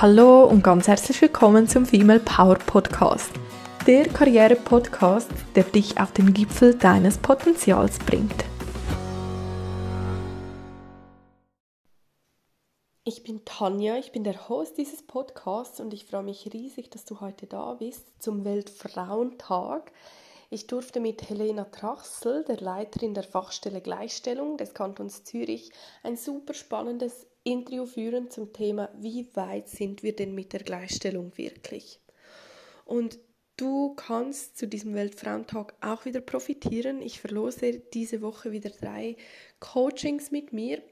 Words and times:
Hallo 0.00 0.44
und 0.46 0.64
ganz 0.64 0.88
herzlich 0.88 1.20
willkommen 1.20 1.68
zum 1.68 1.84
Female 1.84 2.20
Power 2.20 2.54
Podcast. 2.54 3.32
Der 3.86 4.08
Karriere-Podcast, 4.08 5.30
der 5.54 5.64
dich 5.64 6.00
auf 6.00 6.10
den 6.12 6.32
Gipfel 6.32 6.74
deines 6.74 7.18
Potenzials 7.18 7.98
bringt. 7.98 8.46
Ich 13.04 13.24
bin 13.24 13.44
Tanja, 13.44 13.98
ich 13.98 14.10
bin 14.10 14.24
der 14.24 14.48
Host 14.48 14.78
dieses 14.78 15.06
Podcasts 15.06 15.80
und 15.80 15.92
ich 15.92 16.06
freue 16.06 16.22
mich 16.22 16.48
riesig, 16.50 16.88
dass 16.88 17.04
du 17.04 17.20
heute 17.20 17.46
da 17.46 17.74
bist 17.74 18.06
zum 18.22 18.46
Weltfrauentag. 18.46 19.92
Ich 20.48 20.66
durfte 20.66 21.00
mit 21.00 21.28
Helena 21.28 21.64
Trachsel, 21.64 22.42
der 22.44 22.56
Leiterin 22.56 23.12
der 23.12 23.24
Fachstelle 23.24 23.82
Gleichstellung 23.82 24.56
des 24.56 24.72
Kantons 24.72 25.24
Zürich, 25.24 25.70
ein 26.02 26.16
super 26.16 26.54
spannendes 26.54 27.26
Interview 27.44 27.86
führen 27.86 28.30
zum 28.30 28.52
Thema, 28.52 28.90
wie 28.98 29.34
weit 29.34 29.68
sind 29.68 30.02
wir 30.02 30.14
denn 30.14 30.34
mit 30.34 30.52
der 30.52 30.60
Gleichstellung 30.60 31.36
wirklich? 31.36 32.00
Und 32.84 33.18
du 33.56 33.94
kannst 33.94 34.58
zu 34.58 34.66
diesem 34.66 34.94
Weltfrauentag 34.94 35.74
auch 35.80 36.04
wieder 36.04 36.20
profitieren. 36.20 37.02
Ich 37.02 37.20
verlose 37.20 37.80
diese 37.92 38.20
Woche 38.20 38.52
wieder 38.52 38.70
drei 38.70 39.16
Coachings 39.58 40.30
mit 40.30 40.52
mir 40.52 40.82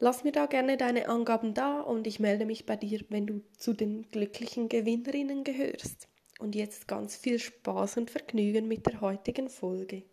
Lass 0.00 0.22
mir 0.22 0.30
da 0.30 0.46
gerne 0.46 0.76
deine 0.76 1.08
Angaben 1.08 1.54
da 1.54 1.80
und 1.80 2.06
ich 2.06 2.20
melde 2.20 2.46
mich 2.46 2.66
bei 2.66 2.76
dir, 2.76 3.00
wenn 3.08 3.26
du 3.26 3.42
zu 3.56 3.72
den 3.72 4.08
glücklichen 4.08 4.68
Gewinnerinnen 4.68 5.42
gehörst. 5.42 6.06
Und 6.38 6.54
jetzt 6.54 6.86
ganz 6.86 7.16
viel 7.16 7.40
Spaß 7.40 7.96
und 7.96 8.08
Vergnügen 8.08 8.68
mit 8.68 8.86
der 8.86 9.00
heutigen 9.00 9.48
Folge. 9.48 10.04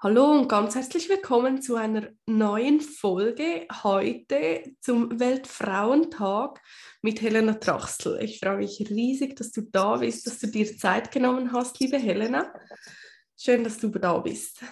Hallo 0.00 0.30
und 0.30 0.48
ganz 0.48 0.76
herzlich 0.76 1.08
willkommen 1.08 1.60
zu 1.60 1.74
einer 1.74 2.10
neuen 2.26 2.80
Folge 2.80 3.66
heute 3.82 4.62
zum 4.80 5.18
Weltfrauentag 5.18 6.60
mit 7.02 7.20
Helena 7.20 7.54
Trachsel. 7.54 8.22
Ich 8.22 8.38
freue 8.38 8.58
mich 8.58 8.86
riesig, 8.88 9.34
dass 9.34 9.50
du 9.50 9.62
da 9.62 9.96
bist, 9.96 10.28
dass 10.28 10.38
du 10.38 10.46
dir 10.46 10.76
Zeit 10.76 11.10
genommen 11.10 11.50
hast, 11.50 11.80
liebe 11.80 11.98
Helena. 11.98 12.54
Schön, 13.40 13.62
dass 13.62 13.78
du 13.78 13.88
da 13.88 14.18
bist. 14.18 14.64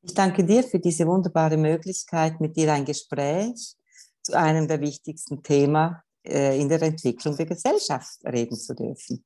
Ich 0.00 0.14
danke 0.14 0.42
dir 0.42 0.62
für 0.62 0.78
diese 0.78 1.06
wunderbare 1.06 1.58
Möglichkeit, 1.58 2.40
mit 2.40 2.56
dir 2.56 2.72
ein 2.72 2.86
Gespräch 2.86 3.76
zu 4.22 4.32
einem 4.38 4.66
der 4.66 4.80
wichtigsten 4.80 5.42
Themen 5.42 5.96
äh, 6.24 6.58
in 6.58 6.70
der 6.70 6.80
Entwicklung 6.80 7.36
der 7.36 7.44
Gesellschaft 7.44 8.24
reden 8.24 8.56
zu 8.56 8.74
dürfen. 8.74 9.22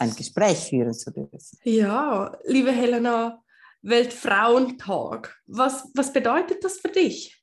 Ein 0.00 0.12
Gespräch 0.16 0.68
führen 0.68 0.94
zu 0.94 1.12
dürfen. 1.12 1.58
Ja, 1.62 2.36
liebe 2.44 2.72
Helena, 2.72 3.40
Weltfrauentag. 3.82 5.40
Was, 5.46 5.88
was 5.94 6.12
bedeutet 6.12 6.64
das 6.64 6.78
für 6.78 6.88
dich? 6.88 7.40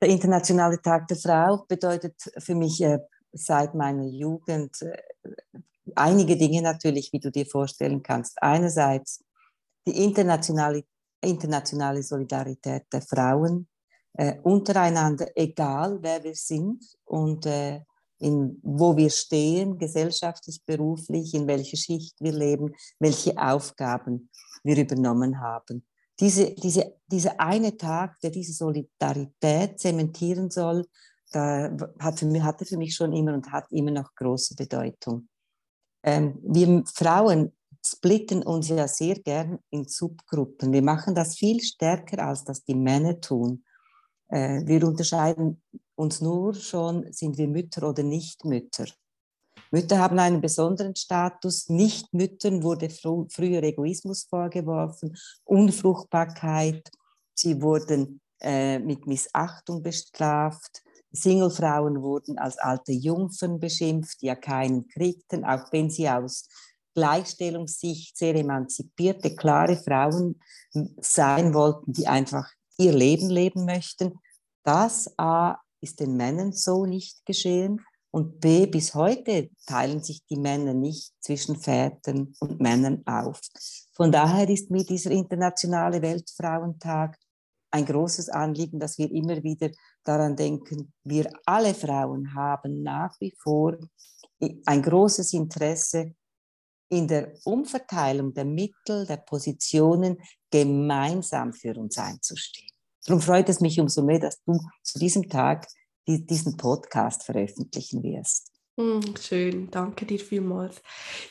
Der 0.00 0.08
Internationale 0.10 0.80
Tag 0.80 1.08
der 1.08 1.16
Frau 1.16 1.64
bedeutet 1.66 2.14
für 2.38 2.54
mich 2.54 2.80
äh, 2.82 3.00
seit 3.32 3.74
meiner 3.74 4.06
Jugend 4.06 4.80
äh, 4.82 4.96
einige 5.94 6.36
Dinge 6.36 6.62
natürlich, 6.62 7.12
wie 7.12 7.20
du 7.20 7.30
dir 7.30 7.46
vorstellen 7.46 8.02
kannst. 8.02 8.42
Einerseits 8.42 9.22
die 9.86 10.02
internationale, 10.04 10.84
internationale 11.20 12.02
Solidarität 12.02 12.84
der 12.92 13.02
Frauen 13.02 13.68
äh, 14.14 14.38
untereinander, 14.42 15.26
egal 15.34 15.98
wer 16.00 16.22
wir 16.22 16.34
sind 16.34 16.84
und 17.04 17.46
äh, 17.46 17.80
in, 18.18 18.58
wo 18.62 18.96
wir 18.96 19.10
stehen, 19.10 19.76
gesellschaftlich, 19.76 20.62
beruflich, 20.64 21.34
in 21.34 21.46
welcher 21.46 21.76
Schicht 21.76 22.16
wir 22.20 22.32
leben, 22.32 22.74
welche 22.98 23.36
Aufgaben 23.36 24.30
wir 24.62 24.78
übernommen 24.78 25.40
haben. 25.40 25.84
Diese, 26.20 26.54
diese, 26.54 26.94
dieser 27.06 27.38
eine 27.40 27.76
Tag, 27.76 28.18
der 28.20 28.30
diese 28.30 28.52
Solidarität 28.52 29.80
zementieren 29.80 30.48
soll, 30.48 30.86
da 31.32 31.76
hat 31.98 32.20
für 32.20 32.26
mich, 32.26 32.42
hatte 32.42 32.64
für 32.64 32.76
mich 32.76 32.94
schon 32.94 33.12
immer 33.12 33.34
und 33.34 33.50
hat 33.50 33.66
immer 33.70 33.90
noch 33.90 34.14
große 34.14 34.54
Bedeutung. 34.54 35.28
Ähm, 36.04 36.38
wir 36.42 36.84
Frauen 36.86 37.52
splitten 37.84 38.42
uns 38.42 38.68
ja 38.68 38.86
sehr 38.86 39.16
gern 39.16 39.58
in 39.70 39.86
Subgruppen. 39.86 40.72
Wir 40.72 40.82
machen 40.82 41.14
das 41.14 41.36
viel 41.36 41.60
stärker, 41.60 42.26
als 42.26 42.44
das 42.44 42.64
die 42.64 42.74
Männer 42.74 43.20
tun. 43.20 43.64
Äh, 44.28 44.62
wir 44.66 44.86
unterscheiden 44.86 45.62
uns 45.96 46.20
nur 46.20 46.54
schon, 46.54 47.10
sind 47.12 47.38
wir 47.38 47.48
Mütter 47.48 47.88
oder 47.88 48.02
nicht 48.02 48.44
Mütter. 48.44 48.86
Mütter 49.70 49.98
haben 49.98 50.18
einen 50.18 50.40
besonderen 50.40 50.94
Status. 50.94 51.68
Nicht-Müttern 51.68 52.62
wurde 52.62 52.90
fr 52.90 53.26
früher 53.28 53.62
Egoismus 53.62 54.24
vorgeworfen, 54.24 55.16
Unfruchtbarkeit. 55.44 56.90
Sie 57.34 57.60
wurden 57.60 58.20
äh, 58.40 58.78
mit 58.78 59.06
Missachtung 59.06 59.82
bestraft. 59.82 60.82
Singlefrauen 61.14 62.02
wurden 62.02 62.38
als 62.38 62.58
alte 62.58 62.92
Jungfern 62.92 63.58
beschimpft, 63.58 64.20
die 64.20 64.26
ja 64.26 64.34
keinen 64.34 64.88
kriegten, 64.88 65.44
auch 65.44 65.72
wenn 65.72 65.90
sie 65.90 66.08
aus 66.08 66.48
Gleichstellungssicht 66.94 68.16
sehr 68.16 68.34
emanzipierte, 68.34 69.34
klare 69.34 69.76
Frauen 69.76 70.40
sein 71.00 71.54
wollten, 71.54 71.92
die 71.92 72.06
einfach 72.06 72.48
ihr 72.78 72.92
Leben 72.92 73.30
leben 73.30 73.64
möchten. 73.64 74.18
Das 74.64 75.12
A 75.18 75.56
ist 75.80 76.00
den 76.00 76.16
Männern 76.16 76.52
so 76.52 76.86
nicht 76.86 77.24
geschehen 77.26 77.80
und 78.10 78.40
B 78.40 78.66
bis 78.66 78.94
heute 78.94 79.50
teilen 79.66 80.02
sich 80.02 80.24
die 80.26 80.38
Männer 80.38 80.72
nicht 80.72 81.12
zwischen 81.20 81.56
Vätern 81.56 82.32
und 82.38 82.60
Männern 82.60 83.02
auf. 83.06 83.40
Von 83.92 84.12
daher 84.12 84.48
ist 84.48 84.70
mir 84.70 84.84
dieser 84.84 85.10
internationale 85.10 86.00
Weltfrauentag 86.00 87.18
ein 87.72 87.84
großes 87.84 88.28
Anliegen, 88.28 88.78
dass 88.78 88.98
wir 88.98 89.10
immer 89.10 89.42
wieder 89.42 89.68
daran 90.04 90.36
denken, 90.36 90.92
wir 91.02 91.30
alle 91.46 91.74
Frauen 91.74 92.34
haben 92.34 92.82
nach 92.82 93.18
wie 93.20 93.34
vor 93.42 93.76
ein 94.66 94.82
großes 94.82 95.32
Interesse 95.32 96.14
in 96.90 97.08
der 97.08 97.34
Umverteilung 97.44 98.32
der 98.34 98.44
Mittel, 98.44 99.06
der 99.06 99.16
Positionen 99.16 100.18
gemeinsam 100.50 101.52
für 101.52 101.74
uns 101.76 101.98
einzustehen. 101.98 102.70
Darum 103.06 103.20
freut 103.20 103.48
es 103.48 103.60
mich 103.60 103.80
umso 103.80 104.02
mehr, 104.02 104.20
dass 104.20 104.42
du 104.44 104.58
zu 104.82 104.98
diesem 104.98 105.28
Tag 105.28 105.66
diesen 106.06 106.56
Podcast 106.56 107.24
veröffentlichen 107.24 108.02
wirst. 108.02 108.52
Hm, 108.78 109.14
schön, 109.20 109.70
danke 109.70 110.04
dir 110.04 110.18
vielmals. 110.18 110.82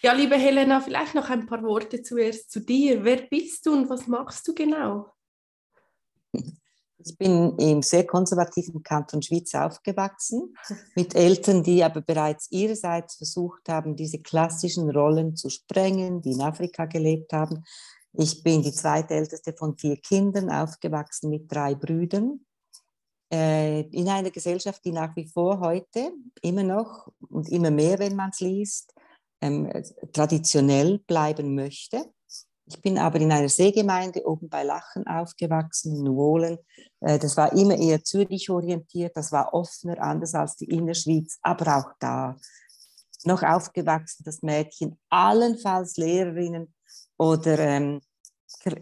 Ja, 0.01 0.13
liebe 0.13 0.35
Helena, 0.35 0.79
vielleicht 0.79 1.13
noch 1.13 1.29
ein 1.29 1.45
paar 1.45 1.61
Worte 1.63 2.01
zuerst 2.01 2.50
zu 2.50 2.61
dir. 2.61 3.03
Wer 3.03 3.23
bist 3.28 3.66
du 3.66 3.73
und 3.73 3.90
was 3.90 4.07
machst 4.07 4.47
du 4.47 4.53
genau? 4.53 5.13
Ich 7.06 7.18
bin 7.18 7.58
im 7.58 7.81
sehr 7.81 8.06
konservativen 8.06 8.81
Kanton 8.81 9.22
Schweiz 9.22 9.53
aufgewachsen, 9.56 10.56
mit 10.96 11.16
Eltern, 11.16 11.64
die 11.64 11.84
aber 11.84 12.02
bereits 12.02 12.50
ihrerseits 12.52 13.16
versucht 13.16 13.68
haben, 13.68 13.96
diese 13.96 14.19
klassischen 14.19 14.90
Rollen 14.90 15.36
zu 15.36 15.50
sprengen, 15.50 16.22
die 16.22 16.31
in 16.31 16.41
Afrika 16.41 16.86
gelebt 16.86 17.34
haben. 17.34 17.64
Ich 18.14 18.44
bin 18.44 18.62
die 18.62 18.72
zweitälteste 18.72 19.53
von 19.53 19.78
vier 19.78 19.97
Kindern, 19.97 20.50
aufgewachsen 20.50 21.30
mit 21.30 21.52
drei 21.52 21.75
Brüdern. 21.75 22.46
Äh, 23.31 23.81
in 23.90 24.08
einer 24.08 24.30
Gesellschaft, 24.30 24.85
die 24.85 24.91
nach 24.91 25.16
wie 25.16 25.28
vor 25.28 25.59
heute 25.59 26.12
immer 26.41 26.64
noch 26.64 27.12
und 27.30 27.50
immer 27.50 27.72
mehr, 27.72 27.97
wenn 27.97 28.16
man 28.16 28.30
es 28.30 28.40
liest, 28.40 28.94
ähm, 29.41 29.70
traditionell 30.14 31.00
bleiben 31.00 31.56
möchte. 31.56 32.06
Ich 32.66 32.81
bin 32.81 32.97
aber 32.97 33.19
in 33.19 33.31
einer 33.31 33.50
Seegemeinde 33.50 34.26
oben 34.26 34.47
bei 34.47 34.64
Lachen 34.64 35.05
aufgewachsen, 35.05 35.97
in 35.97 36.03
Nuolen. 36.03 36.58
Äh, 37.02 37.20
das 37.20 37.35
war 37.35 37.52
immer 37.53 37.78
eher 37.78 38.03
Zürich 38.03 38.49
orientiert, 38.49 39.17
das 39.17 39.32
war 39.32 39.53
offener, 39.53 40.02
anders 40.02 40.34
als 40.34 40.55
die 40.55 40.70
Innerschweiz, 40.70 41.40
aber 41.41 41.78
auch 41.78 41.91
da 41.99 42.38
noch 43.26 43.43
aufgewachsen, 43.43 44.23
das 44.26 44.41
Mädchen, 44.41 44.97
allenfalls 45.09 45.97
Lehrerinnen 45.97 46.73
oder 47.17 47.59
ähm, 47.59 48.02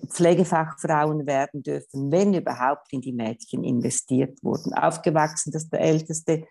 Pflegefachfrauen 0.07 1.25
werden 1.25 1.63
dürfen, 1.63 2.11
wenn 2.11 2.33
überhaupt 2.33 2.91
in 2.91 3.01
die 3.01 3.13
Mädchen 3.13 3.63
investiert 3.63 4.37
wurden. 4.43 4.73
Aufgewachsen, 4.73 5.51
dass 5.51 5.69
der 5.69 5.81
Älteste 5.81 6.45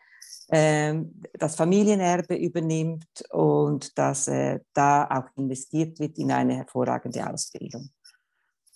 das 0.51 1.55
Familienerbe 1.55 2.35
übernimmt 2.35 3.07
und 3.31 3.97
dass 3.97 4.27
äh, 4.29 4.61
da 4.73 5.07
auch 5.07 5.37
investiert 5.37 5.99
wird 6.01 6.19
in 6.19 6.33
eine 6.33 6.57
hervorragende 6.57 7.29
Ausbildung. 7.29 7.91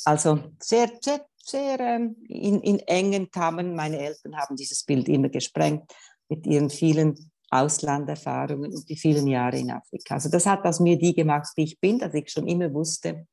Also 0.05 0.38
sehr, 0.61 0.91
sehr, 1.00 1.26
sehr 1.37 1.81
ähm, 1.81 2.17
in, 2.29 2.61
in 2.61 2.79
engen 2.81 3.31
Kammern. 3.31 3.75
Meine 3.75 3.99
Eltern 3.99 4.37
haben 4.37 4.56
dieses 4.56 4.85
Bild 4.85 5.09
immer 5.09 5.29
gesprengt 5.29 5.93
mit 6.29 6.47
ihren 6.47 6.71
vielen 6.71 7.32
Auslanderfahrungen 7.50 8.73
und 8.73 8.88
die 8.88 8.97
vielen 8.97 9.27
Jahre 9.27 9.59
in 9.59 9.70
Afrika. 9.70 10.15
Also 10.15 10.29
das 10.29 10.47
hat 10.47 10.65
aus 10.65 10.81
mir 10.81 10.99
die 10.99 11.15
gemacht, 11.15 11.53
die 11.56 11.65
ich 11.65 11.81
bin, 11.81 11.99
dass 11.99 12.15
ich 12.15 12.31
schon 12.31 12.47
immer 12.47 12.73
wusste, 12.73 13.27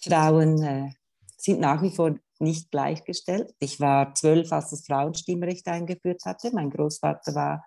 Frauen 0.00 0.62
äh, 0.62 0.90
sind 1.36 1.60
nach 1.60 1.82
wie 1.82 1.90
vor 1.90 2.16
nicht 2.38 2.70
gleichgestellt. 2.70 3.54
Ich 3.58 3.80
war 3.80 4.14
zwölf, 4.14 4.52
als 4.52 4.70
das 4.70 4.86
Frauenstimmrecht 4.86 5.66
eingeführt 5.68 6.22
hatte. 6.24 6.50
Mein 6.52 6.70
Großvater 6.70 7.34
war 7.34 7.64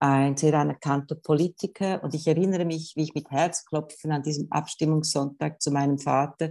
ein 0.00 0.36
sehr 0.36 0.54
anerkannter 0.54 1.14
Politiker 1.14 2.02
und 2.02 2.14
ich 2.14 2.26
erinnere 2.26 2.64
mich, 2.64 2.92
wie 2.96 3.04
ich 3.04 3.14
mit 3.14 3.30
Herzklopfen 3.30 4.12
an 4.12 4.22
diesem 4.22 4.50
Abstimmungssonntag 4.50 5.62
zu 5.62 5.70
meinem 5.70 5.98
Vater 5.98 6.50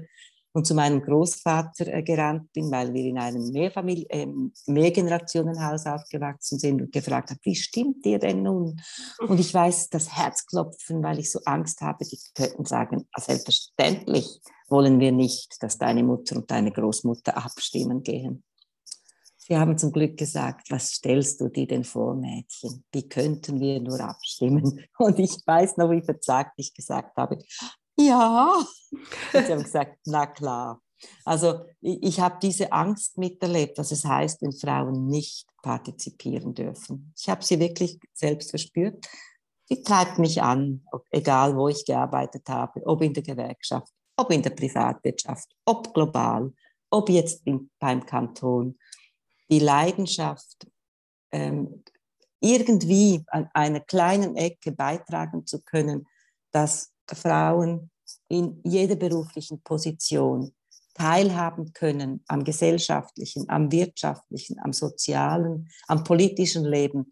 und 0.54 0.66
zu 0.68 0.76
meinem 0.76 1.02
Großvater 1.02 1.88
äh, 1.88 2.04
gerannt 2.04 2.54
bin, 2.54 2.72
weil 2.72 2.94
wir 2.94 3.04
in 3.04 3.18
einem 3.18 3.52
Mehrfamilie, 3.52 4.06
äh, 4.10 4.28
Mehrgenerationenhaus 4.68 5.88
aufgewachsen 5.88 6.60
sind 6.60 6.82
und 6.82 6.92
gefragt 6.92 7.32
haben, 7.32 7.40
wie 7.44 7.56
stimmt 7.56 8.06
ihr 8.06 8.20
denn 8.20 8.44
nun? 8.44 8.80
Und 9.28 9.40
ich 9.40 9.54
weiß 9.54 9.90
das 9.90 10.16
Herzklopfen, 10.16 11.04
weil 11.04 11.20
ich 11.20 11.32
so 11.32 11.40
Angst 11.46 11.82
habe, 11.82 12.06
die 12.06 12.20
könnten 12.36 12.66
sagen, 12.66 13.08
selbstverständlich 13.18 14.42
wollen 14.74 15.00
wir 15.00 15.12
nicht, 15.12 15.62
dass 15.62 15.78
deine 15.78 16.02
Mutter 16.02 16.36
und 16.36 16.50
deine 16.50 16.72
Großmutter 16.72 17.38
abstimmen 17.38 18.02
gehen. 18.02 18.44
Sie 19.38 19.56
haben 19.56 19.78
zum 19.78 19.92
Glück 19.92 20.18
gesagt, 20.18 20.72
was 20.72 20.94
stellst 20.94 21.40
du 21.42 21.50
dir 21.50 21.68
denn 21.68 21.84
vor, 21.84 22.16
Mädchen? 22.16 22.84
Wie 22.92 23.08
könnten 23.08 23.60
wir 23.60 23.80
nur 23.80 24.00
abstimmen? 24.00 24.84
Und 24.98 25.20
ich 25.20 25.38
weiß 25.46 25.78
noch, 25.78 25.92
wie 25.92 26.02
verzagt 26.02 26.54
ich 26.58 26.74
gesagt 26.74 27.16
habe, 27.18 27.38
ja. 27.98 28.52
Und 29.34 29.46
sie 29.46 29.52
haben 29.52 29.64
gesagt, 29.64 29.98
na 30.06 30.26
klar. 30.26 30.82
Also 31.24 31.66
ich, 31.82 32.02
ich 32.02 32.20
habe 32.20 32.38
diese 32.42 32.72
Angst 32.72 33.18
miterlebt, 33.20 33.78
was 33.78 33.92
es 33.92 34.04
heißt, 34.06 34.42
wenn 34.42 34.54
Frauen 34.54 35.06
nicht 35.06 35.46
partizipieren 35.62 36.56
dürfen. 36.56 37.14
Ich 37.16 37.30
habe 37.30 37.44
sie 37.44 37.60
wirklich 37.60 38.00
selbst 38.14 38.50
verspürt. 38.50 39.06
Sie 39.66 39.84
treibt 39.84 40.18
mich 40.18 40.42
an, 40.42 40.84
egal 41.12 41.56
wo 41.56 41.68
ich 41.68 41.86
gearbeitet 41.86 42.50
habe, 42.50 42.82
ob 42.88 43.04
in 43.04 43.14
der 43.14 43.24
Gewerkschaft, 43.24 43.92
ob 44.18 44.32
in 44.32 44.42
der 44.42 44.52
Privatwirtschaft, 44.52 45.56
ob 45.66 45.94
global, 45.94 46.54
ob 46.90 47.10
jetzt 47.10 47.46
in, 47.46 47.70
beim 47.80 48.06
Kanton. 48.06 48.78
Die 49.50 49.60
Leidenschaft, 49.60 50.68
ähm, 51.32 51.84
irgendwie 52.40 53.24
an 53.28 53.50
einer 53.54 53.80
kleinen 53.80 54.36
Ecke 54.36 54.72
beitragen 54.72 55.46
zu 55.46 55.62
können, 55.62 56.06
dass 56.52 56.92
Frauen 57.08 57.90
in 58.28 58.62
jeder 58.64 58.96
beruflichen 58.96 59.62
Position 59.62 60.54
teilhaben 60.94 61.74
können 61.74 62.24
am 62.28 62.44
gesellschaftlichen, 62.44 63.50
am 63.50 63.72
wirtschaftlichen, 63.72 64.60
am 64.60 64.74
sozialen, 64.74 65.70
am 65.88 66.04
politischen 66.04 66.66
Leben, 66.66 67.10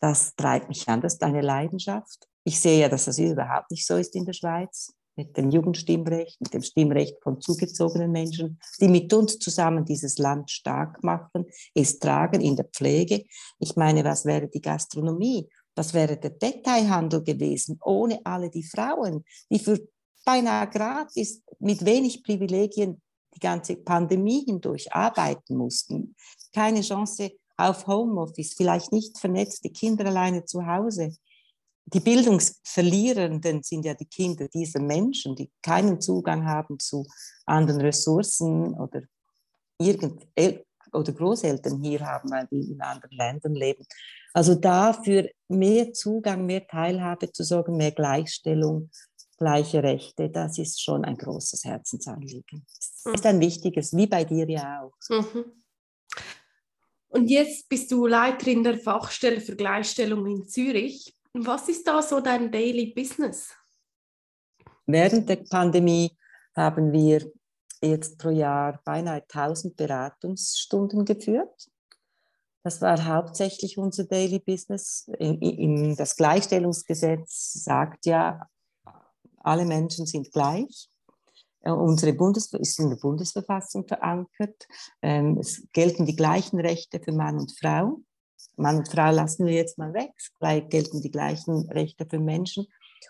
das 0.00 0.34
treibt 0.34 0.68
mich 0.68 0.86
an. 0.88 1.00
Das 1.00 1.14
ist 1.14 1.22
eine 1.22 1.40
Leidenschaft. 1.40 2.28
Ich 2.44 2.60
sehe 2.60 2.80
ja, 2.80 2.88
dass 2.88 3.06
das 3.06 3.18
überhaupt 3.18 3.70
nicht 3.70 3.86
so 3.86 3.96
ist 3.96 4.14
in 4.14 4.26
der 4.26 4.34
Schweiz, 4.34 4.92
mit 5.16 5.36
dem 5.36 5.50
Jugendstimmrecht, 5.50 6.40
mit 6.40 6.54
dem 6.54 6.62
Stimmrecht 6.62 7.16
von 7.22 7.40
zugezogenen 7.40 8.10
Menschen, 8.10 8.58
die 8.80 8.88
mit 8.88 9.12
uns 9.12 9.38
zusammen 9.38 9.84
dieses 9.84 10.18
Land 10.18 10.50
stark 10.50 11.02
machen, 11.04 11.46
es 11.74 11.98
tragen 11.98 12.40
in 12.40 12.56
der 12.56 12.64
Pflege. 12.64 13.24
Ich 13.58 13.76
meine, 13.76 14.04
was 14.04 14.24
wäre 14.24 14.48
die 14.48 14.60
Gastronomie? 14.60 15.48
Das 15.74 15.94
wäre 15.94 16.16
der 16.16 16.30
Detailhandel 16.30 17.22
gewesen, 17.22 17.78
ohne 17.82 18.20
alle 18.24 18.50
die 18.50 18.62
Frauen, 18.62 19.24
die 19.50 19.58
für 19.58 19.78
beinahe 20.24 20.68
gratis 20.68 21.42
mit 21.58 21.84
wenig 21.84 22.22
Privilegien 22.22 23.00
die 23.34 23.40
ganze 23.40 23.76
Pandemie 23.76 24.44
hindurch 24.44 24.92
arbeiten 24.92 25.56
mussten. 25.56 26.14
Keine 26.54 26.82
Chance 26.82 27.32
auf 27.56 27.86
Homeoffice, 27.86 28.54
vielleicht 28.54 28.92
nicht 28.92 29.18
vernetzt, 29.18 29.64
die 29.64 29.72
Kinder 29.72 30.06
alleine 30.06 30.44
zu 30.44 30.66
Hause. 30.66 31.14
Die 31.86 32.00
Bildungsverlierenden 32.00 33.62
sind 33.62 33.84
ja 33.84 33.94
die 33.94 34.06
Kinder 34.06 34.48
dieser 34.48 34.80
Menschen, 34.80 35.36
die 35.36 35.50
keinen 35.62 36.00
Zugang 36.00 36.46
haben 36.46 36.78
zu 36.78 37.06
anderen 37.46 37.80
Ressourcen 37.80 38.74
oder 38.74 39.02
irgend 39.78 40.26
oder 40.92 41.12
Großeltern 41.12 41.82
hier 41.82 42.00
haben, 42.00 42.30
weil 42.30 42.46
die 42.50 42.70
in 42.70 42.80
anderen 42.80 43.16
Ländern 43.16 43.54
leben. 43.54 43.84
Also 44.32 44.54
dafür 44.54 45.28
mehr 45.48 45.92
Zugang, 45.92 46.46
mehr 46.46 46.66
Teilhabe 46.66 47.32
zu 47.32 47.42
sorgen, 47.42 47.76
mehr 47.76 47.92
Gleichstellung, 47.92 48.90
gleiche 49.36 49.82
Rechte, 49.82 50.30
das 50.30 50.58
ist 50.58 50.82
schon 50.82 51.04
ein 51.04 51.16
großes 51.16 51.64
Herzensanliegen. 51.64 52.64
Das 53.04 53.14
ist 53.14 53.26
ein 53.26 53.40
wichtiges, 53.40 53.94
wie 53.96 54.06
bei 54.06 54.24
dir 54.24 54.48
ja 54.48 54.82
auch. 54.82 54.94
Mhm. 55.08 55.44
Und 57.08 57.28
jetzt 57.28 57.68
bist 57.68 57.92
du 57.92 58.06
Leiterin 58.06 58.64
der 58.64 58.78
Fachstelle 58.78 59.40
für 59.40 59.54
Gleichstellung 59.54 60.26
in 60.26 60.48
Zürich. 60.48 61.13
Was 61.36 61.68
ist 61.68 61.86
da 61.86 62.00
so 62.00 62.20
dein 62.20 62.50
Daily 62.50 62.92
Business? 62.94 63.52
Während 64.86 65.28
der 65.28 65.42
Pandemie 65.50 66.16
haben 66.54 66.92
wir 66.92 67.28
jetzt 67.82 68.18
pro 68.18 68.30
Jahr 68.30 68.80
beinahe 68.84 69.22
1000 69.22 69.76
Beratungsstunden 69.76 71.04
geführt. 71.04 71.68
Das 72.62 72.80
war 72.80 73.04
hauptsächlich 73.04 73.76
unser 73.76 74.04
Daily 74.04 74.38
Business. 74.38 75.10
In, 75.18 75.40
in, 75.40 75.96
das 75.96 76.16
Gleichstellungsgesetz 76.16 77.64
sagt 77.64 78.06
ja, 78.06 78.48
alle 79.40 79.66
Menschen 79.66 80.06
sind 80.06 80.30
gleich. 80.30 80.88
Äh, 81.62 81.72
unsere 81.72 82.12
Bundes 82.12 82.52
ist 82.52 82.78
in 82.78 82.90
der 82.90 82.96
Bundesverfassung 82.96 83.88
verankert. 83.88 84.68
Ähm, 85.02 85.36
es 85.38 85.66
gelten 85.72 86.06
die 86.06 86.16
gleichen 86.16 86.60
Rechte 86.60 87.00
für 87.00 87.12
Mann 87.12 87.38
und 87.38 87.58
Frau. 87.58 88.00
Mann 88.56 88.78
und 88.78 88.88
Frau 88.88 89.10
lassen 89.10 89.46
wir 89.46 89.54
jetzt 89.54 89.78
mal 89.78 89.92
weg. 89.94 90.12
Gleich 90.38 90.68
gelten 90.68 91.00
die 91.00 91.10
gleichen 91.10 91.68
Rechte 91.70 92.06
für 92.08 92.20
Menschen. 92.20 92.66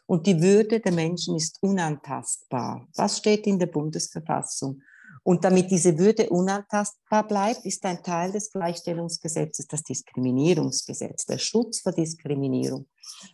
Und 0.06 0.26
die 0.26 0.40
Würde 0.40 0.80
der 0.80 0.92
Menschen 0.92 1.36
ist 1.36 1.58
unantastbar. 1.62 2.86
Das 2.94 3.18
steht 3.18 3.46
in 3.46 3.58
der 3.58 3.66
Bundesverfassung. 3.66 4.82
Und 5.22 5.42
damit 5.42 5.70
diese 5.70 5.98
Würde 5.98 6.28
unantastbar 6.28 7.26
bleibt, 7.26 7.64
ist 7.64 7.84
ein 7.86 8.02
Teil 8.02 8.32
des 8.32 8.52
Gleichstellungsgesetzes 8.52 9.66
das 9.66 9.82
Diskriminierungsgesetz, 9.82 11.24
der 11.24 11.38
Schutz 11.38 11.80
vor 11.80 11.92
Diskriminierung. 11.92 12.86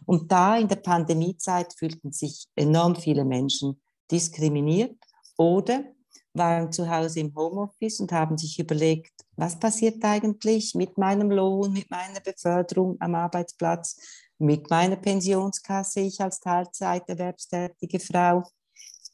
Und 0.06 0.30
da 0.30 0.56
in 0.56 0.68
der 0.68 0.76
Pandemiezeit 0.76 1.74
fühlten 1.76 2.12
sich 2.12 2.46
enorm 2.54 2.94
viele 2.94 3.24
Menschen 3.24 3.80
diskriminiert 4.08 4.96
oder 5.36 5.84
waren 6.32 6.70
zu 6.70 6.88
Hause 6.88 7.20
im 7.20 7.34
Homeoffice 7.34 7.98
und 7.98 8.12
haben 8.12 8.38
sich 8.38 8.58
überlegt, 8.60 9.19
was 9.40 9.58
passiert 9.58 10.04
eigentlich 10.04 10.74
mit 10.74 10.98
meinem 10.98 11.30
Lohn, 11.30 11.72
mit 11.72 11.90
meiner 11.90 12.20
Beförderung 12.20 12.96
am 13.00 13.14
Arbeitsplatz, 13.14 13.96
mit 14.38 14.70
meiner 14.70 14.96
Pensionskasse, 14.96 16.00
ich 16.00 16.20
als 16.20 16.40
Teilzeiterwerbstätige 16.40 18.00
Frau 18.00 18.44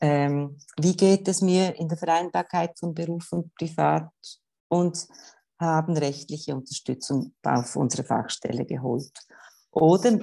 ähm, 0.00 0.58
wie 0.80 0.96
geht 0.96 1.26
es 1.28 1.40
mir 1.40 1.74
in 1.76 1.88
der 1.88 1.98
Vereinbarkeit 1.98 2.78
von 2.78 2.94
Beruf 2.94 3.32
und 3.32 3.54
Privat 3.54 4.10
und 4.68 5.06
haben 5.58 5.96
rechtliche 5.96 6.54
Unterstützung 6.54 7.34
auf 7.42 7.76
unsere 7.76 8.04
Fachstelle 8.04 8.66
geholt. 8.66 9.12
Oder 9.70 10.18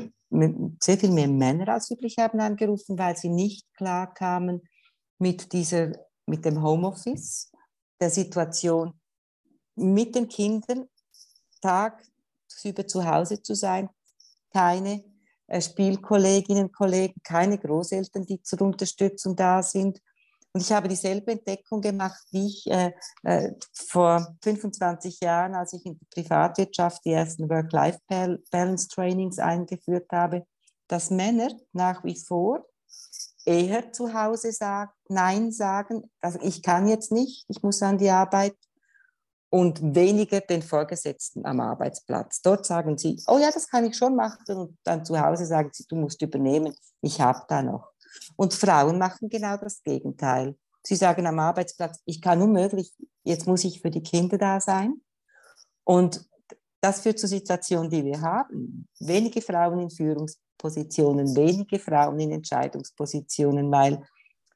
sehr 0.80 0.98
viel 0.98 1.12
mehr 1.12 1.28
Männer 1.28 1.70
als 1.70 1.90
üblich 1.90 2.18
haben 2.18 2.40
angerufen, 2.40 2.98
weil 2.98 3.16
sie 3.18 3.30
nicht 3.30 3.66
klar 3.76 4.14
kamen 4.14 4.62
mit, 5.20 5.54
dieser, 5.54 5.92
mit 6.28 6.46
dem 6.46 6.62
Homeoffice, 6.62 7.52
der 8.00 8.10
Situation 8.10 8.94
mit 9.76 10.16
den 10.16 10.28
Kindern 10.28 10.88
tagsüber 11.62 12.86
zu 12.88 13.06
Hause 13.06 13.42
zu 13.42 13.56
sein, 13.56 13.90
keine 14.52 15.04
äh, 15.48 15.62
Spielkolleginnen 15.62 16.66
und 16.66 16.74
Kollegen, 16.74 17.16
keine 17.24 17.58
Großeltern, 17.58 18.26
die 18.26 18.42
zur 18.42 18.62
Unterstützung 18.62 19.36
da 19.36 19.62
sind. 19.64 20.00
Und 20.54 20.62
ich 20.62 20.72
habe 20.72 20.88
dieselbe 20.88 21.32
Entdeckung 21.32 21.82
gemacht, 21.82 22.24
wie 22.32 22.48
ich 22.48 22.68
äh, 22.68 22.92
äh, 23.24 23.52
vor 23.74 24.36
25 24.44 25.20
Jahren, 25.22 25.56
als 25.56 25.74
ich 25.74 25.86
in 25.86 25.98
der 25.98 26.06
Privatwirtschaft 26.12 27.04
die 27.06 27.14
ersten 27.14 27.50
Work-Life-Balance-Trainings 27.50 29.40
eingeführt 29.40 30.12
habe, 30.12 30.46
dass 30.88 31.10
Männer 31.10 31.50
nach 31.72 32.04
wie 32.04 32.16
vor 32.16 32.66
eher 33.46 33.92
zu 33.92 34.14
Hause 34.14 34.52
sagen, 34.52 34.92
Nein 35.10 35.52
sagen, 35.52 36.10
also 36.22 36.40
ich 36.42 36.62
kann 36.62 36.88
jetzt 36.88 37.12
nicht, 37.12 37.46
ich 37.48 37.62
muss 37.64 37.82
an 37.82 37.98
die 37.98 38.10
Arbeit, 38.10 38.56
und 39.54 39.94
weniger 39.94 40.42
den 40.42 40.64
Vorgesetzten 40.64 41.46
am 41.46 41.60
Arbeitsplatz. 41.60 42.42
Dort 42.42 42.66
sagen 42.66 42.98
sie, 42.98 43.22
oh 43.28 43.38
ja, 43.38 43.52
das 43.52 43.70
kann 43.70 43.86
ich 43.86 43.96
schon 43.96 44.16
machen 44.16 44.44
und 44.48 44.80
dann 44.84 45.06
zu 45.06 45.20
Hause 45.20 45.46
sagen 45.46 45.70
sie, 45.72 45.86
du 45.88 45.96
musst 45.96 46.20
übernehmen, 46.24 46.74
ich 47.02 47.22
habe 47.22 47.44
da 47.48 47.62
noch. 47.62 47.92
Und 48.36 48.56
Frauen 48.56 48.98
machen 48.98 49.30
genau 49.30 49.56
das 49.58 49.84
Gegenteil. 49.84 50.56
Sie 50.82 50.96
sagen 50.96 51.28
am 51.28 51.38
Arbeitsplatz, 51.38 52.00
ich 52.06 52.20
kann 52.20 52.42
unmöglich, 52.42 52.96
jetzt 53.24 53.46
muss 53.46 53.64
ich 53.64 53.80
für 53.80 53.92
die 53.92 54.02
Kinder 54.02 54.40
da 54.40 54.60
sein. 54.60 54.96
Und 55.84 56.28
das 56.82 57.02
führt 57.02 57.20
zur 57.20 57.30
Situation, 57.30 57.92
die 57.92 58.04
wir 58.04 58.22
haben. 58.22 58.88
Wenige 59.02 59.40
Frauen 59.40 59.82
in 59.82 59.92
Führungspositionen, 59.92 61.36
wenige 61.36 61.78
Frauen 61.78 62.20
in 62.20 62.32
Entscheidungspositionen, 62.32 63.72
weil 63.72 64.02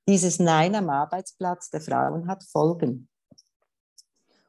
dieses 0.08 0.40
Nein 0.40 0.74
am 0.74 0.90
Arbeitsplatz 0.90 1.70
der 1.70 1.82
Frauen 1.82 2.28
hat 2.28 2.44
Folgen. 2.44 3.08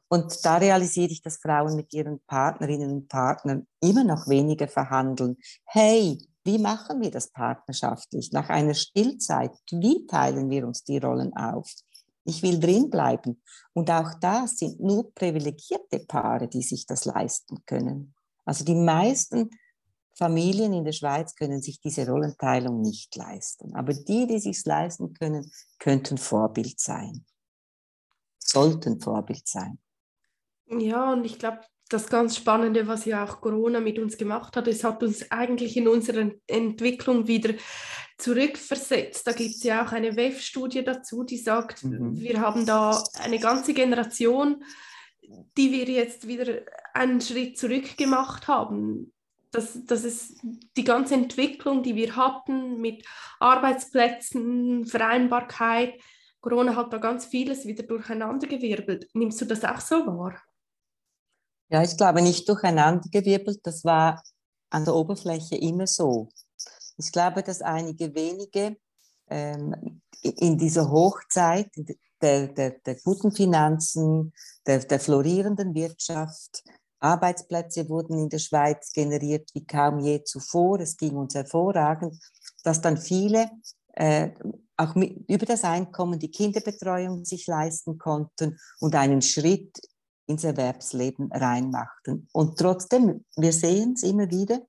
Und 0.09 0.45
da 0.45 0.57
realisiere 0.57 1.11
ich, 1.11 1.23
dass 1.23 1.37
Frauen 1.37 1.77
mit 1.77 1.93
ihren 1.93 2.21
Partnerinnen 2.27 2.91
und 2.91 3.09
Partnern 3.09 3.67
immer 3.81 4.05
noch 4.05 4.27
weniger 4.29 4.67
verhandeln. 4.67 5.37
Hey, 5.65 6.19
wie 6.45 6.59
machen 6.59 7.03
wir 7.03 7.11
das 7.11 7.31
partnerschaftlich? 7.31 8.33
Nach 8.33 8.49
einer 8.49 8.75
Stillzeit, 8.75 9.53
wie 9.71 10.07
teilen 10.07 10.49
wir 10.49 10.67
uns 10.67 10.83
die 10.83 10.99
Rollen 10.99 11.35
auf? 11.37 11.71
Ich 12.25 12.43
will 12.43 12.59
drin 12.59 12.89
bleiben. 12.89 13.43
Und 13.75 13.91
auch 13.91 14.15
da 14.21 14.47
sind 14.47 14.81
nur 14.81 15.13
privilegierte 15.15 16.01
Paare, 16.01 16.49
die 16.49 16.63
sich 16.63 16.87
das 16.87 17.05
leisten 17.05 17.59
können. 17.67 18.15
Also 18.47 18.65
die 18.65 18.75
meisten 18.75 19.51
Familien 20.15 20.73
in 20.73 20.85
der 20.85 20.93
Schweiz 20.93 21.35
können 21.35 21.61
sich 21.61 21.81
diese 21.81 22.07
Rollenteilung 22.09 22.81
nicht 22.81 23.15
leisten. 23.15 23.75
Aber 23.75 23.93
die, 23.93 24.27
die 24.27 24.41
sich 24.41 24.65
leisten 24.65 25.13
können, 25.13 25.51
könnten 25.79 26.19
Vorbild 26.19 26.81
sein. 26.81 27.25
Sollten 28.39 29.01
Vorbild 29.01 29.47
sein. 29.47 29.79
Ja, 30.71 31.13
und 31.13 31.25
ich 31.25 31.39
glaube, 31.39 31.61
das 31.89 32.09
ganz 32.09 32.37
Spannende, 32.37 32.87
was 32.87 33.05
ja 33.05 33.25
auch 33.25 33.41
Corona 33.41 33.81
mit 33.81 33.99
uns 33.99 34.19
gemacht 34.19 34.57
hat, 34.57 34.69
es 34.69 34.85
hat 34.85 35.03
uns 35.03 35.31
eigentlich 35.31 35.77
in 35.77 35.89
unserer 35.89 36.31
Entwicklung 36.47 37.27
wieder 37.27 37.55
zurückversetzt. 38.19 39.27
Da 39.27 39.33
gibt 39.33 39.55
es 39.55 39.63
ja 39.63 39.85
auch 39.87 39.93
eine 39.93 40.17
WEF-Studie 40.17 40.85
dazu, 40.85 41.25
die 41.25 41.39
sagt, 41.39 41.85
mhm. 41.85 42.19
wir 42.19 42.41
haben 42.41 42.67
da 42.67 43.03
eine 43.23 43.39
ganze 43.39 43.73
Generation, 43.73 44.63
die 45.57 45.73
wir 45.73 45.85
jetzt 45.85 46.27
wieder 46.27 46.63
einen 46.95 47.21
Schritt 47.21 47.59
zurück 47.59 47.97
gemacht 47.97 48.49
haben. 48.49 49.13
Das, 49.51 49.79
das 49.87 50.05
ist 50.05 50.41
die 50.77 50.85
ganze 50.85 51.15
Entwicklung, 51.15 51.83
die 51.83 51.95
wir 51.95 52.17
hatten 52.17 52.81
mit 52.81 53.07
Arbeitsplätzen, 53.41 54.85
Vereinbarkeit. 54.85 55.95
Corona 56.41 56.77
hat 56.77 56.93
da 56.93 56.99
ganz 56.99 57.27
vieles 57.27 57.67
wieder 57.67 57.83
durcheinandergewirbelt. 57.83 59.09
Nimmst 59.15 59.41
du 59.41 59.47
das 59.47 59.65
auch 59.65 59.81
so 59.81 60.07
wahr? 60.07 60.39
Ja, 61.71 61.83
ich 61.83 61.97
glaube 61.97 62.23
nicht 62.23 62.49
durcheinandergewirbelt, 62.49 63.61
das 63.63 63.85
war 63.85 64.23
an 64.71 64.85
der 64.85 64.95
Oberfläche 64.95 65.57
immer 65.57 65.87
so. 65.87 66.29
Ich 66.97 67.13
glaube, 67.13 67.43
dass 67.43 67.63
einige 67.63 68.15
wenige 68.15 68.77
ähm, 69.29 70.01
in 70.23 70.59
dieser 70.59 70.91
Hochzeit 70.91 71.71
der, 72.21 72.49
der, 72.49 72.71
der 72.71 72.95
guten 72.97 73.33
Finanzen, 73.33 74.33
der, 74.67 74.81
der 74.81 74.99
florierenden 74.99 75.75
Wirtschaft, 75.75 76.65
Arbeitsplätze 77.01 77.89
wurden 77.89 78.19
in 78.19 78.29
der 78.29 78.39
Schweiz 78.41 78.93
generiert 78.93 79.51
wie 79.55 79.65
kaum 79.65 80.01
je 80.01 80.25
zuvor. 80.25 80.81
Es 80.81 80.97
ging 80.97 81.17
uns 81.17 81.35
hervorragend, 81.35 82.19
dass 82.65 82.81
dann 82.81 82.97
viele 82.97 83.51
äh, 83.93 84.31
auch 84.77 84.95
mit, 84.95 85.29
über 85.29 85.47
das 85.47 85.65
Einkommen 85.65 86.19
die 86.19 86.31
Kinderbetreuung 86.31 87.25
sich 87.25 87.47
leisten 87.47 87.99
konnten 87.99 88.59
und 88.81 88.95
einen 88.95 89.23
Schritt 89.23 89.79
ins 90.29 90.45
Erwerbsleben 90.45 91.33
reinmachten. 91.33 92.29
Und 92.33 92.59
trotzdem, 92.59 93.25
wir 93.37 93.53
sehen 93.53 93.95
es 93.95 94.03
immer 94.03 94.31
wieder, 94.31 94.61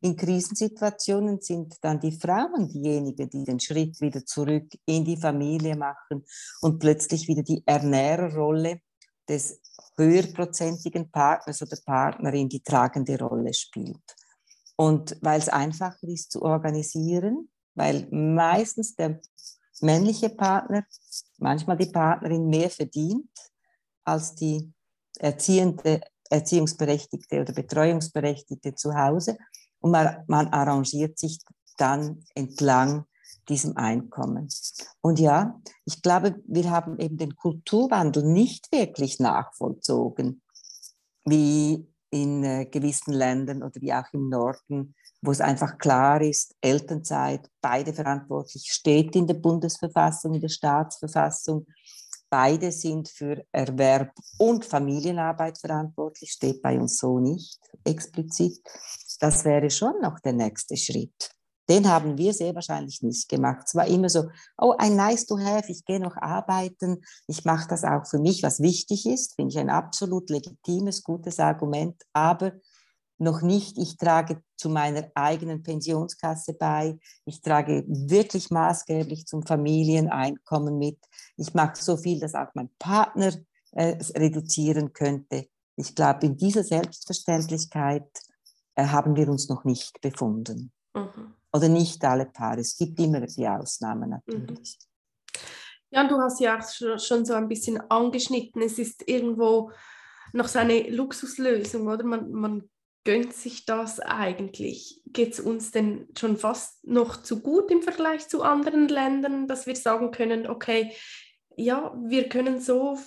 in 0.00 0.16
Krisensituationen 0.16 1.40
sind 1.40 1.76
dann 1.82 2.00
die 2.00 2.12
Frauen 2.12 2.68
diejenigen, 2.68 3.28
die 3.28 3.44
den 3.44 3.60
Schritt 3.60 4.00
wieder 4.00 4.24
zurück 4.24 4.68
in 4.86 5.04
die 5.04 5.16
Familie 5.16 5.76
machen 5.76 6.24
und 6.60 6.78
plötzlich 6.78 7.26
wieder 7.26 7.42
die 7.42 7.62
Ernährerrolle 7.66 8.80
des 9.28 9.60
höherprozentigen 9.96 11.10
Partners 11.10 11.62
oder 11.62 11.76
Partnerin 11.84 12.48
die 12.48 12.62
tragende 12.62 13.18
Rolle 13.18 13.52
spielt. 13.52 14.16
Und 14.76 15.16
weil 15.20 15.40
es 15.40 15.48
einfacher 15.48 16.06
ist 16.06 16.30
zu 16.30 16.42
organisieren, 16.42 17.50
weil 17.74 18.06
meistens 18.12 18.94
der 18.94 19.20
männliche 19.80 20.30
Partner, 20.30 20.84
manchmal 21.38 21.76
die 21.76 21.90
Partnerin 21.90 22.48
mehr 22.48 22.70
verdient 22.70 23.30
als 24.04 24.34
die 24.36 24.72
erziehende, 25.18 26.00
Erziehungsberechtigte 26.30 27.40
oder 27.40 27.52
Betreuungsberechtigte 27.52 28.74
zu 28.74 28.94
Hause 28.94 29.36
und 29.80 29.92
man, 29.92 30.24
man 30.26 30.48
arrangiert 30.48 31.18
sich 31.18 31.38
dann 31.76 32.24
entlang 32.34 33.04
diesem 33.48 33.76
Einkommen. 33.76 34.48
Und 35.00 35.18
ja, 35.18 35.58
ich 35.84 36.02
glaube, 36.02 36.36
wir 36.46 36.70
haben 36.70 36.98
eben 36.98 37.16
den 37.16 37.34
Kulturwandel 37.34 38.24
nicht 38.24 38.70
wirklich 38.72 39.20
nachvollzogen, 39.20 40.42
wie 41.24 41.86
in 42.10 42.44
äh, 42.44 42.66
gewissen 42.66 43.12
Ländern 43.12 43.62
oder 43.62 43.80
wie 43.80 43.92
auch 43.92 44.12
im 44.12 44.28
Norden, 44.28 44.94
wo 45.20 45.30
es 45.30 45.40
einfach 45.40 45.78
klar 45.78 46.20
ist, 46.20 46.54
Elternzeit, 46.60 47.48
beide 47.60 47.92
verantwortlich, 47.92 48.70
steht 48.70 49.14
in 49.16 49.26
der 49.26 49.34
Bundesverfassung, 49.34 50.34
in 50.34 50.40
der 50.40 50.48
Staatsverfassung. 50.48 51.66
Beide 52.30 52.72
sind 52.72 53.08
für 53.08 53.44
Erwerb 53.52 54.12
und 54.38 54.64
Familienarbeit 54.64 55.58
verantwortlich, 55.58 56.32
steht 56.32 56.60
bei 56.60 56.78
uns 56.78 56.98
so 56.98 57.18
nicht 57.18 57.58
explizit. 57.84 58.60
Das 59.20 59.44
wäre 59.44 59.70
schon 59.70 60.00
noch 60.02 60.20
der 60.20 60.34
nächste 60.34 60.76
Schritt. 60.76 61.30
Den 61.68 61.88
haben 61.88 62.16
wir 62.16 62.32
sehr 62.32 62.54
wahrscheinlich 62.54 63.02
nicht 63.02 63.28
gemacht. 63.28 63.64
Es 63.66 63.74
war 63.74 63.86
immer 63.86 64.08
so, 64.08 64.30
oh, 64.56 64.74
ein 64.78 64.96
nice 64.96 65.26
to 65.26 65.38
have, 65.38 65.70
ich 65.70 65.84
gehe 65.84 66.00
noch 66.00 66.16
arbeiten, 66.16 67.02
ich 67.26 67.44
mache 67.44 67.68
das 67.68 67.84
auch 67.84 68.06
für 68.06 68.18
mich, 68.18 68.42
was 68.42 68.60
wichtig 68.60 69.04
ist, 69.06 69.34
finde 69.34 69.52
ich 69.52 69.58
ein 69.58 69.68
absolut 69.68 70.30
legitimes, 70.30 71.02
gutes 71.02 71.38
Argument, 71.38 72.02
aber 72.14 72.52
noch 73.18 73.42
nicht, 73.42 73.78
ich 73.78 73.96
trage 73.96 74.42
zu 74.56 74.70
meiner 74.70 75.10
eigenen 75.14 75.62
Pensionskasse 75.62 76.54
bei, 76.54 76.98
ich 77.24 77.40
trage 77.42 77.84
wirklich 77.86 78.50
maßgeblich 78.50 79.26
zum 79.26 79.44
Familieneinkommen 79.44 80.78
mit, 80.78 80.98
ich 81.36 81.54
mache 81.54 81.82
so 81.82 81.96
viel, 81.96 82.20
dass 82.20 82.34
auch 82.34 82.48
mein 82.54 82.70
Partner 82.78 83.32
äh, 83.72 83.96
reduzieren 84.16 84.92
könnte. 84.92 85.48
Ich 85.76 85.94
glaube, 85.94 86.26
in 86.26 86.36
dieser 86.36 86.64
Selbstverständlichkeit 86.64 88.08
äh, 88.74 88.86
haben 88.86 89.16
wir 89.16 89.28
uns 89.28 89.48
noch 89.48 89.64
nicht 89.64 90.00
befunden. 90.00 90.72
Mhm. 90.94 91.34
Oder 91.52 91.68
nicht 91.68 92.04
alle 92.04 92.26
Paare. 92.26 92.60
Es 92.60 92.76
gibt 92.76 92.98
immer 93.00 93.20
die 93.20 93.48
Ausnahmen 93.48 94.10
natürlich. 94.10 94.78
Mhm. 94.80 94.88
Ja, 95.90 96.06
du 96.06 96.18
hast 96.18 96.40
ja 96.40 96.58
auch 96.58 96.98
schon 96.98 97.24
so 97.24 97.32
ein 97.34 97.48
bisschen 97.48 97.80
angeschnitten. 97.90 98.60
Es 98.60 98.78
ist 98.78 99.08
irgendwo 99.08 99.70
noch 100.34 100.48
so 100.48 100.58
eine 100.58 100.90
Luxuslösung, 100.90 101.86
oder? 101.86 102.04
Man, 102.04 102.30
man 102.30 102.70
gönnt 103.08 103.32
sich 103.32 103.64
das 103.64 104.00
eigentlich? 104.00 105.00
Geht 105.06 105.32
es 105.32 105.40
uns 105.40 105.70
denn 105.70 106.08
schon 106.14 106.36
fast 106.36 106.86
noch 106.86 107.22
zu 107.22 107.40
gut 107.40 107.70
im 107.70 107.80
Vergleich 107.80 108.28
zu 108.28 108.42
anderen 108.42 108.86
Ländern, 108.86 109.48
dass 109.48 109.66
wir 109.66 109.76
sagen 109.76 110.10
können, 110.10 110.46
okay, 110.46 110.92
ja, 111.56 111.96
wir 112.04 112.28
können 112.28 112.60
so, 112.60 112.98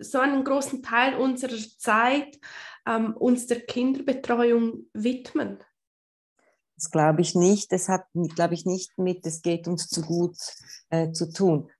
so 0.00 0.18
einen 0.18 0.42
großen 0.42 0.82
Teil 0.82 1.14
unserer 1.14 1.56
Zeit 1.78 2.36
ähm, 2.84 3.16
uns 3.16 3.46
der 3.46 3.60
Kinderbetreuung 3.60 4.86
widmen? 4.92 5.62
Das 6.74 6.90
glaube 6.90 7.20
ich 7.20 7.36
nicht. 7.36 7.70
Das 7.70 7.88
hat, 7.88 8.06
glaube 8.34 8.54
ich, 8.54 8.66
nicht 8.66 8.98
mit, 8.98 9.24
es 9.24 9.42
geht 9.42 9.68
uns 9.68 9.86
zu 9.86 10.02
gut 10.02 10.36
äh, 10.90 11.12
zu 11.12 11.32
tun. 11.32 11.70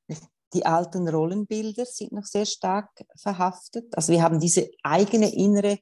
Die 0.55 0.65
alten 0.65 1.09
Rollenbilder 1.09 1.87
sind 1.87 2.13
noch 2.13 2.27
sehr 2.27 2.47
stark 2.47 2.89
verhaftet. 3.17 3.87
Also 3.97 4.13
wir 4.13 4.23
haben 4.23 4.39
diese 4.39 4.71
eigene 4.85 5.35
innere 5.35 5.81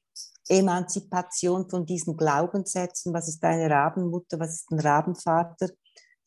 Emanzipation 0.51 1.69
von 1.69 1.85
diesen 1.85 2.17
Glaubenssätzen, 2.17 3.13
was 3.13 3.27
ist 3.27 3.43
eine 3.43 3.69
Rabenmutter, 3.69 4.39
was 4.39 4.55
ist 4.55 4.71
ein 4.71 4.79
Rabenvater, 4.79 5.69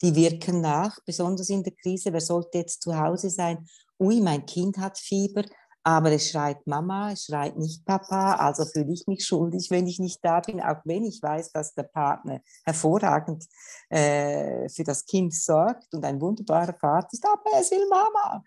die 0.02 0.14
wirken 0.14 0.60
nach, 0.60 0.98
besonders 1.04 1.48
in 1.50 1.62
der 1.62 1.74
Krise. 1.74 2.12
Wer 2.12 2.20
sollte 2.20 2.58
jetzt 2.58 2.82
zu 2.82 2.98
Hause 2.98 3.30
sein? 3.30 3.66
Ui, 3.98 4.20
mein 4.20 4.44
Kind 4.46 4.78
hat 4.78 4.98
Fieber, 4.98 5.44
aber 5.82 6.12
es 6.12 6.30
schreit 6.30 6.66
Mama, 6.66 7.12
es 7.12 7.24
schreit 7.24 7.58
nicht 7.58 7.84
Papa, 7.84 8.34
also 8.36 8.64
fühle 8.64 8.92
ich 8.92 9.06
mich 9.06 9.26
schuldig, 9.26 9.70
wenn 9.70 9.86
ich 9.86 9.98
nicht 9.98 10.24
da 10.24 10.40
bin, 10.40 10.60
auch 10.60 10.80
wenn 10.84 11.04
ich 11.04 11.22
weiß, 11.22 11.52
dass 11.52 11.74
der 11.74 11.84
Partner 11.84 12.40
hervorragend 12.64 13.44
äh, 13.90 14.68
für 14.70 14.84
das 14.84 15.04
Kind 15.04 15.34
sorgt 15.34 15.92
und 15.92 16.04
ein 16.04 16.20
wunderbarer 16.20 16.76
Vater 16.78 17.08
ist, 17.12 17.24
aber 17.26 17.60
es 17.60 17.70
will 17.70 17.86
Mama. 17.88 18.42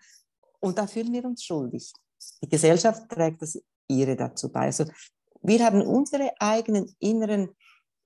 Und 0.60 0.76
da 0.76 0.86
fühlen 0.88 1.12
wir 1.12 1.24
uns 1.24 1.44
schuldig. 1.44 1.92
Die 2.42 2.48
Gesellschaft 2.48 3.08
trägt 3.08 3.42
das 3.42 3.56
ihre 3.86 4.16
dazu 4.16 4.50
bei. 4.50 4.66
Also 4.66 4.84
wir 5.42 5.64
haben 5.64 5.82
unsere 5.82 6.32
eigenen 6.40 6.94
inneren 6.98 7.50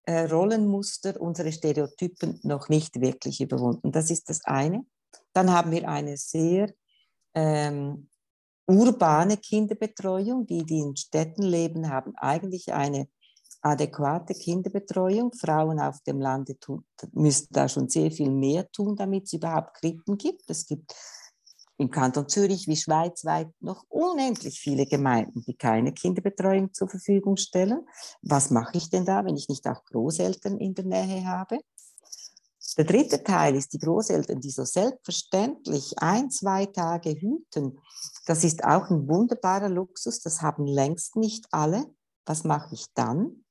äh, 0.04 0.24
Rollenmuster, 0.24 1.20
unsere 1.20 1.52
Stereotypen 1.52 2.40
noch 2.42 2.68
nicht 2.68 3.00
wirklich 3.00 3.40
überwunden. 3.40 3.92
Das 3.92 4.10
ist 4.10 4.28
das 4.28 4.44
eine. 4.44 4.84
Dann 5.32 5.50
haben 5.50 5.70
wir 5.70 5.88
eine 5.88 6.16
sehr 6.16 6.72
ähm, 7.34 8.08
urbane 8.66 9.36
Kinderbetreuung. 9.36 10.46
Die, 10.46 10.64
die 10.64 10.80
in 10.80 10.96
Städten 10.96 11.42
leben, 11.42 11.88
haben 11.88 12.14
eigentlich 12.16 12.72
eine 12.72 13.08
adäquate 13.60 14.34
Kinderbetreuung. 14.34 15.32
Frauen 15.32 15.80
auf 15.80 16.00
dem 16.02 16.20
Lande 16.20 16.58
tun, 16.58 16.84
müssen 17.12 17.48
da 17.50 17.68
schon 17.68 17.88
sehr 17.88 18.10
viel 18.10 18.30
mehr 18.30 18.70
tun, 18.70 18.96
damit 18.96 19.24
es 19.24 19.32
überhaupt 19.34 19.74
Krippen 19.74 20.18
gibt. 20.18 20.42
Es 20.48 20.66
gibt 20.66 20.94
im 21.78 21.90
Kanton 21.90 22.28
Zürich 22.28 22.68
wie 22.68 22.76
schweizweit 22.76 23.50
noch 23.60 23.84
unendlich 23.88 24.60
viele 24.60 24.86
Gemeinden, 24.86 25.42
die 25.46 25.54
keine 25.54 25.92
Kinderbetreuung 25.92 26.72
zur 26.72 26.88
Verfügung 26.88 27.36
stellen. 27.36 27.86
Was 28.22 28.50
mache 28.50 28.76
ich 28.76 28.90
denn 28.90 29.04
da, 29.04 29.24
wenn 29.24 29.36
ich 29.36 29.48
nicht 29.48 29.66
auch 29.66 29.84
Großeltern 29.84 30.58
in 30.58 30.74
der 30.74 30.84
Nähe 30.84 31.26
habe? 31.26 31.58
Der 32.78 32.84
dritte 32.84 33.22
Teil 33.22 33.54
ist 33.54 33.72
die 33.72 33.78
Großeltern, 33.78 34.40
die 34.40 34.50
so 34.50 34.64
selbstverständlich 34.64 35.98
ein, 35.98 36.30
zwei 36.30 36.66
Tage 36.66 37.10
hüten. 37.10 37.78
Das 38.26 38.44
ist 38.44 38.64
auch 38.64 38.88
ein 38.88 39.08
wunderbarer 39.08 39.68
Luxus, 39.68 40.20
das 40.20 40.40
haben 40.40 40.66
längst 40.66 41.16
nicht 41.16 41.46
alle. 41.50 41.84
Was 42.24 42.44
mache 42.44 42.74
ich 42.74 42.86
dann? 42.94 43.44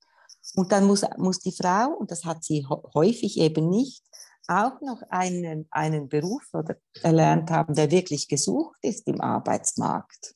Und 0.56 0.72
dann 0.72 0.86
muss, 0.86 1.04
muss 1.18 1.40
die 1.40 1.52
Frau, 1.52 1.94
und 1.94 2.10
das 2.10 2.26
hat 2.26 2.44
sie 2.44 2.66
häufig 2.94 3.38
eben 3.38 3.70
nicht, 3.70 4.04
auch 4.48 4.82
noch 4.82 5.02
einen, 5.10 5.68
einen 5.72 6.10
Beruf 6.10 6.48
oder 6.54 6.76
erlernt 7.02 7.52
haben, 7.52 7.74
der 7.74 7.92
wirklich 7.92 8.28
gesucht 8.28 8.78
ist 8.82 9.08
im 9.08 9.22
Arbeitsmarkt 9.22 10.34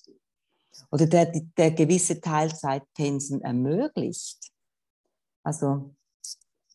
oder 0.91 1.07
der, 1.07 1.31
der 1.57 1.71
gewisse 1.71 2.21
Teilzeitpensen 2.21 3.41
ermöglicht. 3.41 4.51
Also 5.43 5.95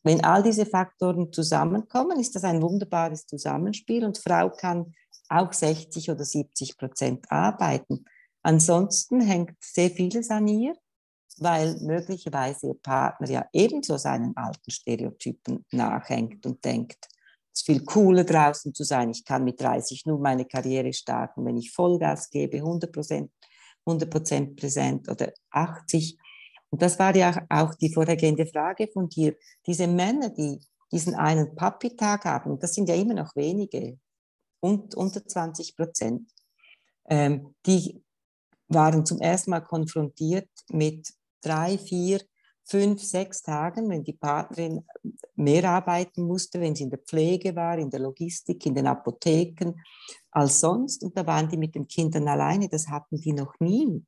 wenn 0.03 0.25
all 0.25 0.43
diese 0.43 0.67
Faktoren 0.67 1.33
zusammenkommen, 1.33 2.19
ist 2.19 2.35
das 2.35 2.45
ein 2.45 2.63
wunderbares 2.63 3.27
Zusammenspiel 3.27 4.05
und 4.05 4.19
Frau 4.19 4.51
kann 4.51 4.95
auch 5.29 5.53
60 5.53 6.11
oder 6.11 6.25
70 6.25 6.77
Prozent 6.77 7.31
arbeiten. 7.31 8.05
Ansonsten 8.43 9.21
hängt 9.21 9.57
sehr 9.61 9.91
vieles 9.91 10.31
an 10.31 10.49
ihr, 10.49 10.75
weil 11.39 11.79
möglicherweise 11.81 12.69
ihr 12.69 12.75
Partner 12.75 13.29
ja 13.29 13.47
ebenso 13.53 13.97
seinen 13.97 14.37
alten 14.37 14.71
Stereotypen 14.71 15.65
nachhängt 15.71 16.47
und 16.47 16.65
denkt, 16.65 17.09
ist 17.61 17.67
viel 17.67 17.85
cooler 17.85 18.25
draußen 18.25 18.75
zu 18.75 18.85
sein. 18.85 19.11
Ich 19.11 19.25
kann 19.25 19.45
mit 19.45 19.61
30 19.61 20.07
nur 20.07 20.19
meine 20.19 20.47
Karriere 20.47 20.93
starten, 20.93 21.45
wenn 21.45 21.57
ich 21.57 21.73
Vollgas 21.73 22.31
gebe, 22.31 22.59
100 22.59 22.93
Prozent 22.93 23.31
100 23.87 24.57
präsent 24.57 25.09
oder 25.09 25.33
80. 25.51 26.19
Und 26.71 26.83
das 26.83 26.99
war 26.99 27.15
ja 27.17 27.47
auch 27.49 27.75
die 27.75 27.93
vorhergehende 27.93 28.47
Frage 28.47 28.89
von 28.93 29.09
dir. 29.09 29.35
Diese 29.67 29.87
Männer, 29.87 30.31
die 30.31 30.61
diesen 30.93 31.15
einen 31.15 31.55
Papi-Tag 31.55 32.25
haben, 32.25 32.59
das 32.59 32.75
sind 32.75 32.89
ja 32.89 32.95
immer 32.95 33.15
noch 33.15 33.35
wenige, 33.37 33.99
und 34.61 34.95
unter 34.95 35.27
20 35.27 35.75
Prozent, 35.75 36.31
ähm, 37.09 37.55
die 37.65 38.03
waren 38.69 39.07
zum 39.07 39.19
ersten 39.19 39.51
Mal 39.51 39.61
konfrontiert 39.63 40.51
mit 40.69 41.09
drei, 41.41 41.79
vier, 41.79 42.21
fünf, 42.65 43.03
sechs 43.03 43.43
Tagen, 43.43 43.89
wenn 43.89 44.05
die 44.05 44.13
Partnerin 44.13 44.85
mehr 45.35 45.69
arbeiten 45.69 46.23
musste, 46.23 46.61
wenn 46.61 46.75
sie 46.75 46.85
in 46.85 46.91
der 46.91 47.01
Pflege 47.01 47.55
war, 47.57 47.79
in 47.79 47.91
der 47.91 48.01
Logistik, 48.01 48.65
in 48.67 48.75
den 48.75 48.87
Apotheken 48.87 49.75
als 50.31 50.61
sonst. 50.61 51.03
Und 51.03 51.17
da 51.17 51.27
waren 51.27 51.49
die 51.49 51.57
mit 51.57 51.75
den 51.75 51.87
Kindern 51.87 52.29
alleine, 52.29 52.69
das 52.69 52.89
hatten 52.89 53.21
die 53.21 53.33
noch 53.33 53.55
nie. 53.59 54.05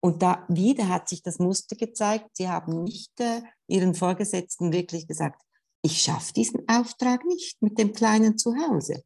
Und 0.00 0.22
da 0.22 0.44
wieder 0.48 0.88
hat 0.88 1.08
sich 1.08 1.22
das 1.22 1.38
Muster 1.38 1.74
gezeigt, 1.74 2.30
sie 2.34 2.48
haben 2.48 2.84
nicht 2.84 3.18
äh, 3.20 3.42
ihren 3.66 3.94
Vorgesetzten 3.94 4.72
wirklich 4.72 5.08
gesagt, 5.08 5.42
ich 5.82 6.00
schaffe 6.02 6.32
diesen 6.32 6.68
Auftrag 6.68 7.24
nicht 7.24 7.60
mit 7.62 7.78
dem 7.78 7.92
Kleinen 7.92 8.38
zu 8.38 8.54
Hause. 8.54 9.02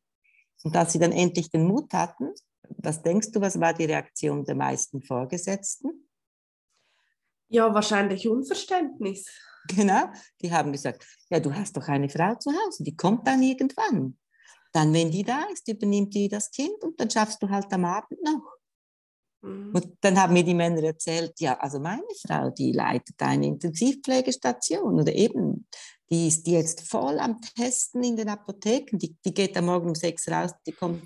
Und 0.63 0.77
als 0.77 0.93
sie 0.93 0.99
dann 0.99 1.13
endlich 1.13 1.51
den 1.51 1.67
Mut 1.67 1.93
hatten, 1.93 2.33
was 2.79 3.03
denkst 3.03 3.33
du, 3.33 3.41
was 3.41 3.59
war 3.59 3.75
die 3.75 3.85
Reaktion 3.85 4.45
der 4.45 4.55
meisten 4.55 5.03
Vorgesetzten? 5.03 6.09
Ja, 7.53 7.73
wahrscheinlich 7.75 8.27
Unverständnis. 8.27 9.27
Genau, 9.69 10.07
die 10.41 10.51
haben 10.51 10.73
gesagt, 10.73 11.07
ja, 11.31 11.39
du 11.39 11.55
hast 11.55 11.77
doch 11.77 11.87
eine 11.87 12.09
Frau 12.09 12.35
zu 12.35 12.51
Hause, 12.51 12.83
die 12.83 12.97
kommt 12.97 13.27
dann 13.29 13.43
irgendwann. 13.43 14.17
Dann, 14.73 14.93
wenn 14.95 15.11
die 15.11 15.23
da 15.23 15.45
ist, 15.53 15.69
übernimmt 15.69 16.15
die 16.15 16.29
das 16.29 16.51
Kind 16.51 16.83
und 16.83 16.99
dann 16.99 17.11
schaffst 17.11 17.43
du 17.43 17.49
halt 17.49 17.71
am 17.73 17.85
Abend 17.85 18.21
noch. 18.25 18.43
Mhm. 19.43 19.71
Und 19.75 19.97
dann 20.01 20.21
haben 20.21 20.33
mir 20.33 20.43
die 20.43 20.55
Männer 20.55 20.83
erzählt, 20.83 21.39
ja, 21.41 21.59
also 21.59 21.79
meine 21.79 22.03
Frau, 22.27 22.49
die 22.51 22.73
leitet 22.73 23.21
eine 23.21 23.47
Intensivpflegestation 23.47 24.99
oder 24.99 25.15
eben, 25.15 25.69
die 26.11 26.29
ist 26.29 26.47
jetzt 26.47 26.89
voll 26.89 27.19
am 27.19 27.41
Testen 27.41 28.03
in 28.03 28.17
den 28.17 28.31
Apotheken. 28.31 28.99
Die, 28.99 29.15
die 29.25 29.35
geht 29.35 29.57
am 29.59 29.67
Morgen 29.67 29.89
um 29.89 29.95
sechs 29.95 30.27
raus, 30.29 30.53
die 30.67 30.73
kommt 30.73 31.05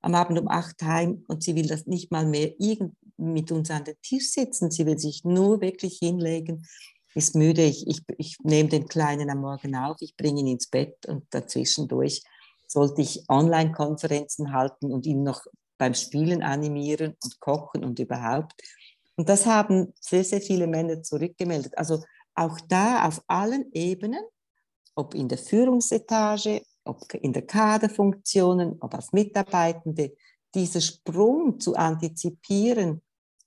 am 0.00 0.14
Abend 0.14 0.38
um 0.38 0.48
acht 0.48 0.80
heim 0.82 1.24
und 1.26 1.42
sie 1.42 1.56
will 1.56 1.66
das 1.66 1.86
nicht 1.86 2.12
mal 2.12 2.24
mehr 2.24 2.54
irgend 2.60 2.94
mit 3.18 3.52
uns 3.52 3.70
an 3.70 3.84
den 3.84 3.96
Tisch 4.02 4.30
sitzen. 4.30 4.70
Sie 4.70 4.86
will 4.86 4.98
sich 4.98 5.24
nur 5.24 5.60
wirklich 5.60 5.98
hinlegen, 5.98 6.66
ist 7.14 7.34
müde. 7.34 7.62
Ich, 7.62 7.86
ich, 7.86 8.02
ich 8.16 8.36
nehme 8.42 8.68
den 8.68 8.88
Kleinen 8.88 9.28
am 9.30 9.40
Morgen 9.40 9.74
auf, 9.76 9.96
ich 10.00 10.16
bringe 10.16 10.40
ihn 10.40 10.46
ins 10.46 10.68
Bett 10.68 11.06
und 11.06 11.24
dazwischendurch 11.30 12.22
sollte 12.66 13.02
ich 13.02 13.24
Online-Konferenzen 13.28 14.52
halten 14.52 14.92
und 14.92 15.06
ihn 15.06 15.22
noch 15.22 15.42
beim 15.78 15.94
Spielen 15.94 16.42
animieren 16.42 17.16
und 17.22 17.40
kochen 17.40 17.84
und 17.84 17.98
überhaupt. 17.98 18.60
Und 19.16 19.28
das 19.28 19.46
haben 19.46 19.92
sehr, 20.00 20.24
sehr 20.24 20.40
viele 20.40 20.66
Männer 20.66 21.02
zurückgemeldet. 21.02 21.76
Also 21.76 22.02
auch 22.34 22.60
da 22.68 23.06
auf 23.06 23.22
allen 23.26 23.72
Ebenen, 23.72 24.22
ob 24.94 25.14
in 25.14 25.28
der 25.28 25.38
Führungsetage, 25.38 26.62
ob 26.84 27.12
in 27.14 27.32
der 27.32 27.46
Kaderfunktionen, 27.46 28.76
ob 28.80 28.94
als 28.94 29.12
Mitarbeitende, 29.12 30.14
dieser 30.54 30.80
Sprung 30.80 31.58
zu 31.58 31.74
antizipieren 31.74 33.02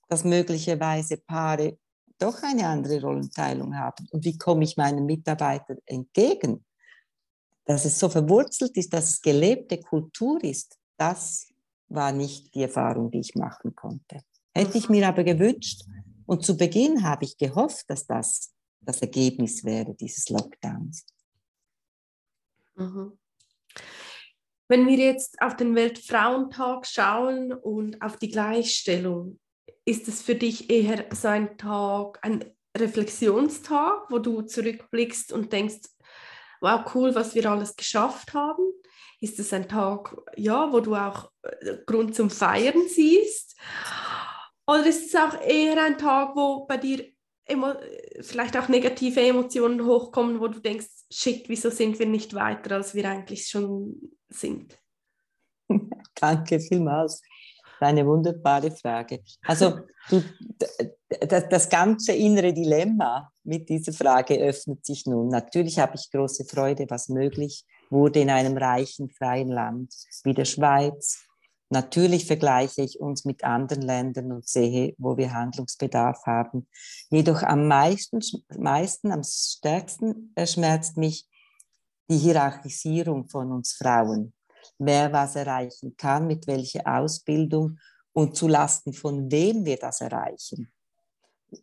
dass 0.08 0.24
möglicherweise 0.24 1.16
Paare 1.16 1.78
doch 2.18 2.42
eine 2.42 2.66
andere 2.66 3.00
Rollenteilung 3.00 3.76
haben. 3.76 4.06
Und 4.10 4.24
wie 4.24 4.38
komme 4.38 4.64
ich 4.64 4.76
meinen 4.76 5.06
Mitarbeitern 5.06 5.78
entgegen? 5.86 6.64
Dass 7.64 7.84
es 7.84 7.98
so 7.98 8.08
verwurzelt 8.08 8.76
ist, 8.76 8.92
dass 8.92 9.10
es 9.10 9.20
gelebte 9.20 9.80
Kultur 9.80 10.42
ist, 10.42 10.78
das 10.96 11.48
war 11.88 12.12
nicht 12.12 12.54
die 12.54 12.62
Erfahrung, 12.62 13.10
die 13.10 13.20
ich 13.20 13.34
machen 13.34 13.74
konnte. 13.74 14.20
Hätte 14.54 14.78
ich 14.78 14.88
mir 14.88 15.08
aber 15.08 15.24
gewünscht, 15.24 15.82
und 16.26 16.44
zu 16.44 16.56
Beginn 16.56 17.02
habe 17.02 17.24
ich 17.24 17.36
gehofft, 17.36 17.90
dass 17.90 18.06
das 18.06 18.52
das 18.84 19.00
Ergebnis 19.00 19.64
wäre 19.64 19.94
dieses 19.94 20.28
Lockdowns. 20.28 21.06
Mhm. 22.74 23.18
Wenn 24.68 24.86
wir 24.86 24.96
jetzt 24.96 25.40
auf 25.40 25.56
den 25.56 25.74
Weltfrauentag 25.74 26.86
schauen 26.86 27.52
und 27.52 28.00
auf 28.00 28.16
die 28.16 28.30
Gleichstellung, 28.30 29.38
ist 29.84 30.08
es 30.08 30.22
für 30.22 30.34
dich 30.34 30.70
eher 30.70 31.06
so 31.12 31.28
ein 31.28 31.56
Tag, 31.58 32.18
ein 32.22 32.44
Reflexionstag, 32.76 34.10
wo 34.10 34.18
du 34.18 34.42
zurückblickst 34.42 35.32
und 35.32 35.52
denkst, 35.52 35.80
wow, 36.60 36.82
cool, 36.94 37.14
was 37.14 37.34
wir 37.34 37.50
alles 37.50 37.76
geschafft 37.76 38.34
haben? 38.34 38.62
Ist 39.20 39.38
es 39.38 39.52
ein 39.52 39.68
Tag, 39.68 40.16
ja, 40.36 40.72
wo 40.72 40.80
du 40.80 40.94
auch 40.94 41.30
äh, 41.42 41.76
Grund 41.86 42.14
zum 42.14 42.30
Feiern 42.30 42.88
siehst? 42.88 43.56
Oder 44.66 44.86
ist 44.86 45.06
es 45.06 45.14
auch 45.14 45.40
eher 45.40 45.82
ein 45.82 45.98
Tag, 45.98 46.34
wo 46.36 46.66
bei 46.66 46.76
dir 46.76 47.04
vielleicht 48.20 48.56
auch 48.56 48.68
negative 48.68 49.20
Emotionen 49.20 49.84
hochkommen, 49.84 50.40
wo 50.40 50.48
du 50.48 50.60
denkst, 50.60 50.86
shit, 51.10 51.48
wieso 51.48 51.70
sind 51.70 51.98
wir 51.98 52.06
nicht 52.06 52.34
weiter, 52.34 52.76
als 52.76 52.94
wir 52.94 53.08
eigentlich 53.08 53.48
schon 53.48 54.16
sind? 54.28 54.78
Danke 56.14 56.60
vielmals 56.60 57.20
eine 57.82 58.06
wunderbare 58.06 58.70
Frage. 58.70 59.20
Also 59.46 59.80
du, 60.08 60.22
das, 61.20 61.68
ganze 61.68 62.12
innere 62.12 62.52
Dilemma 62.52 63.30
mit 63.44 63.68
dieser 63.68 63.92
Frage 63.92 64.36
öffnet 64.36 64.84
sich 64.84 65.06
nun. 65.06 65.28
Natürlich 65.28 65.78
habe 65.78 65.96
ich 65.96 66.10
große 66.10 66.44
Freude, 66.44 66.86
was 66.88 67.08
möglich 67.08 67.64
wurde 67.90 68.20
in 68.20 68.30
einem 68.30 68.56
reichen, 68.56 69.10
freien 69.10 69.48
Land 69.48 69.94
wie 70.24 70.34
der 70.34 70.44
Schweiz. 70.44 71.24
Natürlich 71.70 72.26
vergleiche 72.26 72.82
ich 72.82 73.00
uns 73.00 73.24
mit 73.24 73.44
anderen 73.44 73.82
Ländern 73.82 74.32
und 74.32 74.46
sehe, 74.46 74.94
wo 74.98 75.16
wir 75.16 75.32
Handlungsbedarf 75.32 76.26
haben. 76.26 76.68
Jedoch 77.10 77.42
am 77.42 77.66
meisten, 77.66 78.20
meisten 78.58 79.10
am 79.10 79.22
stärksten 79.24 80.34
schmerzt 80.44 80.98
mich 80.98 81.26
die 82.10 82.18
Hierarchisierung 82.18 83.28
von 83.28 83.52
uns 83.52 83.72
Frauen 83.72 84.34
wer 84.78 85.12
was 85.12 85.36
erreichen 85.36 85.96
kann, 85.96 86.26
mit 86.26 86.46
welcher 86.46 86.86
Ausbildung 86.86 87.78
und 88.12 88.36
zu 88.36 88.48
Lasten 88.48 88.92
von 88.92 89.30
wem 89.30 89.64
wir 89.64 89.76
das 89.76 90.00
erreichen. 90.00 90.72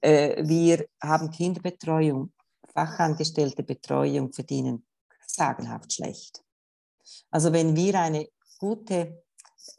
Äh, 0.02 0.48
wir 0.48 0.88
haben 1.02 1.32
Kinderbetreuung, 1.32 2.32
fachangestellte 2.74 3.64
Betreuung 3.64 4.32
verdienen 4.32 4.86
sagenhaft 5.26 5.94
schlecht. 5.94 6.44
Also 7.32 7.52
wenn 7.54 7.76
wir 7.76 8.00
eine 8.00 8.28
gute 8.60 9.24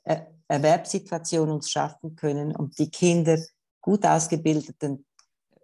äh, 0.05 0.21
Erwerbssituation 0.49 1.51
uns 1.51 1.71
schaffen 1.71 2.17
können 2.17 2.55
und 2.55 2.79
die 2.79 2.91
Kinder 2.91 3.39
gut 3.81 4.05
ausgebildeten 4.05 5.07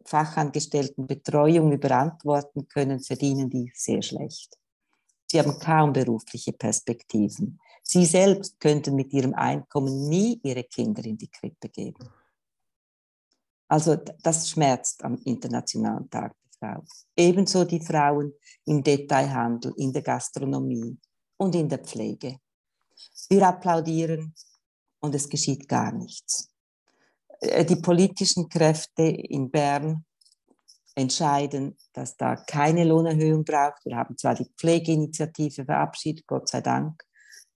Fachangestellten 0.04 1.06
Betreuung 1.06 1.72
überantworten 1.72 2.68
können, 2.68 3.00
verdienen 3.00 3.50
die 3.50 3.72
sehr 3.74 4.02
schlecht. 4.02 4.56
Sie 5.26 5.38
haben 5.38 5.58
kaum 5.58 5.92
berufliche 5.92 6.52
Perspektiven. 6.52 7.58
Sie 7.82 8.04
selbst 8.04 8.58
könnten 8.60 8.94
mit 8.94 9.12
ihrem 9.12 9.34
Einkommen 9.34 10.08
nie 10.08 10.40
ihre 10.42 10.64
Kinder 10.64 11.04
in 11.04 11.16
die 11.16 11.28
Krippe 11.28 11.68
geben. 11.68 12.08
Also 13.68 13.96
das 13.96 14.48
schmerzt 14.48 15.02
am 15.04 15.18
Internationalen 15.24 16.08
Tag 16.08 16.34
der 16.60 16.74
Frau. 16.74 16.84
Ebenso 17.16 17.64
die 17.64 17.80
Frauen 17.80 18.32
im 18.64 18.82
Detailhandel, 18.82 19.72
in 19.76 19.92
der 19.92 20.02
Gastronomie 20.02 20.96
und 21.36 21.54
in 21.54 21.68
der 21.68 21.78
Pflege. 21.78 22.38
Wir 23.28 23.48
applaudieren 23.48 24.34
und 25.00 25.14
es 25.14 25.28
geschieht 25.28 25.68
gar 25.68 25.92
nichts. 25.92 26.50
Äh, 27.40 27.64
die 27.64 27.76
politischen 27.76 28.48
Kräfte 28.48 29.02
in 29.02 29.50
Bern 29.50 30.05
entscheiden, 30.96 31.76
dass 31.92 32.16
da 32.16 32.36
keine 32.36 32.84
Lohnerhöhung 32.84 33.44
braucht. 33.44 33.84
Wir 33.84 33.96
haben 33.96 34.16
zwar 34.16 34.34
die 34.34 34.50
Pflegeinitiative 34.56 35.64
verabschiedet, 35.64 36.26
Gott 36.26 36.48
sei 36.48 36.62
Dank. 36.62 37.04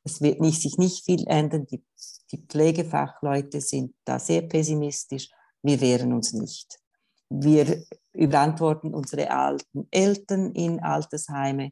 Es 0.05 0.21
wird 0.21 0.41
nicht, 0.41 0.61
sich 0.61 0.77
nicht 0.79 1.05
viel 1.05 1.27
ändern. 1.27 1.67
Die, 1.67 1.83
die 2.31 2.39
Pflegefachleute 2.39 3.61
sind 3.61 3.95
da 4.05 4.19
sehr 4.19 4.43
pessimistisch. 4.43 5.29
Wir 5.63 5.81
wehren 5.81 6.13
uns 6.13 6.33
nicht. 6.33 6.79
Wir 7.31 7.83
überantworten 8.13 8.95
unsere 8.95 9.31
alten 9.31 9.89
Eltern 9.91 10.53
in 10.53 10.81
Altersheime. 10.81 11.71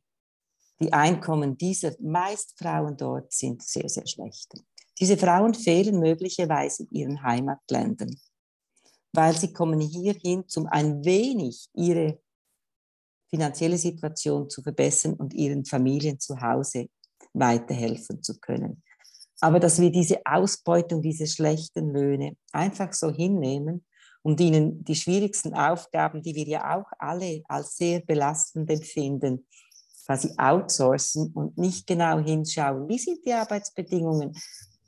die 0.81 0.93
Einkommen 0.93 1.59
dieser 1.59 1.93
meist 2.01 2.57
Frauen 2.57 2.97
dort 2.97 3.33
sind 3.33 3.63
sehr, 3.63 3.89
sehr 3.89 4.07
schlecht. 4.07 4.53
Diese 5.01 5.17
Frauen 5.17 5.55
fehlen 5.55 5.99
möglicherweise 5.99 6.85
in 6.85 6.91
ihren 6.91 7.23
Heimatländern, 7.23 8.17
weil 9.13 9.37
sie 9.37 9.53
kommen 9.53 9.81
hierhin, 9.81 10.45
um 10.57 10.67
ein 10.67 11.05
wenig 11.05 11.69
ihre 11.75 12.21
finanzielle 13.31 13.79
Situation 13.79 14.49
zu 14.49 14.63
verbessern 14.63 15.15
und 15.15 15.35
ihren 15.35 15.65
Familien 15.65 16.19
zu 16.19 16.41
Hause 16.41 16.89
weiterhelfen 17.33 18.23
zu 18.23 18.39
können. 18.39 18.83
Aber 19.41 19.61
dass 19.61 19.81
wir 19.81 19.91
diese 19.91 20.21
Ausbeutung, 20.25 21.03
diese 21.03 21.27
schlechten 21.27 21.93
Löhne 21.93 22.37
einfach 22.53 22.93
so 22.93 23.13
hinnehmen 23.13 23.85
und 24.23 24.41
ihnen 24.41 24.83
die 24.85 24.97
schwierigsten 24.97 25.55
Aufgaben, 25.55 26.23
die 26.23 26.35
wir 26.35 26.47
ja 26.47 26.77
auch 26.77 26.91
alle 26.99 27.43
als 27.49 27.77
sehr 27.77 28.01
belastend 28.01 28.69
empfinden, 28.71 29.47
quasi 30.07 30.33
outsourcen 30.39 31.33
und 31.35 31.57
nicht 31.59 31.87
genau 31.87 32.19
hinschauen, 32.19 32.89
wie 32.89 32.99
sind 32.99 33.25
die 33.25 33.33
Arbeitsbedingungen, 33.33 34.33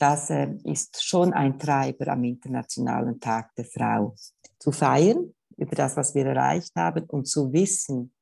das 0.00 0.30
äh, 0.30 0.48
ist 0.64 1.04
schon 1.04 1.32
ein 1.32 1.58
Treiber 1.58 2.08
am 2.08 2.24
Internationalen 2.24 3.20
Tag 3.20 3.54
der 3.54 3.66
Frau. 3.66 4.16
Zu 4.58 4.72
feiern 4.72 5.34
über 5.56 5.76
das, 5.76 5.96
was 5.96 6.14
wir 6.14 6.24
erreicht 6.26 6.74
haben 6.74 7.04
und 7.04 7.26
zu 7.26 7.52
wissen, 7.52 8.12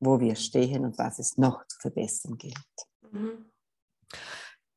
wo 0.00 0.18
wir 0.18 0.34
stehen 0.34 0.84
und 0.84 0.98
was 0.98 1.18
es 1.18 1.36
noch 1.36 1.66
zu 1.66 1.78
verbessern 1.78 2.36
gilt. 2.38 2.56
Mhm. 3.10 3.50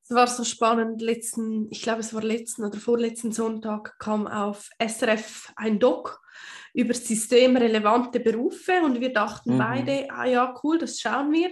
Es 0.04 0.16
war 0.16 0.28
so 0.28 0.44
spannend, 0.44 1.02
letzten, 1.02 1.70
ich 1.70 1.84
glaube 1.84 2.00
es 2.00 2.14
war 2.14 2.24
letzten 2.24 2.66
oder 2.66 2.80
vorletzten 2.80 3.32
Sonntag 3.32 3.98
kam 4.00 4.28
auf 4.28 4.70
SRF 4.80 5.54
ein 5.56 5.80
Doc 5.80 6.20
über 6.74 6.94
systemrelevante 6.94 8.20
Berufe 8.20 8.82
und 8.84 9.00
wir 9.00 9.14
dachten 9.14 9.54
mhm. 9.54 9.58
beide, 9.60 10.08
ah 10.10 10.26
ja, 10.26 10.54
cool, 10.64 10.80
das 10.80 11.00
schauen 11.00 11.32
wir. 11.32 11.52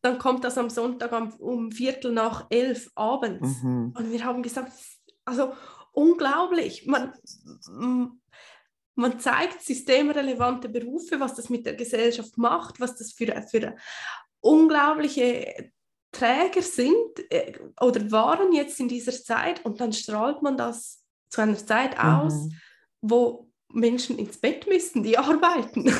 Dann 0.00 0.18
kommt 0.18 0.44
das 0.44 0.58
am 0.58 0.70
Sonntag 0.70 1.12
um, 1.12 1.32
um 1.40 1.72
Viertel 1.72 2.12
nach 2.12 2.46
elf 2.50 2.90
abends 2.94 3.62
mhm. 3.62 3.94
und 3.96 4.12
wir 4.12 4.24
haben 4.24 4.42
gesagt, 4.42 4.72
also 5.24 5.52
unglaublich, 5.92 6.86
man, 6.86 7.12
man 8.94 9.18
zeigt 9.18 9.62
systemrelevante 9.62 10.68
Berufe, 10.68 11.18
was 11.18 11.34
das 11.34 11.48
mit 11.48 11.66
der 11.66 11.74
Gesellschaft 11.74 12.38
macht, 12.38 12.80
was 12.80 12.96
das 12.96 13.12
für, 13.12 13.42
für 13.50 13.74
unglaubliche 14.40 15.72
Träger 16.12 16.62
sind 16.62 17.30
äh, 17.30 17.58
oder 17.80 18.10
waren 18.10 18.52
jetzt 18.52 18.80
in 18.80 18.88
dieser 18.88 19.12
Zeit 19.12 19.64
und 19.64 19.80
dann 19.80 19.92
strahlt 19.92 20.42
man 20.42 20.56
das 20.56 21.04
zu 21.28 21.42
einer 21.42 21.58
Zeit 21.58 21.98
aus, 21.98 22.34
mhm. 22.34 22.52
wo 23.02 23.47
Menschen 23.72 24.18
ins 24.18 24.38
Bett 24.38 24.66
müssen, 24.66 25.02
die 25.02 25.18
arbeiten. 25.18 25.92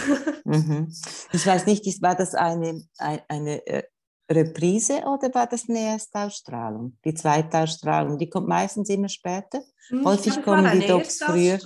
Mhm. 0.44 0.92
Ich 1.32 1.46
weiß 1.46 1.66
nicht, 1.66 1.84
war 2.02 2.14
das 2.14 2.34
eine, 2.34 2.82
eine 2.98 3.66
äh, 3.66 3.82
Reprise 4.30 5.02
oder 5.04 5.32
war 5.34 5.46
das 5.46 5.68
eine 5.68 5.80
Erstausstrahlung? 5.80 6.98
Die 7.04 7.14
zweite 7.14 7.58
Ausstrahlung, 7.58 8.18
die 8.18 8.28
kommt 8.28 8.48
meistens 8.48 8.88
immer 8.90 9.08
später. 9.08 9.62
Hm, 9.88 10.04
Häufig 10.04 10.42
kommen 10.42 10.70
die 10.78 10.86
Docs 10.86 11.22
früher. 11.22 11.58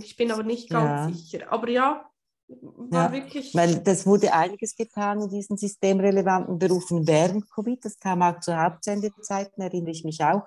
Ich 0.00 0.16
bin 0.16 0.30
aber 0.30 0.44
nicht 0.44 0.70
ganz 0.70 1.12
ja. 1.12 1.16
sicher. 1.16 1.52
Aber 1.52 1.68
ja, 1.68 2.08
war 2.46 3.06
ja, 3.06 3.12
wirklich. 3.12 3.54
Weil 3.54 3.76
das 3.80 4.06
wurde 4.06 4.32
einiges 4.32 4.76
getan 4.76 5.22
in 5.22 5.28
diesen 5.28 5.56
systemrelevanten 5.56 6.58
Berufen 6.58 7.06
während 7.06 7.50
Covid. 7.50 7.84
Das 7.84 7.98
kam 7.98 8.22
auch 8.22 8.38
zu 8.40 8.56
Hauptsendezeiten, 8.56 9.62
erinnere 9.62 9.90
ich 9.90 10.04
mich 10.04 10.22
auch. 10.22 10.42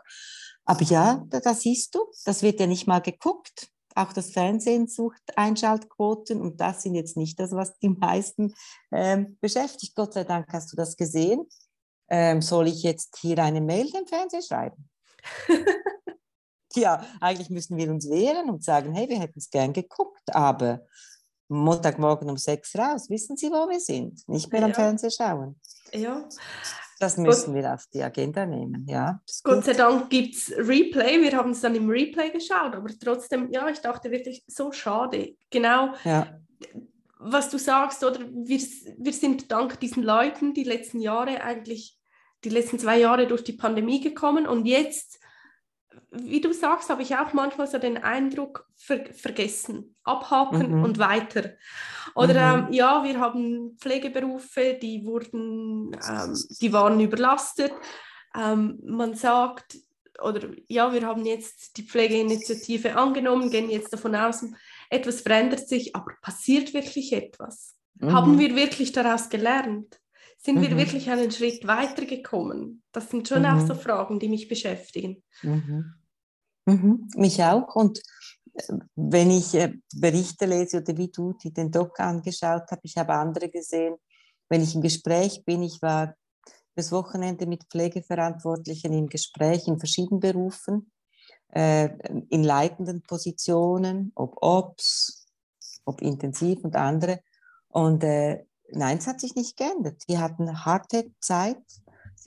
Aber 0.63 0.83
ja, 0.83 1.25
da, 1.29 1.39
da 1.39 1.53
siehst 1.53 1.95
du, 1.95 1.99
das 2.25 2.43
wird 2.43 2.59
ja 2.59 2.67
nicht 2.67 2.87
mal 2.87 2.99
geguckt. 2.99 3.69
Auch 3.97 4.13
das 4.13 4.31
Fernsehen 4.31 4.87
sucht 4.87 5.21
Einschaltquoten 5.35 6.39
und 6.39 6.61
das 6.61 6.83
sind 6.83 6.95
jetzt 6.95 7.17
nicht 7.17 7.39
das, 7.39 7.51
was 7.51 7.77
die 7.79 7.89
meisten 7.89 8.53
ähm, 8.91 9.37
beschäftigt. 9.41 9.95
Gott 9.95 10.13
sei 10.13 10.23
Dank 10.23 10.47
hast 10.53 10.71
du 10.71 10.77
das 10.77 10.95
gesehen. 10.95 11.47
Ähm, 12.09 12.41
soll 12.41 12.67
ich 12.67 12.83
jetzt 12.83 13.17
hier 13.19 13.39
eine 13.39 13.59
Mail 13.59 13.89
dem 13.91 14.05
Fernsehen 14.05 14.43
schreiben? 14.43 14.89
ja, 16.75 17.03
eigentlich 17.19 17.49
müssen 17.49 17.75
wir 17.75 17.89
uns 17.89 18.07
wehren 18.09 18.49
und 18.49 18.63
sagen, 18.63 18.93
hey, 18.93 19.09
wir 19.09 19.19
hätten 19.19 19.39
es 19.39 19.49
gern 19.49 19.73
geguckt, 19.73 20.33
aber 20.33 20.85
Montagmorgen 21.49 22.29
um 22.29 22.37
sechs 22.37 22.75
raus. 22.75 23.09
Wissen 23.09 23.35
Sie, 23.35 23.49
wo 23.49 23.67
wir 23.69 23.79
sind? 23.79 24.27
Nicht 24.27 24.51
mehr 24.51 24.63
am 24.63 24.73
Fernsehen 24.73 25.11
schauen. 25.11 25.59
Ja. 25.91 26.27
Das 26.99 27.17
müssen 27.17 27.53
Gott, 27.53 27.63
wir 27.63 27.73
auf 27.73 27.85
die 27.93 28.01
Agenda 28.01 28.45
nehmen, 28.45 28.85
ja. 28.87 29.21
Gott 29.43 29.65
sei 29.65 29.73
Dank 29.73 30.09
gibt 30.09 30.35
es 30.35 30.51
Replay. 30.57 31.21
Wir 31.21 31.37
haben 31.37 31.51
es 31.51 31.61
dann 31.61 31.75
im 31.75 31.89
Replay 31.89 32.31
geschaut, 32.31 32.75
aber 32.75 32.89
trotzdem, 32.99 33.51
ja, 33.51 33.69
ich 33.69 33.79
dachte 33.79 34.09
wirklich, 34.09 34.43
so 34.47 34.71
schade. 34.71 35.35
Genau, 35.51 35.93
ja. 36.03 36.39
was 37.19 37.49
du 37.49 37.59
sagst, 37.59 38.03
oder 38.03 38.19
wir, 38.19 38.59
wir 38.97 39.13
sind 39.13 39.51
dank 39.51 39.79
diesen 39.79 40.03
Leuten 40.03 40.53
die 40.53 40.63
letzten 40.63 40.99
Jahre 40.99 41.43
eigentlich, 41.43 41.97
die 42.43 42.49
letzten 42.49 42.79
zwei 42.79 42.99
Jahre 42.99 43.27
durch 43.27 43.43
die 43.43 43.53
Pandemie 43.53 44.01
gekommen 44.01 44.47
und 44.47 44.65
jetzt 44.65 45.19
wie 46.11 46.41
du 46.41 46.53
sagst, 46.53 46.89
habe 46.89 47.01
ich 47.01 47.15
auch 47.15 47.33
manchmal 47.33 47.67
so 47.67 47.77
den 47.77 47.97
Eindruck, 47.97 48.67
ver 48.75 49.05
vergessen, 49.13 49.95
abhaken 50.03 50.77
mhm. 50.77 50.83
und 50.83 50.97
weiter. 50.99 51.53
Oder 52.15 52.57
mhm. 52.57 52.67
ähm, 52.67 52.73
ja, 52.73 53.03
wir 53.03 53.19
haben 53.19 53.77
Pflegeberufe, 53.77 54.77
die 54.81 55.05
wurden, 55.05 55.93
ähm, 56.07 56.37
die 56.61 56.71
waren 56.71 56.99
überlastet. 56.99 57.73
Ähm, 58.35 58.79
man 58.83 59.15
sagt, 59.15 59.77
oder 60.23 60.49
ja, 60.67 60.93
wir 60.93 61.05
haben 61.05 61.25
jetzt 61.25 61.77
die 61.77 61.83
Pflegeinitiative 61.83 62.95
angenommen, 62.95 63.51
gehen 63.51 63.69
jetzt 63.69 63.93
davon 63.93 64.15
aus, 64.15 64.43
etwas 64.89 65.21
verändert 65.21 65.67
sich, 65.67 65.95
aber 65.95 66.13
passiert 66.21 66.73
wirklich 66.73 67.13
etwas? 67.13 67.75
Mhm. 67.95 68.13
Haben 68.13 68.39
wir 68.39 68.55
wirklich 68.55 68.91
daraus 68.91 69.29
gelernt? 69.29 69.99
Sind 70.47 70.61
wir 70.61 70.69
mhm. 70.69 70.77
wirklich 70.77 71.09
einen 71.09 71.29
Schritt 71.29 71.67
weitergekommen? 71.67 72.81
Das 72.93 73.09
sind 73.09 73.27
schon 73.27 73.45
auch 73.45 73.59
so 73.67 73.73
mhm. 73.73 73.79
Fragen, 73.79 74.17
die 74.17 74.29
mich 74.29 74.47
beschäftigen. 74.47 75.21
Mhm. 75.41 75.93
Mhm, 76.65 77.09
mich 77.17 77.43
auch. 77.43 77.75
Und 77.75 78.01
äh, 78.53 78.73
wenn 78.95 79.29
ich 79.29 79.53
äh, 79.55 79.73
Berichte 79.93 80.45
lese 80.45 80.77
oder 80.77 80.95
wie 80.95 81.09
du 81.09 81.33
die 81.33 81.51
den 81.51 81.69
Doc 81.69 81.99
angeschaut 81.99 82.63
hast, 82.71 82.79
ich 82.83 82.95
habe 82.95 83.15
andere 83.15 83.49
gesehen, 83.49 83.97
wenn 84.47 84.63
ich 84.63 84.73
im 84.73 84.81
Gespräch 84.81 85.43
bin, 85.43 85.63
ich 85.63 85.81
war 85.81 86.15
das 86.75 86.93
Wochenende 86.93 87.45
mit 87.45 87.65
Pflegeverantwortlichen 87.65 88.93
im 88.93 89.07
Gespräch 89.07 89.67
in 89.67 89.79
verschiedenen 89.79 90.21
Berufen, 90.21 90.89
äh, 91.49 91.89
in 92.29 92.45
leitenden 92.45 93.03
Positionen, 93.03 94.13
ob 94.15 94.37
Ops, 94.41 95.27
ob 95.83 96.01
Intensiv 96.01 96.63
und 96.63 96.77
andere. 96.77 97.19
Und 97.67 98.01
nein, 98.71 98.97
es 98.97 99.07
hat 99.07 99.19
sich 99.19 99.35
nicht 99.35 99.57
geändert. 99.57 100.03
Die 100.07 100.17
hatten 100.17 100.65
harte 100.65 101.11
Zeit, 101.19 101.61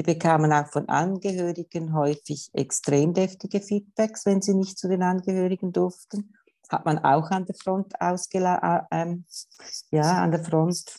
Sie 0.01 0.05
bekamen 0.05 0.51
auch 0.53 0.69
von 0.69 0.89
Angehörigen 0.89 1.93
häufig 1.95 2.49
extrem 2.55 3.13
deftige 3.13 3.61
Feedbacks, 3.61 4.25
wenn 4.25 4.41
sie 4.41 4.55
nicht 4.55 4.79
zu 4.79 4.89
den 4.89 5.03
Angehörigen 5.03 5.73
durften. 5.73 6.35
Hat 6.71 6.87
man 6.87 7.01
auch 7.01 7.31
an 7.31 7.45
der 7.45 7.57
Front 7.57 8.01
ausgela 8.01 8.87
äh, 8.93 9.03
ähm, 9.03 9.25
ja, 9.91 10.23
an 10.23 10.31
der 10.31 10.43
Front 10.43 10.97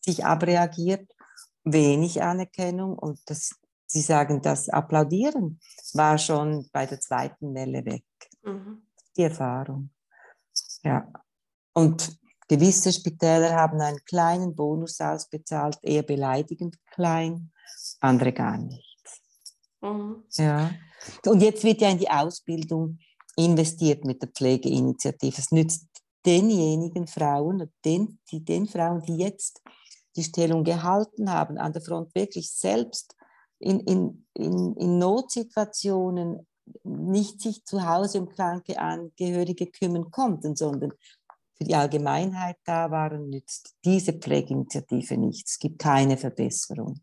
sich 0.00 0.24
abreagiert. 0.24 1.14
Wenig 1.62 2.22
Anerkennung 2.22 2.98
und 2.98 3.20
das, 3.26 3.54
Sie 3.86 4.00
sagen, 4.00 4.42
das 4.42 4.68
Applaudieren 4.68 5.60
war 5.92 6.18
schon 6.18 6.68
bei 6.72 6.86
der 6.86 6.98
zweiten 6.98 7.54
Welle 7.54 7.84
weg. 7.84 8.04
Mhm. 8.42 8.82
Die 9.16 9.22
Erfahrung. 9.22 9.90
Ja. 10.82 11.06
Und 11.74 12.18
gewisse 12.50 12.92
Spitäler 12.92 13.54
haben 13.54 13.80
einen 13.80 14.04
kleinen 14.04 14.56
Bonus 14.56 15.00
ausbezahlt, 15.00 15.78
eher 15.82 16.02
beleidigend 16.02 16.76
klein 16.90 17.52
andere 18.00 18.32
gar 18.32 18.58
nichts. 18.58 19.22
Mhm. 19.80 20.24
Ja. 20.32 20.72
Und 21.26 21.40
jetzt 21.42 21.62
wird 21.62 21.80
ja 21.80 21.90
in 21.90 21.98
die 21.98 22.10
Ausbildung 22.10 22.98
investiert 23.36 24.04
mit 24.04 24.20
der 24.20 24.30
Pflegeinitiative. 24.30 25.36
Es 25.38 25.52
nützt 25.52 25.86
denjenigen 26.26 27.06
Frauen, 27.06 27.70
den, 27.84 28.18
die, 28.32 28.44
den 28.44 28.66
Frauen, 28.66 29.00
die 29.02 29.18
jetzt 29.18 29.62
die 30.16 30.24
Stellung 30.24 30.64
gehalten 30.64 31.30
haben, 31.30 31.56
an 31.56 31.72
der 31.72 31.82
Front 31.82 32.12
wirklich 32.16 32.50
selbst 32.50 33.14
in, 33.60 33.78
in, 33.80 34.26
in, 34.34 34.74
in 34.74 34.98
Notsituationen 34.98 36.48
nicht 36.82 37.40
sich 37.40 37.64
zu 37.64 37.86
Hause 37.88 38.20
um 38.20 38.28
kranke 38.28 38.78
Angehörige 38.78 39.66
kümmern 39.66 40.10
konnten, 40.10 40.56
sondern 40.56 40.92
für 41.60 41.68
die 41.68 41.74
Allgemeinheit 41.74 42.56
da 42.64 42.90
waren, 42.90 43.28
nützt 43.28 43.74
diese 43.84 44.14
Pflegeinitiative 44.14 45.18
nichts. 45.18 45.52
Es 45.52 45.58
gibt 45.58 45.78
keine 45.78 46.16
Verbesserung. 46.16 47.00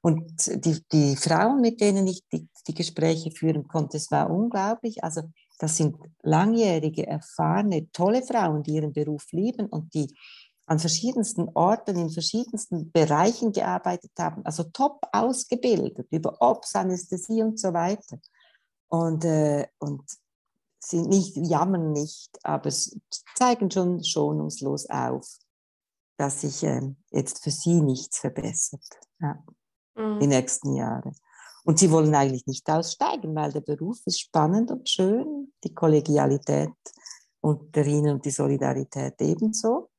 Und 0.00 0.24
die, 0.64 0.82
die 0.90 1.14
Frauen, 1.14 1.60
mit 1.60 1.80
denen 1.80 2.08
ich 2.08 2.22
die, 2.32 2.48
die 2.66 2.74
Gespräche 2.74 3.30
führen 3.30 3.68
konnte, 3.68 3.98
es 3.98 4.10
war 4.10 4.28
unglaublich. 4.28 5.04
Also 5.04 5.22
das 5.58 5.76
sind 5.76 5.96
langjährige, 6.22 7.06
erfahrene, 7.06 7.88
tolle 7.92 8.22
Frauen, 8.22 8.64
die 8.64 8.74
ihren 8.74 8.92
Beruf 8.92 9.30
lieben 9.30 9.66
und 9.66 9.94
die 9.94 10.12
an 10.66 10.80
verschiedensten 10.80 11.48
Orten, 11.54 11.96
in 11.96 12.10
verschiedensten 12.10 12.90
Bereichen 12.90 13.52
gearbeitet 13.52 14.10
haben, 14.18 14.44
also 14.44 14.64
top 14.64 15.00
ausgebildet, 15.12 16.08
über 16.10 16.36
Ops, 16.40 16.74
Anästhesie 16.74 17.42
und 17.42 17.60
so 17.60 17.72
weiter. 17.72 18.18
Und, 18.88 19.24
äh, 19.24 19.66
und 19.78 20.02
sind 20.84 21.08
nicht, 21.08 21.36
jammern 21.36 21.92
nicht, 21.92 22.38
aber 22.42 22.70
zeigen 23.34 23.70
schon 23.70 24.02
schonungslos 24.02 24.88
auf, 24.90 25.26
dass 26.16 26.40
sich 26.40 26.62
äh, 26.64 26.94
jetzt 27.10 27.42
für 27.42 27.50
sie 27.50 27.80
nichts 27.80 28.18
verbessert. 28.18 28.84
Ja. 29.20 29.42
mhm. 29.94 30.20
die 30.20 30.26
nächsten 30.26 30.74
Jahre. 30.74 31.12
Und 31.64 31.78
sie 31.78 31.90
wollen 31.90 32.14
eigentlich 32.14 32.46
nicht 32.46 32.68
aussteigen, 32.68 33.34
weil 33.34 33.52
der 33.52 33.60
Beruf 33.60 33.98
ist 34.06 34.20
spannend 34.20 34.70
und 34.70 34.88
schön, 34.88 35.52
die 35.62 35.74
Kollegialität 35.74 36.72
unter 37.40 37.86
ihnen 37.86 38.14
und 38.14 38.24
die 38.24 38.30
Solidarität 38.30 39.20
ebenso. 39.20 39.90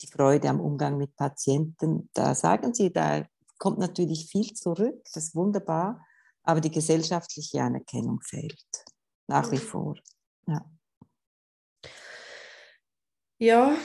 Die 0.00 0.06
Freude 0.06 0.48
am 0.48 0.60
Umgang 0.60 0.96
mit 0.96 1.14
Patienten, 1.14 2.08
da 2.12 2.34
sagen 2.34 2.74
sie, 2.74 2.92
da 2.92 3.24
kommt 3.58 3.78
natürlich 3.78 4.26
viel 4.26 4.52
zurück, 4.54 5.00
das 5.04 5.24
ist 5.24 5.34
wunderbar, 5.34 6.04
aber 6.42 6.60
die 6.60 6.70
gesellschaftliche 6.70 7.62
Anerkennung 7.62 8.20
fehlt 8.20 8.66
nach 9.28 9.50
wie 9.52 9.56
mhm. 9.56 9.60
vor. 9.60 9.94
Ja, 10.46 10.64
ja 13.38 13.76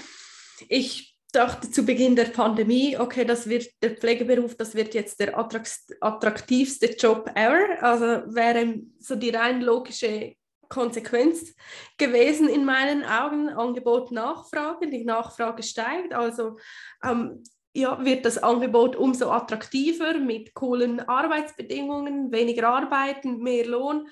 ich 0.70 1.17
dachte 1.32 1.70
zu 1.70 1.84
Beginn 1.84 2.15
der 2.15 2.26
Pandemie, 2.26 2.98
okay, 2.98 3.26
das 3.26 3.48
wird 3.48 3.70
der 3.84 3.96
Pflegeberuf, 3.96 4.56
das 4.56 4.76
wird 4.76 4.93
jetzt 4.93 5.20
der 5.20 5.38
attraktivste 5.38 6.88
Job 6.96 7.30
ever. 7.36 7.84
Also 7.84 8.34
wäre 8.34 8.82
so 9.00 9.15
die 9.15 9.30
rein 9.30 9.62
logische 9.62 10.36
Konsequenz 10.70 11.56
gewesen 11.98 12.50
in 12.50 12.65
meinen 12.65 13.04
Augen. 13.04 13.50
Angebot, 13.50 14.12
Nachfrage, 14.12 14.89
die 14.89 15.06
Nachfrage 15.06 15.63
steigt. 15.63 16.13
Also 16.13 16.58
ähm, 17.04 17.43
ja, 17.74 18.04
wird 18.04 18.26
das 18.26 18.38
Angebot 18.38 18.96
umso 18.96 19.30
attraktiver 19.32 20.17
mit 20.17 20.54
coolen 20.54 21.00
Arbeitsbedingungen, 21.00 22.32
weniger 22.32 22.70
Arbeiten, 22.70 23.38
mehr 23.39 23.67
Lohn. 23.67 24.08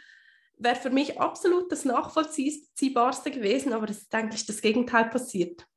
Wäre 0.57 0.75
für 0.75 0.89
mich 0.89 1.19
absolut 1.19 1.71
das 1.71 1.85
Nachvollziehbarste 1.85 3.31
gewesen, 3.31 3.73
aber 3.73 3.89
es 3.89 3.99
ist 3.99 4.15
eigentlich 4.15 4.45
das 4.45 4.61
Gegenteil 4.61 5.09
passiert. 5.09 5.67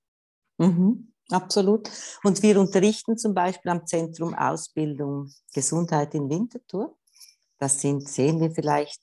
Mhm. 0.58 1.12
Absolut. 1.30 1.90
Und 2.22 2.42
wir 2.42 2.58
unterrichten 2.58 3.18
zum 3.18 3.34
Beispiel 3.34 3.70
am 3.70 3.86
Zentrum 3.86 4.34
Ausbildung 4.34 5.30
Gesundheit 5.52 6.14
in 6.14 6.30
Winterthur. 6.30 6.96
Das 7.58 7.80
sind, 7.80 8.08
sehen 8.08 8.40
wir 8.40 8.50
vielleicht, 8.50 9.02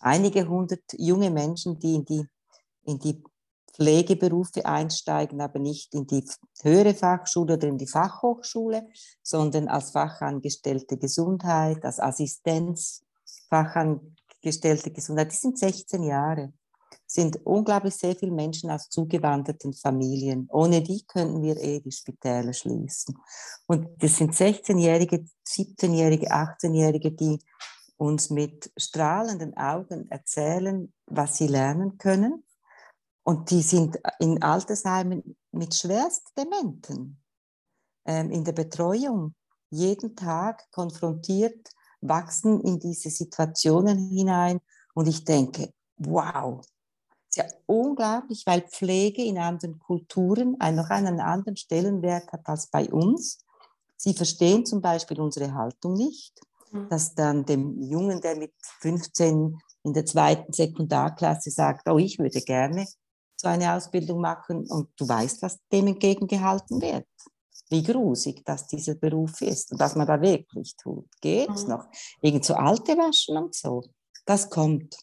einige 0.00 0.48
hundert 0.48 0.82
junge 0.96 1.30
Menschen, 1.30 1.78
die 1.78 1.94
in 1.94 2.04
die, 2.04 2.26
in 2.84 2.98
die 2.98 3.22
Pflegeberufe 3.74 4.64
einsteigen, 4.64 5.40
aber 5.40 5.58
nicht 5.58 5.94
in 5.94 6.06
die 6.06 6.24
höhere 6.62 6.94
Fachschule 6.94 7.54
oder 7.54 7.68
in 7.68 7.78
die 7.78 7.86
Fachhochschule, 7.86 8.88
sondern 9.22 9.68
als 9.68 9.90
Fachangestellte 9.90 10.96
Gesundheit, 10.96 11.84
als 11.84 12.00
Assistenz, 12.00 13.04
Fachangestellte 14.46 14.90
Gesundheit. 14.90 15.32
Die 15.32 15.36
sind 15.36 15.58
16 15.58 16.02
Jahre 16.04 16.52
sind 17.08 17.44
unglaublich 17.44 17.94
sehr 17.94 18.14
viele 18.16 18.32
Menschen 18.32 18.70
aus 18.70 18.88
zugewanderten 18.88 19.72
Familien. 19.72 20.48
Ohne 20.50 20.82
die 20.82 21.04
könnten 21.06 21.42
wir 21.42 21.56
eh 21.56 21.80
die 21.80 21.92
Spitäler 21.92 22.52
schließen. 22.52 23.16
Und 23.66 23.88
das 24.02 24.16
sind 24.16 24.34
16-Jährige, 24.34 25.24
17-Jährige, 25.46 26.32
18-Jährige, 26.32 27.12
die 27.12 27.38
uns 27.96 28.30
mit 28.30 28.72
strahlenden 28.76 29.56
Augen 29.56 30.10
erzählen, 30.10 30.92
was 31.06 31.36
sie 31.36 31.46
lernen 31.46 31.98
können. 31.98 32.44
Und 33.24 33.50
die 33.50 33.62
sind 33.62 33.98
in 34.18 34.42
Altersheimen 34.42 35.36
mit 35.52 35.74
schwerst 35.74 36.32
Dementen 36.36 37.20
ähm, 38.04 38.30
in 38.30 38.44
der 38.44 38.52
Betreuung 38.52 39.34
jeden 39.70 40.14
Tag 40.14 40.70
konfrontiert, 40.70 41.70
wachsen 42.00 42.60
in 42.60 42.78
diese 42.78 43.10
Situationen 43.10 44.10
hinein. 44.10 44.60
Und 44.94 45.08
ich 45.08 45.24
denke, 45.24 45.72
wow, 45.96 46.60
ja 47.36 47.44
unglaublich, 47.66 48.44
weil 48.46 48.62
Pflege 48.62 49.22
in 49.22 49.38
anderen 49.38 49.78
Kulturen 49.78 50.52
noch 50.52 50.90
einen 50.90 51.20
anderen 51.20 51.56
Stellenwert 51.56 52.32
hat 52.32 52.46
als 52.46 52.68
bei 52.68 52.90
uns. 52.90 53.38
Sie 53.96 54.14
verstehen 54.14 54.66
zum 54.66 54.80
Beispiel 54.80 55.20
unsere 55.20 55.54
Haltung 55.54 55.94
nicht, 55.94 56.38
mhm. 56.72 56.88
dass 56.88 57.14
dann 57.14 57.44
dem 57.44 57.80
Jungen, 57.80 58.20
der 58.20 58.36
mit 58.36 58.52
15 58.80 59.58
in 59.84 59.92
der 59.92 60.04
zweiten 60.04 60.52
Sekundarklasse 60.52 61.50
sagt, 61.50 61.88
oh, 61.88 61.98
ich 61.98 62.18
würde 62.18 62.40
gerne 62.40 62.86
so 63.36 63.48
eine 63.48 63.74
Ausbildung 63.74 64.20
machen 64.20 64.66
und 64.66 64.88
du 64.96 65.08
weißt, 65.08 65.42
was 65.42 65.58
dem 65.70 65.86
entgegengehalten 65.88 66.80
wird. 66.80 67.06
Wie 67.68 67.82
grusig, 67.82 68.44
dass 68.44 68.66
dieser 68.66 68.94
Beruf 68.94 69.40
ist 69.40 69.72
und 69.72 69.80
was 69.80 69.96
man 69.96 70.06
da 70.06 70.20
wirklich 70.20 70.76
tut. 70.76 71.06
Geht's 71.20 71.64
mhm. 71.64 71.70
noch? 71.70 71.86
Irgend 72.20 72.44
so 72.44 72.54
alte 72.54 72.96
waschen 72.96 73.36
und 73.36 73.54
so. 73.54 73.82
Das 74.24 74.50
kommt. 74.50 74.96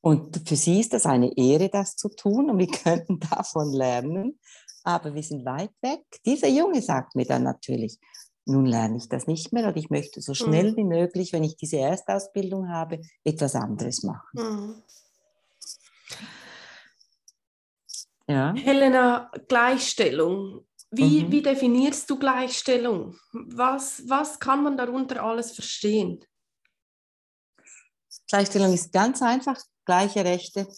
Und 0.00 0.48
für 0.48 0.56
sie 0.56 0.80
ist 0.80 0.92
das 0.92 1.06
eine 1.06 1.36
Ehre, 1.36 1.68
das 1.68 1.94
zu 1.96 2.08
tun 2.08 2.50
und 2.50 2.58
wir 2.58 2.66
könnten 2.84 3.20
davon 3.20 3.72
lernen. 3.72 4.38
Aber 4.84 5.14
wir 5.14 5.22
sind 5.22 5.44
weit 5.44 5.70
weg. 5.80 6.02
Dieser 6.26 6.48
Junge 6.48 6.82
sagt 6.82 7.14
mir 7.14 7.24
dann 7.24 7.44
natürlich, 7.44 7.98
nun 8.44 8.66
lerne 8.66 8.96
ich 8.96 9.08
das 9.08 9.28
nicht 9.28 9.52
mehr 9.52 9.68
und 9.68 9.76
ich 9.76 9.90
möchte 9.90 10.20
so 10.20 10.34
schnell 10.34 10.72
mhm. 10.72 10.76
wie 10.76 10.84
möglich, 10.84 11.32
wenn 11.32 11.44
ich 11.44 11.56
diese 11.56 11.78
Erstausbildung 11.78 12.68
habe, 12.68 13.00
etwas 13.22 13.54
anderes 13.54 14.02
machen. 14.02 14.26
Mhm. 14.32 14.82
Ja. 18.28 18.54
Helena, 18.54 19.30
Gleichstellung. 19.46 20.64
Wie, 20.94 21.24
mhm. 21.24 21.32
wie 21.32 21.42
definierst 21.42 22.08
du 22.10 22.18
Gleichstellung? 22.18 23.16
Was, 23.32 24.02
was 24.06 24.38
kann 24.38 24.62
man 24.62 24.76
darunter 24.76 25.22
alles 25.22 25.52
verstehen? 25.52 26.22
Gleichstellung 28.28 28.72
ist 28.74 28.92
ganz 28.92 29.22
einfach 29.22 29.58
gleiche 29.84 30.24
Rechte, 30.24 30.68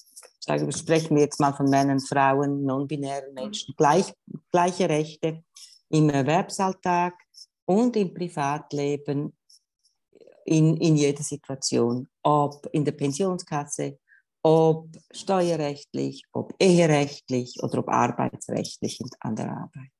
sagen, 0.40 0.70
sprechen 0.72 1.16
wir 1.16 1.24
jetzt 1.24 1.40
mal 1.40 1.52
von 1.52 1.68
Männern, 1.68 2.00
Frauen, 2.00 2.64
non-binären 2.64 3.34
Menschen, 3.34 3.74
gleich, 3.76 4.12
gleiche 4.50 4.88
Rechte 4.88 5.42
im 5.88 6.08
Erwerbsalltag 6.08 7.14
und 7.64 7.96
im 7.96 8.14
Privatleben 8.14 9.36
in, 10.44 10.76
in 10.76 10.96
jeder 10.96 11.22
Situation, 11.22 12.08
ob 12.22 12.68
in 12.72 12.84
der 12.84 12.92
Pensionskasse, 12.92 13.98
ob 14.44 14.96
steuerrechtlich, 15.10 16.24
ob 16.32 16.54
eherechtlich 16.60 17.56
oder 17.62 17.78
ob 17.78 17.88
arbeitsrechtlich 17.88 19.00
an 19.20 19.34
der 19.34 19.50
Arbeit. 19.50 19.90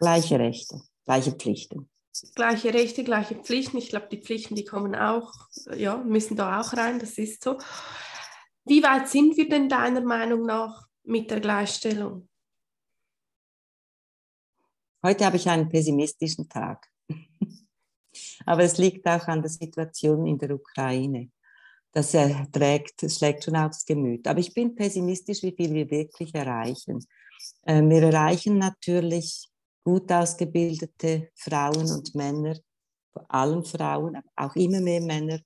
Gleiche 0.00 0.38
Rechte, 0.38 0.80
gleiche 1.04 1.32
Pflichten 1.32 1.88
gleiche 2.34 2.72
Rechte, 2.74 3.04
gleiche 3.04 3.36
Pflichten. 3.36 3.78
Ich 3.78 3.88
glaube, 3.90 4.08
die 4.10 4.20
Pflichten, 4.20 4.54
die 4.54 4.64
kommen 4.64 4.94
auch, 4.94 5.32
ja, 5.76 5.96
müssen 5.96 6.36
da 6.36 6.60
auch 6.60 6.72
rein, 6.74 6.98
das 6.98 7.18
ist 7.18 7.42
so. 7.42 7.58
Wie 8.64 8.82
weit 8.82 9.08
sind 9.08 9.36
wir 9.36 9.48
denn 9.48 9.68
deiner 9.68 10.00
Meinung 10.00 10.44
nach 10.44 10.86
mit 11.04 11.30
der 11.30 11.40
Gleichstellung? 11.40 12.28
Heute 15.02 15.24
habe 15.24 15.36
ich 15.36 15.48
einen 15.48 15.68
pessimistischen 15.68 16.48
Tag. 16.48 16.86
Aber 18.46 18.62
es 18.62 18.78
liegt 18.78 19.06
auch 19.06 19.26
an 19.28 19.42
der 19.42 19.50
Situation 19.50 20.26
in 20.26 20.38
der 20.38 20.54
Ukraine. 20.54 21.30
Das 21.98 22.12
trägt, 22.52 23.02
das 23.02 23.16
schlägt 23.16 23.42
schon 23.42 23.56
aufs 23.56 23.84
Gemüt. 23.84 24.28
Aber 24.28 24.38
ich 24.38 24.54
bin 24.54 24.76
pessimistisch, 24.76 25.42
wie 25.42 25.50
viel 25.50 25.74
wir 25.74 25.90
wirklich 25.90 26.32
erreichen. 26.32 27.04
Ähm, 27.66 27.90
wir 27.90 28.04
erreichen 28.04 28.56
natürlich 28.56 29.48
gut 29.82 30.12
ausgebildete 30.12 31.30
Frauen 31.34 31.90
und 31.90 32.14
Männer, 32.14 32.56
vor 33.12 33.26
allem 33.28 33.64
Frauen, 33.64 34.14
aber 34.14 34.28
auch 34.36 34.54
immer 34.54 34.80
mehr 34.80 35.00
Männer 35.00 35.40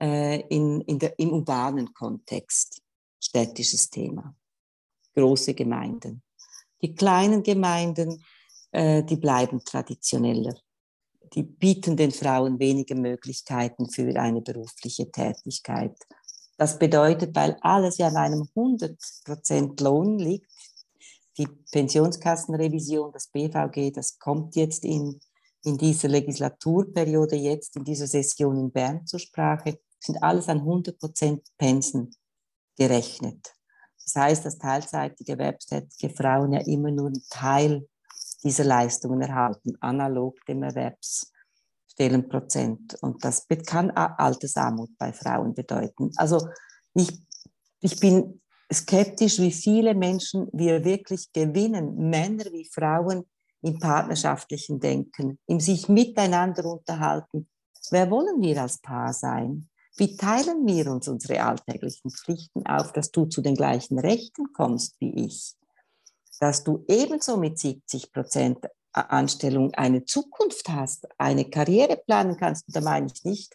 äh, 0.00 0.40
in, 0.42 0.82
in 0.82 1.00
der, 1.00 1.18
im 1.18 1.32
urbanen 1.32 1.92
Kontext. 1.92 2.80
Städtisches 3.20 3.90
Thema. 3.90 4.36
Große 5.16 5.52
Gemeinden. 5.52 6.22
Die 6.80 6.94
kleinen 6.94 7.42
Gemeinden, 7.42 8.24
äh, 8.70 9.02
die 9.02 9.16
bleiben 9.16 9.64
traditioneller. 9.64 10.54
Die 11.34 11.42
bieten 11.42 11.96
den 11.96 12.10
Frauen 12.10 12.58
weniger 12.58 12.94
Möglichkeiten 12.94 13.88
für 13.90 14.08
eine 14.20 14.40
berufliche 14.40 15.10
Tätigkeit. 15.10 15.96
Das 16.56 16.78
bedeutet, 16.78 17.36
weil 17.36 17.56
alles 17.60 17.98
ja 17.98 18.08
an 18.08 18.16
einem 18.16 18.42
100% 18.54 19.82
Lohn 19.82 20.18
liegt, 20.18 20.50
die 21.38 21.46
Pensionskassenrevision, 21.70 23.12
das 23.12 23.28
BVG, 23.28 23.92
das 23.92 24.18
kommt 24.18 24.56
jetzt 24.56 24.84
in, 24.84 25.20
in 25.64 25.78
dieser 25.78 26.08
Legislaturperiode, 26.08 27.36
jetzt 27.36 27.76
in 27.76 27.84
dieser 27.84 28.08
Session 28.08 28.58
in 28.58 28.72
Bern 28.72 29.06
zur 29.06 29.20
Sprache, 29.20 29.78
sind 30.00 30.20
alles 30.22 30.48
an 30.48 30.60
100% 30.60 31.40
Pensen 31.56 32.10
gerechnet. 32.76 33.54
Das 34.04 34.16
heißt, 34.16 34.44
dass 34.44 34.58
teilzeitige 34.58 35.32
erwerbstätige 35.32 36.12
Frauen 36.14 36.52
ja 36.52 36.60
immer 36.60 36.90
nur 36.90 37.06
einen 37.06 37.22
Teil 37.30 37.86
dieser 38.42 38.64
Leistungen 38.64 39.20
erhalten, 39.20 39.76
analog 39.80 40.42
dem 40.46 40.62
Erwerbsstellenprozent. 40.62 42.96
Und 43.02 43.22
das 43.24 43.46
kann 43.66 43.90
Altersarmut 43.90 44.96
bei 44.98 45.12
Frauen 45.12 45.54
bedeuten. 45.54 46.10
Also 46.16 46.48
ich, 46.94 47.20
ich 47.80 48.00
bin 48.00 48.40
skeptisch, 48.72 49.38
wie 49.38 49.52
viele 49.52 49.94
Menschen 49.94 50.48
wir 50.52 50.84
wirklich 50.84 51.32
gewinnen, 51.32 52.10
Männer 52.10 52.44
wie 52.52 52.68
Frauen 52.70 53.24
im 53.62 53.78
partnerschaftlichen 53.78 54.78
Denken, 54.78 55.38
im 55.46 55.60
sich 55.60 55.88
miteinander 55.88 56.64
unterhalten. 56.64 57.48
Wer 57.90 58.10
wollen 58.10 58.40
wir 58.40 58.62
als 58.62 58.78
Paar 58.78 59.12
sein? 59.12 59.68
Wie 59.96 60.16
teilen 60.16 60.64
wir 60.64 60.92
uns 60.92 61.08
unsere 61.08 61.42
alltäglichen 61.42 62.10
Pflichten 62.10 62.64
auf, 62.66 62.92
dass 62.92 63.10
du 63.10 63.24
zu 63.24 63.42
den 63.42 63.56
gleichen 63.56 63.98
Rechten 63.98 64.52
kommst 64.52 64.94
wie 65.00 65.26
ich? 65.26 65.56
Dass 66.40 66.64
du 66.64 66.84
ebenso 66.88 67.36
mit 67.36 67.58
70 67.58 68.12
Prozent 68.12 68.58
Anstellung 68.92 69.72
eine 69.74 70.04
Zukunft 70.04 70.68
hast, 70.68 71.06
eine 71.18 71.48
Karriere 71.50 71.96
planen 71.96 72.36
kannst, 72.36 72.64
da 72.68 72.80
meine 72.80 73.06
ich 73.12 73.24
nicht 73.24 73.54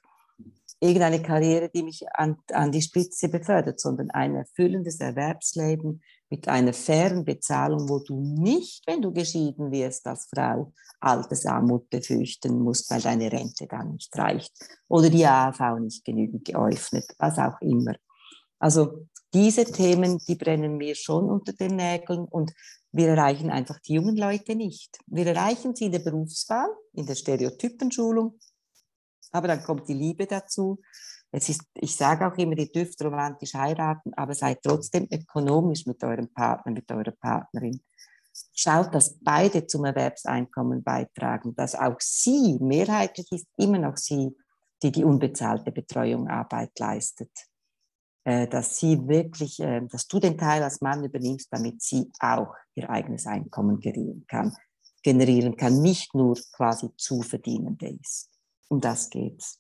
irgendeine 0.84 1.22
Karriere, 1.22 1.70
die 1.70 1.82
mich 1.82 2.04
an, 2.14 2.38
an 2.52 2.72
die 2.72 2.82
Spitze 2.82 3.30
befördert, 3.30 3.80
sondern 3.80 4.12
ein 4.12 4.36
erfüllendes 4.36 5.00
Erwerbsleben 5.00 6.02
mit 6.30 6.48
einer 6.50 6.74
fairen 6.74 7.24
Bezahlung, 7.24 7.88
wo 7.88 8.00
du 8.00 8.20
nicht, 8.20 8.86
wenn 8.86 9.02
du 9.02 9.14
geschieden 9.14 9.72
wirst 9.72 10.06
als 10.08 10.28
Frau, 10.34 10.74
Altersarmut 11.00 11.90
befürchten 11.90 12.60
musst, 12.60 12.92
weil 12.92 13.02
deine 13.02 13.32
Rente 13.32 13.66
dann 13.68 13.94
nicht 13.94 14.16
reicht 14.18 14.52
oder 14.90 15.10
die 15.10 15.26
AV 15.26 15.80
nicht 15.80 16.04
genügend 16.04 16.46
geöffnet, 16.46 17.06
was 17.18 17.38
auch 17.38 17.60
immer. 17.62 17.94
Also 18.60 19.08
diese 19.34 19.66
Themen, 19.66 20.20
die 20.28 20.36
brennen 20.36 20.78
mir 20.78 20.96
schon 20.96 21.30
unter 21.30 21.54
den 21.54 21.76
Nägeln 21.76 22.26
und 22.26 22.52
wir 22.92 23.10
erreichen 23.10 23.50
einfach 23.50 23.80
die 23.80 23.94
jungen 23.94 24.16
Leute 24.16 24.56
nicht. 24.56 25.00
Wir 25.08 25.26
erreichen 25.28 25.76
sie 25.76 25.86
in 25.86 25.92
der 25.92 26.00
Berufswahl, 26.00 26.70
in 26.94 27.08
der 27.08 27.16
Stereotypenschulung, 27.16 28.40
aber 29.32 29.48
dann 29.48 29.64
kommt 29.64 29.90
die 29.90 29.96
Liebe 29.96 30.28
dazu. 30.28 30.80
Es 31.32 31.50
ist, 31.50 31.62
ich 31.74 31.96
sage 31.96 32.28
auch 32.28 32.38
immer, 32.38 32.56
ihr 32.56 32.72
dürft 32.72 33.02
romantisch 33.04 33.56
heiraten, 33.56 34.14
aber 34.14 34.36
seid 34.36 34.60
trotzdem 34.62 35.08
ökonomisch 35.12 35.88
mit 35.88 36.04
eurem 36.04 36.32
Partner, 36.32 36.72
mit 36.72 36.92
eurer 36.92 37.14
Partnerin. 37.20 37.82
Schaut, 38.54 38.94
dass 38.94 39.18
beide 39.20 39.66
zum 39.66 39.86
Erwerbseinkommen 39.86 40.84
beitragen, 40.84 41.56
dass 41.56 41.74
auch 41.74 42.00
sie, 42.00 42.60
mehrheitlich 42.62 43.32
ist 43.32 43.48
immer 43.58 43.80
noch 43.80 43.98
sie, 43.98 44.30
die 44.84 44.92
die 44.92 45.04
unbezahlte 45.04 45.72
Betreuung 45.72 46.28
Arbeit 46.28 46.78
leistet. 46.78 47.32
Äh, 48.26 48.48
dass 48.48 48.78
sie 48.78 49.06
wirklich, 49.08 49.60
äh, 49.60 49.82
dass 49.82 50.08
du 50.08 50.18
den 50.20 50.38
Teil 50.38 50.64
als 50.64 50.80
Mann 50.80 51.04
übernimmst, 51.04 51.52
damit 51.52 51.82
sie 51.82 52.10
auch 52.20 52.56
ihr 52.74 52.90
eigenes 52.90 53.28
Einkommen 53.28 53.82
generieren 53.82 54.26
kann, 54.28 54.56
generieren 55.02 55.58
kann, 55.58 55.82
nicht 55.82 56.16
nur 56.16 56.38
quasi 56.54 56.90
Zuverdienende 56.96 57.98
ist. 58.02 58.30
Um 58.70 58.80
das 58.80 59.10
geht's. 59.10 59.60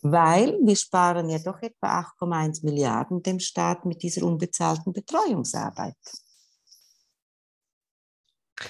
Weil 0.00 0.56
wir 0.62 0.76
sparen 0.76 1.28
ja 1.28 1.40
doch 1.40 1.60
etwa 1.60 2.00
8,1 2.20 2.64
Milliarden 2.64 3.20
dem 3.20 3.40
Staat 3.40 3.84
mit 3.84 4.00
dieser 4.00 4.24
unbezahlten 4.24 4.92
Betreuungsarbeit. 4.92 5.96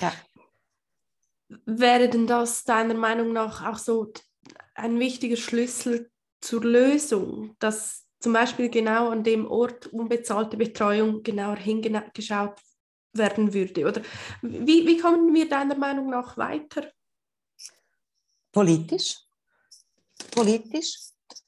Ja. 0.01 0.13
Wäre 1.67 2.09
denn 2.09 2.27
das 2.27 2.65
deiner 2.65 2.95
Meinung 2.95 3.35
nach 3.35 3.67
auch 3.67 3.79
so 3.79 4.11
ein 4.75 4.99
wichtiger 4.99 5.37
Schlüssel 5.37 6.11
zur 6.41 6.65
Lösung, 6.65 7.57
dass 7.59 8.08
zum 8.21 8.33
Beispiel 8.33 8.69
genau 8.69 9.11
an 9.11 9.23
dem 9.23 9.47
Ort 9.47 9.87
unbezahlte 9.87 10.57
Betreuung 10.57 11.23
genauer 11.23 11.57
hingeschaut 11.57 12.61
werden 13.13 13.53
würde? 13.55 13.87
Oder 13.87 14.03
wie, 14.43 14.87
wie 14.87 14.99
kommen 14.99 15.33
wir 15.35 15.49
deiner 15.49 15.77
Meinung 15.77 16.11
nach 16.11 16.37
weiter? 16.37 16.91
Politisch. 18.53 19.17
Politisch. 20.33 20.99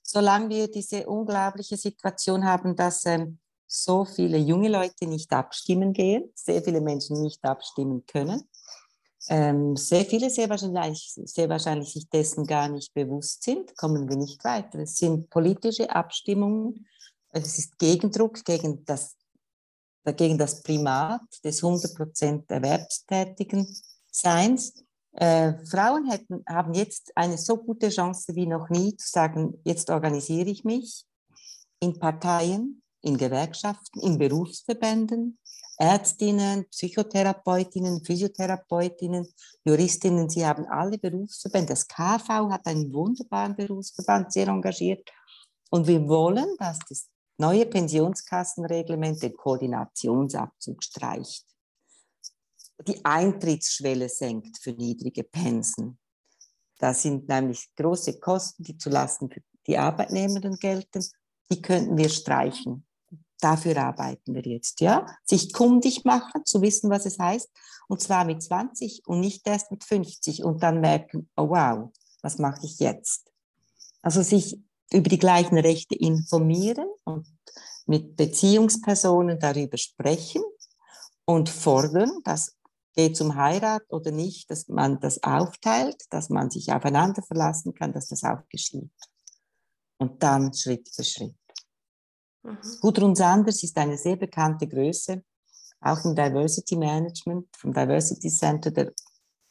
Solange 0.03 0.49
wir 0.49 0.71
diese 0.71 1.07
unglaubliche 1.07 1.77
Situation 1.77 2.45
haben, 2.45 2.75
dass 2.75 3.07
ähm, 3.07 3.39
so 3.67 4.05
viele 4.05 4.39
junge 4.39 4.69
Leute 4.69 5.07
nicht 5.07 5.33
abstimmen 5.33 5.93
gehen, 5.93 6.33
sehr 6.35 6.63
viele 6.63 6.81
Menschen 6.81 7.23
nicht 7.23 7.45
abstimmen 7.45 8.05
können, 8.07 8.43
ähm, 9.29 9.77
sehr 9.77 10.05
viele 10.05 10.31
sehr 10.31 10.49
wahrscheinlich, 10.49 11.13
sehr 11.25 11.49
wahrscheinlich 11.49 11.93
sich 11.93 12.09
dessen 12.09 12.47
gar 12.47 12.69
nicht 12.69 12.95
bewusst 12.95 13.43
sind, 13.43 13.77
kommen 13.77 14.09
wir 14.09 14.17
nicht 14.17 14.43
weiter. 14.45 14.79
Es 14.79 14.97
sind 14.97 15.29
politische 15.29 15.91
Abstimmungen, 15.91 16.87
es 17.31 17.59
ist 17.59 17.79
Gegendruck 17.79 18.45
gegen 18.45 18.85
das, 18.85 19.17
gegen 20.17 20.39
das 20.39 20.63
Primat 20.63 21.23
des 21.45 21.63
100% 21.63 22.45
erwerbstätigen 22.49 23.67
Seins. 24.11 24.85
Äh, 25.13 25.55
Frauen 25.67 26.11
hätten, 26.11 26.43
haben 26.49 26.73
jetzt 26.73 27.13
eine 27.17 27.37
so 27.37 27.57
gute 27.57 27.91
Chance 27.91 28.35
wie 28.35 28.47
noch 28.47 28.69
nie 28.71 28.97
zu 28.97 29.09
sagen, 29.09 29.61
jetzt 29.65 29.91
organisiere 29.91 30.49
ich 30.49 30.65
mich 30.65 31.05
in 31.81 31.99
Parteien, 31.99 32.83
in 33.03 33.17
Gewerkschaften, 33.17 34.01
in 34.01 34.19
Berufsverbänden, 34.19 35.39
Ärztinnen, 35.81 36.69
Psychotherapeutinnen, 36.69 38.05
Physiotherapeutinnen, 38.05 39.27
Juristinnen, 39.65 40.29
sie 40.29 40.45
haben 40.45 40.67
alle 40.67 40.99
Berufsverbände. 40.99 41.73
Das 41.73 41.89
KV 41.89 42.51
hat 42.51 42.67
einen 42.67 42.93
wunderbaren 42.93 43.57
Berufsverband, 43.57 44.31
sehr 44.31 44.49
engagiert. 44.49 45.11
Und 45.71 45.87
wir 45.87 46.07
wollen, 46.07 46.55
dass 46.59 46.79
das 46.87 47.09
neue 47.39 47.65
Pensionskassenreglement 47.65 49.23
den 49.23 49.35
Koordinationsabzug 49.35 50.85
streicht, 50.85 51.47
die 52.87 53.03
Eintrittsschwelle 53.03 54.11
senkt 54.11 54.59
für 54.59 54.73
niedrige 54.73 55.25
Pensen. 55.25 55.99
Das 56.79 57.01
sind 57.03 57.27
nämlich 57.27 57.71
große 57.75 58.21
Kosten, 58.21 58.65
die 58.65 58.77
zulasten 58.77 59.31
für 59.31 59.41
die 59.67 59.79
Arbeitnehmenden 59.79 60.57
gelten. 60.57 61.03
Die 61.51 61.63
könnten 61.63 61.97
wir 61.97 62.11
streichen. 62.11 62.87
Dafür 63.41 63.77
arbeiten 63.79 64.35
wir 64.35 64.43
jetzt, 64.43 64.81
ja. 64.81 65.07
Sich 65.25 65.53
kundig 65.53 66.05
machen, 66.05 66.45
zu 66.45 66.63
wissen, 66.63 66.91
was 66.91 67.07
es 67.07 67.19
heißt. 67.19 67.49
Und 67.89 68.01
zwar 68.01 68.25
mit 68.25 68.43
20 68.43 69.03
und 69.07 69.21
nicht 69.21 69.47
erst 69.47 69.71
mit 69.71 69.85
50 69.85 70.45
und 70.45 70.63
dann 70.63 70.81
merken, 70.81 71.29
oh 71.37 71.51
wow, 71.51 71.91
was 72.23 72.39
mache 72.39 72.65
ich 72.65 72.79
jetzt? 72.79 73.31
Also 74.03 74.23
sich 74.23 74.59
über 74.93 75.09
die 75.09 75.19
gleichen 75.19 75.59
Rechte 75.59 75.95
informieren 75.95 76.89
und 77.05 77.27
mit 77.87 78.17
Beziehungspersonen 78.17 79.39
darüber 79.39 79.79
sprechen 79.79 80.43
und 81.25 81.49
fordern, 81.49 82.11
dass 82.25 82.57
geht 82.95 83.13
es 83.13 83.21
um 83.21 83.35
Heirat 83.35 83.83
oder 83.89 84.11
nicht, 84.11 84.51
dass 84.51 84.69
man 84.69 85.01
das 85.01 85.23
aufteilt, 85.23 86.03
dass 86.11 86.29
man 86.29 86.51
sich 86.51 86.73
aufeinander 86.73 87.23
verlassen 87.23 87.75
kann, 87.75 87.93
dass 87.93 88.09
das 88.09 88.25
auch 88.25 88.47
geschieht. 88.49 88.91
Und 89.99 90.23
dann 90.23 90.53
Schritt 90.55 90.89
für 90.95 91.05
Schritt. 91.05 91.40
Mhm. 92.43 92.59
Gudrun 92.81 93.15
Sanders 93.15 93.63
ist 93.63 93.77
eine 93.77 93.99
sehr 93.99 94.17
bekannte 94.17 94.67
Größe, 94.67 95.23
auch 95.81 96.05
im 96.05 96.15
Diversity 96.15 96.77
Management 96.77 97.49
vom 97.57 97.73
Diversity 97.73 98.29
Center 98.29 98.71
der 98.71 98.93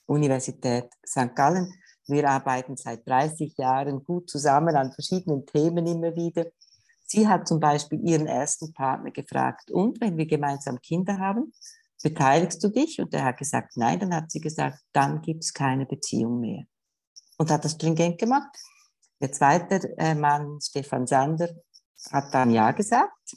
Universität 0.05 0.89
St. 1.05 1.35
Gallen. 1.35 1.73
Wir 2.07 2.29
arbeiten 2.29 2.75
seit 2.75 3.07
30 3.07 3.55
Jahren 3.57 4.03
gut 4.03 4.29
zusammen 4.29 4.75
an 4.75 4.91
verschiedenen 4.91 5.45
Themen 5.45 5.85
immer 5.85 6.15
wieder. 6.15 6.47
Sie 7.05 7.27
hat 7.27 7.47
zum 7.47 7.59
Beispiel 7.59 7.99
ihren 8.07 8.27
ersten 8.27 8.73
Partner 8.73 9.11
gefragt, 9.11 9.71
und 9.71 9.99
wenn 10.01 10.17
wir 10.17 10.25
gemeinsam 10.25 10.79
Kinder 10.81 11.17
haben, 11.17 11.53
beteiligst 12.03 12.63
du 12.63 12.69
dich? 12.69 12.99
Und 12.99 13.13
er 13.13 13.25
hat 13.25 13.37
gesagt, 13.37 13.77
nein. 13.77 13.99
Dann 13.99 14.13
hat 14.13 14.31
sie 14.31 14.41
gesagt, 14.41 14.79
dann 14.93 15.21
gibt 15.21 15.43
es 15.43 15.53
keine 15.53 15.85
Beziehung 15.85 16.39
mehr. 16.39 16.65
Und 17.37 17.51
hat 17.51 17.65
das 17.65 17.73
stringent 17.73 18.19
gemacht. 18.19 18.49
Der 19.21 19.31
zweite 19.31 19.97
äh, 19.97 20.15
Mann, 20.15 20.59
Stefan 20.61 21.05
Sander, 21.05 21.49
hat 22.11 22.33
dann 22.33 22.51
Ja 22.51 22.71
gesagt. 22.71 23.35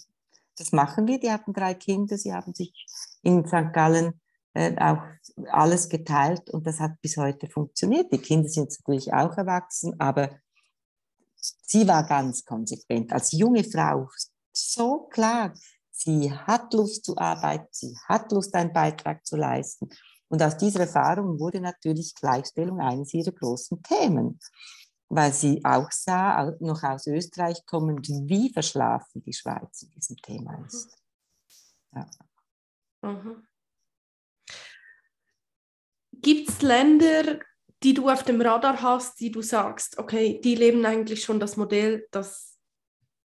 Das 0.56 0.72
machen 0.72 1.06
wir. 1.06 1.18
Die 1.18 1.30
hatten 1.30 1.52
drei 1.52 1.74
Kinder. 1.74 2.16
Sie 2.18 2.32
haben 2.32 2.54
sich 2.54 2.86
in 3.22 3.46
St. 3.46 3.72
Gallen 3.72 4.20
äh, 4.54 4.76
auch 4.78 5.02
alles 5.50 5.88
geteilt 5.88 6.50
und 6.50 6.66
das 6.66 6.78
hat 6.78 7.00
bis 7.00 7.16
heute 7.16 7.48
funktioniert. 7.48 8.12
Die 8.12 8.18
Kinder 8.18 8.48
sind 8.48 8.70
natürlich 8.78 9.12
auch 9.12 9.36
erwachsen, 9.36 9.98
aber 9.98 10.30
sie 11.36 11.88
war 11.88 12.06
ganz 12.06 12.44
konsequent. 12.44 13.12
Als 13.12 13.32
junge 13.32 13.64
Frau 13.64 14.08
so 14.52 15.08
klar, 15.08 15.54
sie 15.90 16.30
hat 16.30 16.74
Lust 16.74 17.06
zu 17.06 17.16
arbeiten, 17.16 17.68
sie 17.70 17.96
hat 18.06 18.30
Lust, 18.32 18.54
einen 18.54 18.72
Beitrag 18.72 19.24
zu 19.24 19.36
leisten. 19.36 19.88
Und 20.28 20.42
aus 20.42 20.56
dieser 20.56 20.80
Erfahrung 20.80 21.38
wurde 21.38 21.60
natürlich 21.60 22.14
Gleichstellung 22.14 22.80
eines 22.80 23.12
ihrer 23.14 23.32
großen 23.32 23.82
Themen 23.82 24.38
weil 25.14 25.30
sie 25.34 25.62
auch 25.62 25.90
sah, 25.92 26.56
noch 26.60 26.82
aus 26.82 27.06
Österreich 27.06 27.66
kommend, 27.66 28.08
wie 28.08 28.50
verschlafen 28.50 29.22
die 29.22 29.34
Schweiz 29.34 29.82
in 29.82 29.90
diesem 29.90 30.16
Thema 30.16 30.56
mhm. 30.56 30.64
ist. 30.64 30.96
Ja. 31.94 32.10
Mhm. 33.02 33.46
Gibt 36.12 36.48
es 36.48 36.62
Länder, 36.62 37.40
die 37.82 37.92
du 37.92 38.08
auf 38.08 38.22
dem 38.22 38.40
Radar 38.40 38.80
hast, 38.80 39.20
die 39.20 39.30
du 39.30 39.42
sagst, 39.42 39.98
okay, 39.98 40.40
die 40.42 40.54
leben 40.54 40.86
eigentlich 40.86 41.22
schon 41.22 41.38
das 41.38 41.58
Modell, 41.58 42.06
das 42.10 42.56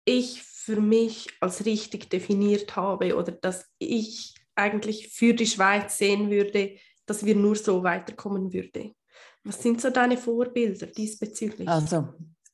ich 0.04 0.44
für 0.44 0.82
mich 0.82 1.30
als 1.40 1.64
richtig 1.66 2.10
definiert 2.10 2.76
habe 2.76 3.16
oder 3.16 3.32
das 3.32 3.66
ich 3.78 4.36
eigentlich 4.56 5.08
für 5.14 5.34
die 5.34 5.48
Schweiz 5.48 5.98
sehen 5.98 6.30
würde, 6.30 6.76
dass 7.06 7.24
wir 7.24 7.36
nur 7.36 7.56
so 7.56 7.84
weiterkommen 7.84 8.52
würden? 8.52 8.94
Was 9.48 9.62
sind 9.62 9.80
so 9.80 9.90
deine 9.90 10.18
Vorbilder 10.18 10.88
diesbezüglich? 10.88 11.70
Also, 11.70 12.10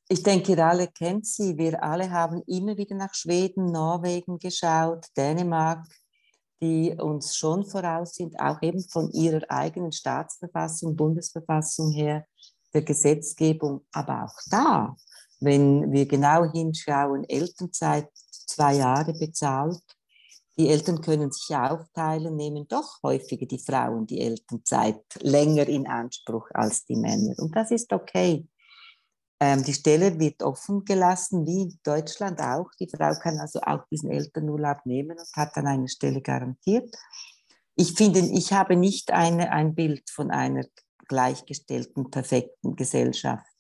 ich 0.08 0.22
denke, 0.22 0.52
ihr 0.52 0.64
alle 0.64 0.88
kennt 0.88 1.26
sie. 1.26 1.58
Wir 1.58 1.84
alle 1.84 2.12
haben 2.12 2.44
immer 2.46 2.78
wieder 2.78 2.96
nach 2.96 3.16
Schweden, 3.16 3.66
Norwegen 3.72 4.38
geschaut, 4.38 5.08
Dänemark, 5.18 5.88
die 6.62 6.94
uns 6.94 7.36
schon 7.36 7.66
voraus 7.66 8.14
sind, 8.14 8.40
auch 8.40 8.62
eben 8.62 8.80
von 8.88 9.10
ihrer 9.10 9.42
eigenen 9.50 9.92
Staatsverfassung, 9.92 10.96
Bundesverfassung 10.96 11.90
her, 11.92 12.28
der 12.76 12.84
Gesetzgebung. 12.84 13.88
Aber 13.92 14.26
auch 14.26 14.40
da, 14.52 14.96
wenn 15.40 15.92
wir 15.92 16.06
genau 16.06 16.46
hinschauen, 16.52 17.28
Elternzeit 17.28 18.08
zwei 18.46 18.76
Jahre 18.76 19.14
bezahlt, 19.14 19.82
Die 20.58 20.70
Eltern 20.70 21.02
können 21.02 21.32
sich 21.32 21.56
aufteilen, 21.56 22.36
nehmen 22.36 22.68
doch 22.68 23.02
häufiger 23.02 23.48
die 23.48 23.60
Frauen 23.60 24.06
die 24.06 24.22
Elternzeit 24.22 25.02
länger 25.22 25.68
in 25.68 25.88
Anspruch 25.88 26.48
als 26.54 26.86
die 26.86 26.96
Männer. 26.96 27.34
Und 27.40 27.56
das 27.56 27.72
ist 27.72 27.92
okay. 27.92 28.48
Ähm, 29.40 29.64
die 29.64 29.74
Stelle 29.74 30.20
wird 30.20 30.44
offen 30.44 30.86
gelassen, 30.86 31.46
wie 31.48 31.64
in 31.64 31.80
Deutschland 31.84 32.40
auch. 32.40 32.70
Die 32.80 32.88
Frau 32.88 33.14
kann 33.16 33.40
also 33.40 33.60
auch 33.62 33.86
diesen 33.92 34.12
Elternurlaub 34.12 34.86
nehmen 34.86 35.18
und 35.18 35.36
hat 35.36 35.58
dann 35.58 35.66
eine 35.66 35.90
Stelle 35.90 36.22
garantiert. 36.22 36.96
Ich 37.76 37.94
finde, 37.94 38.20
ich 38.20 38.54
habe 38.54 38.76
nicht 38.76 39.12
eine, 39.12 39.52
ein 39.52 39.74
Bild 39.74 40.08
von 40.12 40.30
einer 40.30 40.66
gleichgestellten, 41.08 42.12
perfekten 42.12 42.76
Gesellschaft. 42.76 43.52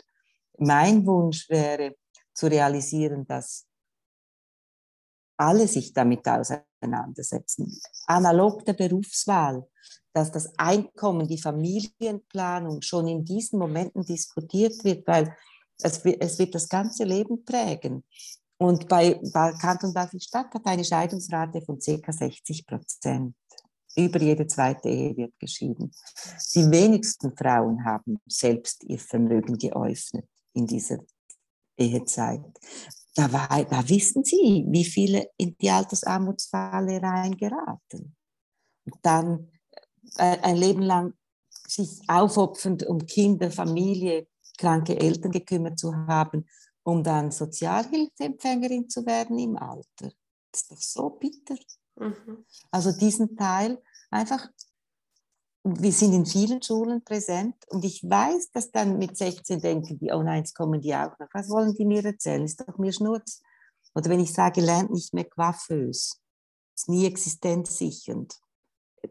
Mein 0.59 1.05
Wunsch 1.07 1.49
wäre 1.49 1.95
zu 2.33 2.47
realisieren, 2.47 3.25
dass 3.25 3.65
alle 5.37 5.67
sich 5.67 5.93
damit 5.93 6.27
auseinandersetzen. 6.27 7.79
Analog 8.07 8.65
der 8.65 8.73
Berufswahl, 8.73 9.67
dass 10.13 10.31
das 10.31 10.51
Einkommen, 10.57 11.27
die 11.27 11.41
Familienplanung 11.41 12.81
schon 12.81 13.07
in 13.07 13.25
diesen 13.25 13.59
Momenten 13.59 14.03
diskutiert 14.03 14.83
wird, 14.83 15.07
weil 15.07 15.35
es, 15.81 15.99
es 16.05 16.39
wird 16.39 16.55
das 16.55 16.69
ganze 16.69 17.03
Leben 17.03 17.43
prägen. 17.43 18.03
Und 18.57 18.87
bei, 18.87 19.19
Kanton 19.59 19.93
Basel-Stadt 19.93 20.53
hat 20.53 20.65
eine 20.65 20.85
Scheidungsrate 20.85 21.61
von 21.61 21.79
ca. 21.79 22.11
60 22.11 22.65
Prozent. 22.65 23.35
Über 23.95 24.19
jede 24.21 24.47
zweite 24.47 24.89
Ehe 24.89 25.15
wird 25.17 25.39
geschieden. 25.39 25.91
Die 26.55 26.71
wenigsten 26.71 27.35
Frauen 27.35 27.83
haben 27.85 28.19
selbst 28.25 28.83
ihr 28.85 28.99
Vermögen 28.99 29.57
geöffnet 29.57 30.27
in 30.53 30.65
dieser 30.65 30.97
Ehezeit. 31.77 32.41
Da, 33.15 33.31
war, 33.31 33.47
da 33.65 33.87
wissen 33.89 34.23
sie, 34.23 34.65
wie 34.69 34.85
viele 34.85 35.29
in 35.37 35.55
die 35.57 35.69
Altersarmutsfalle 35.69 37.01
reingeraten. 37.01 38.15
Und 38.85 38.95
dann 39.01 39.51
äh, 40.17 40.37
ein 40.39 40.57
Leben 40.57 40.81
lang 40.81 41.13
sich 41.67 42.01
aufopfernd 42.07 42.83
um 42.83 43.05
Kinder, 43.05 43.51
Familie, 43.51 44.27
kranke 44.57 44.99
Eltern 44.99 45.31
gekümmert 45.31 45.79
zu 45.79 45.95
haben, 45.95 46.45
um 46.83 47.03
dann 47.03 47.31
Sozialhilfeempfängerin 47.31 48.89
zu 48.89 49.05
werden 49.05 49.37
im 49.39 49.57
Alter. 49.57 50.11
Das 50.51 50.61
ist 50.61 50.71
doch 50.71 50.81
so 50.81 51.09
bitter. 51.11 51.55
Mhm. 51.95 52.45
Also 52.71 52.91
diesen 52.91 53.35
Teil 53.35 53.81
einfach, 54.09 54.47
wir 55.63 55.91
sind 55.93 56.13
in 56.13 56.25
vielen 56.25 56.61
Schulen 56.61 57.03
präsent 57.03 57.55
und 57.69 57.85
ich 57.85 58.03
weiß, 58.03 58.51
dass 58.51 58.71
dann 58.71 58.97
mit 58.97 59.17
16 59.17 59.61
denken 59.61 59.97
die, 59.97 60.11
oh 60.11 60.21
nein, 60.21 60.39
jetzt 60.39 60.55
kommen 60.55 60.81
die 60.81 60.93
auch 60.93 61.17
noch. 61.19 61.27
Was 61.33 61.49
wollen 61.49 61.73
die 61.73 61.85
mir 61.85 62.03
erzählen? 62.03 62.43
Ist 62.43 62.59
doch 62.59 62.77
mir 62.77 62.91
Schnurz. 62.91 63.41
Oder 63.95 64.09
wenn 64.09 64.19
ich 64.19 64.33
sage, 64.33 64.59
lernt 64.59 64.91
nicht 64.91 65.13
mehr 65.13 65.23
coiffeuse, 65.25 66.15
ist 66.75 66.89
nie 66.89 67.05
existenzsichernd. 67.05 68.33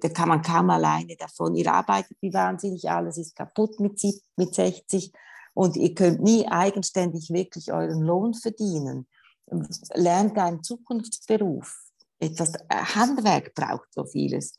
Da 0.01 0.09
kann 0.09 0.29
man 0.29 0.43
kaum 0.43 0.71
alleine 0.71 1.17
davon. 1.17 1.55
Ihr 1.55 1.73
arbeitet 1.73 2.17
wie 2.21 2.33
wahnsinnig, 2.33 2.91
alles 2.91 3.17
ist 3.17 3.37
kaputt 3.37 3.81
mit, 3.81 4.03
mit 4.37 4.55
60 4.55 5.13
und 5.55 5.77
ihr 5.77 5.95
könnt 5.95 6.23
nie 6.23 6.47
eigenständig 6.49 7.31
wirklich 7.31 7.73
euren 7.73 8.03
Lohn 8.03 8.35
verdienen. 8.35 9.07
Lernt 9.95 10.37
einen 10.39 10.63
Zukunftsberuf. 10.63 11.79
Etwas 12.19 12.55
äh, 12.55 12.77
Handwerk 12.95 13.55
braucht 13.55 13.93
so 13.93 14.05
vieles. 14.05 14.55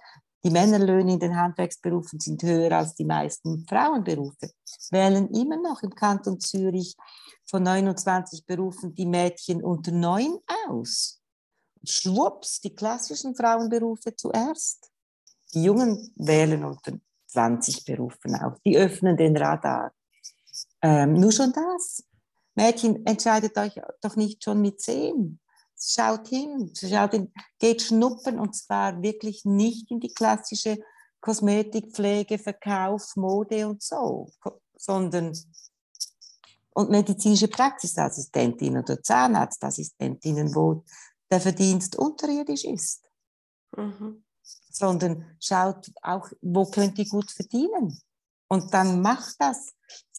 Die 0.45 0.49
Männerlöhne 0.49 1.13
in 1.13 1.19
den 1.19 1.37
Handwerksberufen 1.37 2.19
sind 2.19 2.43
höher 2.43 2.73
als 2.73 2.95
die 2.95 3.05
meisten 3.05 3.65
Frauenberufe. 3.65 4.51
Wählen 4.91 5.29
immer 5.29 5.55
noch 5.55 5.81
im 5.83 5.91
Kanton 5.91 6.39
Zürich 6.39 6.97
von 7.45 7.63
29 7.63 8.45
Berufen 8.45 8.93
die 8.93 9.05
Mädchen 9.05 9.63
unter 9.63 9.91
neun 9.91 10.39
aus. 10.67 11.21
Schwupps, 11.85 12.59
die 12.59 12.75
klassischen 12.75 13.35
Frauenberufe 13.35 14.15
zuerst. 14.15 14.91
Die 15.53 15.63
Jungen 15.63 16.11
wählen 16.15 16.65
unter 16.65 16.93
20 17.27 17.85
Berufen 17.85 18.35
auf. 18.35 18.59
Die 18.65 18.77
öffnen 18.77 19.15
den 19.15 19.37
Radar. 19.37 19.93
Ähm, 20.81 21.13
nur 21.13 21.31
schon 21.31 21.53
das. 21.53 22.03
Mädchen, 22.55 23.05
entscheidet 23.05 23.57
euch 23.57 23.79
doch 24.01 24.15
nicht 24.15 24.43
schon 24.43 24.61
mit 24.61 24.81
zehn. 24.81 25.39
Schaut 25.79 26.27
hin, 26.29 26.71
schaut 26.75 27.11
hin, 27.11 27.31
geht 27.59 27.81
schnuppern 27.81 28.39
und 28.39 28.55
zwar 28.55 29.01
wirklich 29.01 29.43
nicht 29.45 29.91
in 29.91 29.99
die 29.99 30.13
klassische 30.13 30.77
Kosmetik, 31.19 31.93
Pflege, 31.93 32.37
Verkauf, 32.37 33.15
Mode 33.15 33.67
und 33.67 33.81
so, 33.81 34.29
sondern 34.75 35.33
und 36.75 36.89
medizinische 36.89 37.47
Praxisassistentin 37.47 38.77
oder 38.77 39.01
Zahnarztassistentinnen, 39.01 40.55
wo 40.55 40.83
der 41.29 41.39
Verdienst 41.39 41.95
unterirdisch 41.95 42.65
ist. 42.65 43.03
Mhm. 43.77 44.23
Sondern 44.71 45.37
schaut 45.39 45.91
auch, 46.01 46.29
wo 46.41 46.65
könnt 46.65 46.97
ihr 46.97 47.07
gut 47.07 47.29
verdienen. 47.29 47.99
Und 48.47 48.73
dann 48.73 49.01
macht 49.01 49.35
das 49.39 49.73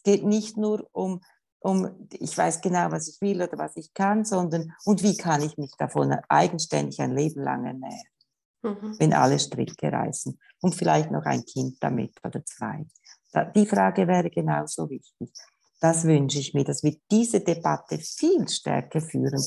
geht 0.05 0.25
nicht 0.25 0.57
nur 0.57 0.89
um, 0.93 1.23
um, 1.65 2.09
ich 2.11 2.37
weiß 2.37 2.61
genau, 2.61 2.91
was 2.91 3.09
ich 3.09 3.21
will 3.23 3.41
oder 3.41 3.57
was 3.57 3.77
ich 3.77 3.95
kann, 3.95 4.25
sondern 4.25 4.75
und 4.85 5.03
wie 5.03 5.17
kann 5.17 5.43
ich 5.43 5.57
mich 5.57 5.73
davon 5.79 6.15
eigenständig 6.29 7.01
ein 7.01 7.13
Leben 7.13 7.43
lang 7.43 7.65
ernähren, 7.65 8.05
mhm. 8.63 8.97
wenn 8.99 9.15
alle 9.15 9.39
Stricke 9.39 9.91
reißen 9.91 10.39
und 10.61 10.75
vielleicht 10.75 11.11
noch 11.11 11.25
ein 11.25 11.43
Kind 11.47 11.79
damit 11.81 12.13
oder 12.23 12.45
zwei. 12.45 12.85
Die 13.57 13.67
Frage 13.67 14.07
wäre 14.07 14.29
genauso 14.29 14.91
wichtig. 14.91 15.33
Das 15.81 16.05
wünsche 16.05 16.39
ich 16.39 16.53
mir, 16.53 16.65
dass 16.65 16.83
wir 16.83 16.97
diese 17.11 17.41
Debatte 17.41 17.99
viel 17.99 18.47
stärker 18.47 19.01
führen, 19.01 19.43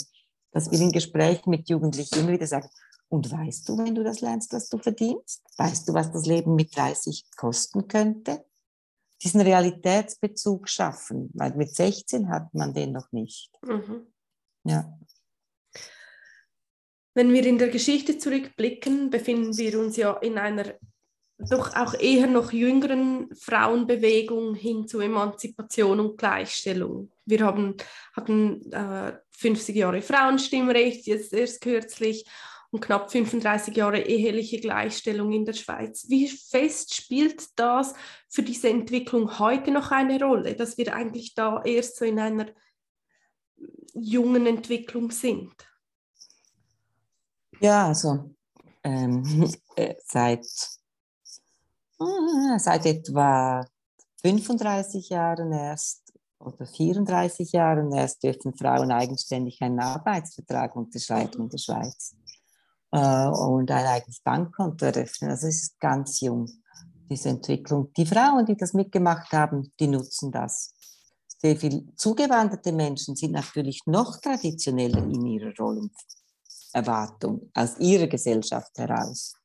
dass 0.52 0.72
wir 0.72 0.80
in 0.80 0.92
Gesprächen 0.92 1.52
mit 1.52 1.70
Jugendlichen 1.70 2.20
immer 2.20 2.32
wieder 2.32 2.48
sagen, 2.48 2.68
und 3.10 3.32
weißt 3.32 3.70
du, 3.70 3.78
wenn 3.78 3.96
du 3.96 4.04
das 4.04 4.20
lernst, 4.22 4.52
was 4.52 4.68
du 4.68 4.80
verdienst? 4.80 5.42
Weißt 5.58 5.88
du, 5.88 5.94
was 5.94 6.12
das 6.12 6.26
Leben 6.26 6.56
mit 6.56 6.76
30 6.76 7.26
kosten 7.38 7.88
könnte? 7.88 8.44
Diesen 9.24 9.42
Realitätsbezug 9.42 10.70
schaffen, 10.70 11.30
weil 11.34 11.56
mit 11.56 11.74
16 11.74 12.30
hat 12.30 12.54
man 12.54 12.74
den 12.74 12.92
noch 12.92 13.12
nicht. 13.12 13.52
Mhm. 13.62 14.08
Ja. 14.64 14.98
Wenn 17.14 17.34
wir 17.34 17.46
in 17.46 17.58
der 17.58 17.70
Geschichte 17.70 18.20
zurückblicken, 18.20 19.10
befinden 19.10 19.58
wir 19.58 19.80
uns 19.80 19.98
ja 19.98 20.14
in 20.18 20.38
einer 20.38 20.76
doch 21.40 21.76
auch 21.76 21.94
eher 21.94 22.28
noch 22.28 22.52
jüngeren 22.52 23.30
Frauenbewegung 23.36 24.56
hin 24.56 24.88
zu 24.88 25.00
Emanzipation 25.00 26.00
und 26.00 26.18
Gleichstellung. 26.18 27.12
Wir 27.26 27.46
haben, 27.46 27.76
hatten 28.14 28.72
äh, 28.72 29.14
50 29.32 29.76
Jahre 29.76 30.02
Frauenstimmrecht, 30.02 31.06
jetzt 31.06 31.34
erst 31.34 31.62
kürzlich, 31.62 32.26
und 32.78 32.82
knapp 32.82 33.12
35 33.12 33.76
Jahre 33.76 34.00
eheliche 34.00 34.60
Gleichstellung 34.60 35.32
in 35.32 35.46
der 35.46 35.54
Schweiz. 35.54 36.06
Wie 36.10 36.28
fest 36.28 36.94
spielt 36.94 37.60
das 37.60 37.96
für 38.30 38.44
diese 38.44 38.70
Entwicklung 38.70 39.40
heute 39.40 39.72
noch 39.72 39.90
eine 39.92 40.22
Rolle, 40.22 40.56
dass 40.56 40.78
wir 40.78 40.94
eigentlich 40.94 41.34
da 41.34 41.64
erst 41.64 41.98
so 41.98 42.06
in 42.06 42.20
einer 42.20 42.46
jungen 43.96 44.46
Entwicklung 44.46 45.10
sind? 45.10 45.54
Ja, 47.60 47.88
also 47.88 48.36
ähm, 48.84 49.52
äh, 49.76 49.96
seit, 50.06 50.46
äh, 52.00 52.60
seit 52.60 52.86
etwa 52.86 53.66
35 54.22 55.10
Jahren 55.10 55.52
erst 55.52 56.14
oder 56.40 56.68
34 56.68 57.54
Jahren 57.54 57.92
erst 57.92 58.22
dürfen 58.22 58.54
Frauen 58.54 58.92
eigenständig 58.92 59.60
einen 59.64 59.80
Arbeitsvertrag 59.80 60.76
unterschreiben 60.76 61.42
in 61.42 61.50
der 61.50 61.58
Schweiz 61.58 62.16
äh, 62.92 63.28
und 63.28 63.70
ein 63.72 63.86
eigenes 63.86 64.22
Bankkonto 64.22 64.86
eröffnen. 64.86 65.32
Also 65.32 65.48
es 65.48 65.64
ist 65.64 65.80
ganz 65.80 66.22
jung, 66.22 66.48
diese 67.10 67.30
Entwicklung. 67.30 67.92
Die 67.96 68.06
Frauen, 68.06 68.46
die 68.46 68.56
das 68.56 68.74
mitgemacht 68.74 69.32
haben, 69.32 69.72
die 69.80 69.88
nutzen 69.88 70.32
das. 70.32 70.74
Sehr 71.40 71.56
viel 71.56 71.94
zugewanderte 71.96 72.72
Menschen 72.72 73.16
sind 73.16 73.32
natürlich 73.34 73.82
noch 73.86 74.20
traditioneller 74.20 75.04
in 75.04 75.26
ihrer 75.26 75.54
Rollenerwartung 75.56 77.52
aus 77.54 77.78
ihrer 77.78 78.08
Gesellschaft 78.08 78.78
heraus. 78.78 79.37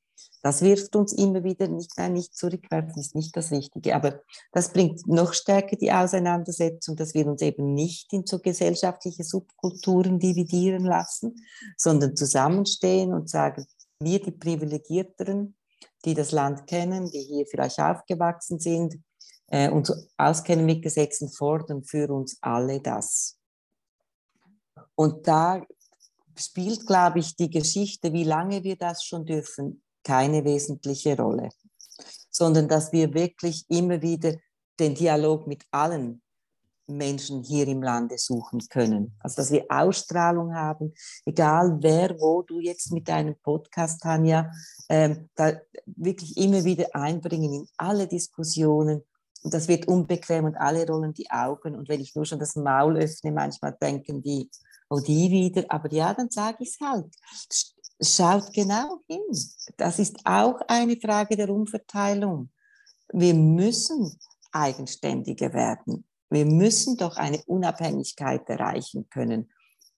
Das 0.42 0.60
wirft 0.60 0.96
uns 0.96 1.12
immer 1.12 1.44
wieder 1.44 1.68
nicht, 1.68 1.92
nein, 1.96 2.14
nicht 2.14 2.36
zurückwerfen, 2.36 3.00
ist 3.00 3.14
nicht 3.14 3.36
das 3.36 3.52
Richtige. 3.52 3.94
Aber 3.94 4.20
das 4.50 4.72
bringt 4.72 5.06
noch 5.06 5.34
stärker 5.34 5.76
die 5.76 5.92
Auseinandersetzung, 5.92 6.96
dass 6.96 7.14
wir 7.14 7.28
uns 7.28 7.42
eben 7.42 7.74
nicht 7.74 8.12
in 8.12 8.26
so 8.26 8.40
gesellschaftliche 8.40 9.22
Subkulturen 9.22 10.18
dividieren 10.18 10.84
lassen, 10.84 11.36
sondern 11.76 12.16
zusammenstehen 12.16 13.14
und 13.14 13.30
sagen, 13.30 13.64
wir 14.00 14.20
die 14.20 14.32
Privilegierteren, 14.32 15.56
die 16.04 16.14
das 16.14 16.32
Land 16.32 16.66
kennen, 16.66 17.08
die 17.08 17.22
hier 17.22 17.46
vielleicht 17.46 17.78
aufgewachsen 17.78 18.58
sind, 18.58 18.96
äh, 19.46 19.70
uns 19.70 19.92
auskennen 20.16 20.66
mit 20.66 20.82
Gesetzen, 20.82 21.28
fordern 21.28 21.84
für 21.84 22.10
uns 22.10 22.38
alle 22.40 22.80
das. 22.80 23.38
Und 24.96 25.28
da 25.28 25.64
spielt, 26.36 26.84
glaube 26.86 27.20
ich, 27.20 27.36
die 27.36 27.50
Geschichte, 27.50 28.12
wie 28.12 28.24
lange 28.24 28.64
wir 28.64 28.76
das 28.76 29.04
schon 29.04 29.24
dürfen, 29.24 29.82
keine 30.04 30.44
wesentliche 30.44 31.16
Rolle, 31.16 31.50
sondern 32.30 32.68
dass 32.68 32.92
wir 32.92 33.14
wirklich 33.14 33.64
immer 33.68 34.02
wieder 34.02 34.34
den 34.78 34.94
Dialog 34.94 35.46
mit 35.46 35.64
allen 35.70 36.22
Menschen 36.86 37.42
hier 37.42 37.66
im 37.68 37.82
Lande 37.82 38.18
suchen 38.18 38.60
können. 38.68 39.14
Also 39.20 39.36
dass 39.36 39.50
wir 39.50 39.66
Ausstrahlung 39.68 40.54
haben, 40.54 40.92
egal 41.24 41.78
wer, 41.80 42.18
wo 42.18 42.42
du 42.42 42.60
jetzt 42.60 42.92
mit 42.92 43.08
deinem 43.08 43.36
Podcast, 43.42 44.02
Tanja, 44.02 44.50
ähm, 44.88 45.28
da 45.34 45.52
wirklich 45.86 46.36
immer 46.36 46.64
wieder 46.64 46.94
einbringen 46.94 47.52
in 47.52 47.66
alle 47.76 48.06
Diskussionen. 48.06 49.02
Und 49.42 49.54
das 49.54 49.68
wird 49.68 49.88
unbequem 49.88 50.44
und 50.44 50.56
alle 50.56 50.86
rollen 50.86 51.14
die 51.14 51.30
Augen. 51.30 51.74
Und 51.74 51.88
wenn 51.88 52.00
ich 52.00 52.14
nur 52.14 52.24
schon 52.24 52.38
das 52.38 52.54
Maul 52.54 52.96
öffne, 52.96 53.32
manchmal 53.32 53.76
denken 53.80 54.22
die, 54.22 54.50
oh, 54.88 55.00
die 55.00 55.30
wieder. 55.30 55.64
Aber 55.68 55.90
ja, 55.92 56.14
dann 56.14 56.30
sage 56.30 56.58
ich 56.60 56.70
es 56.70 56.80
halt. 56.80 57.12
Schaut 58.02 58.52
genau 58.52 59.00
hin. 59.06 59.20
Das 59.76 59.98
ist 59.98 60.16
auch 60.24 60.60
eine 60.66 60.96
Frage 60.96 61.36
der 61.36 61.48
Umverteilung. 61.48 62.50
Wir 63.12 63.34
müssen 63.34 64.18
eigenständiger 64.50 65.52
werden. 65.52 66.04
Wir 66.30 66.46
müssen 66.46 66.96
doch 66.96 67.16
eine 67.16 67.42
Unabhängigkeit 67.44 68.48
erreichen 68.48 69.08
können 69.10 69.50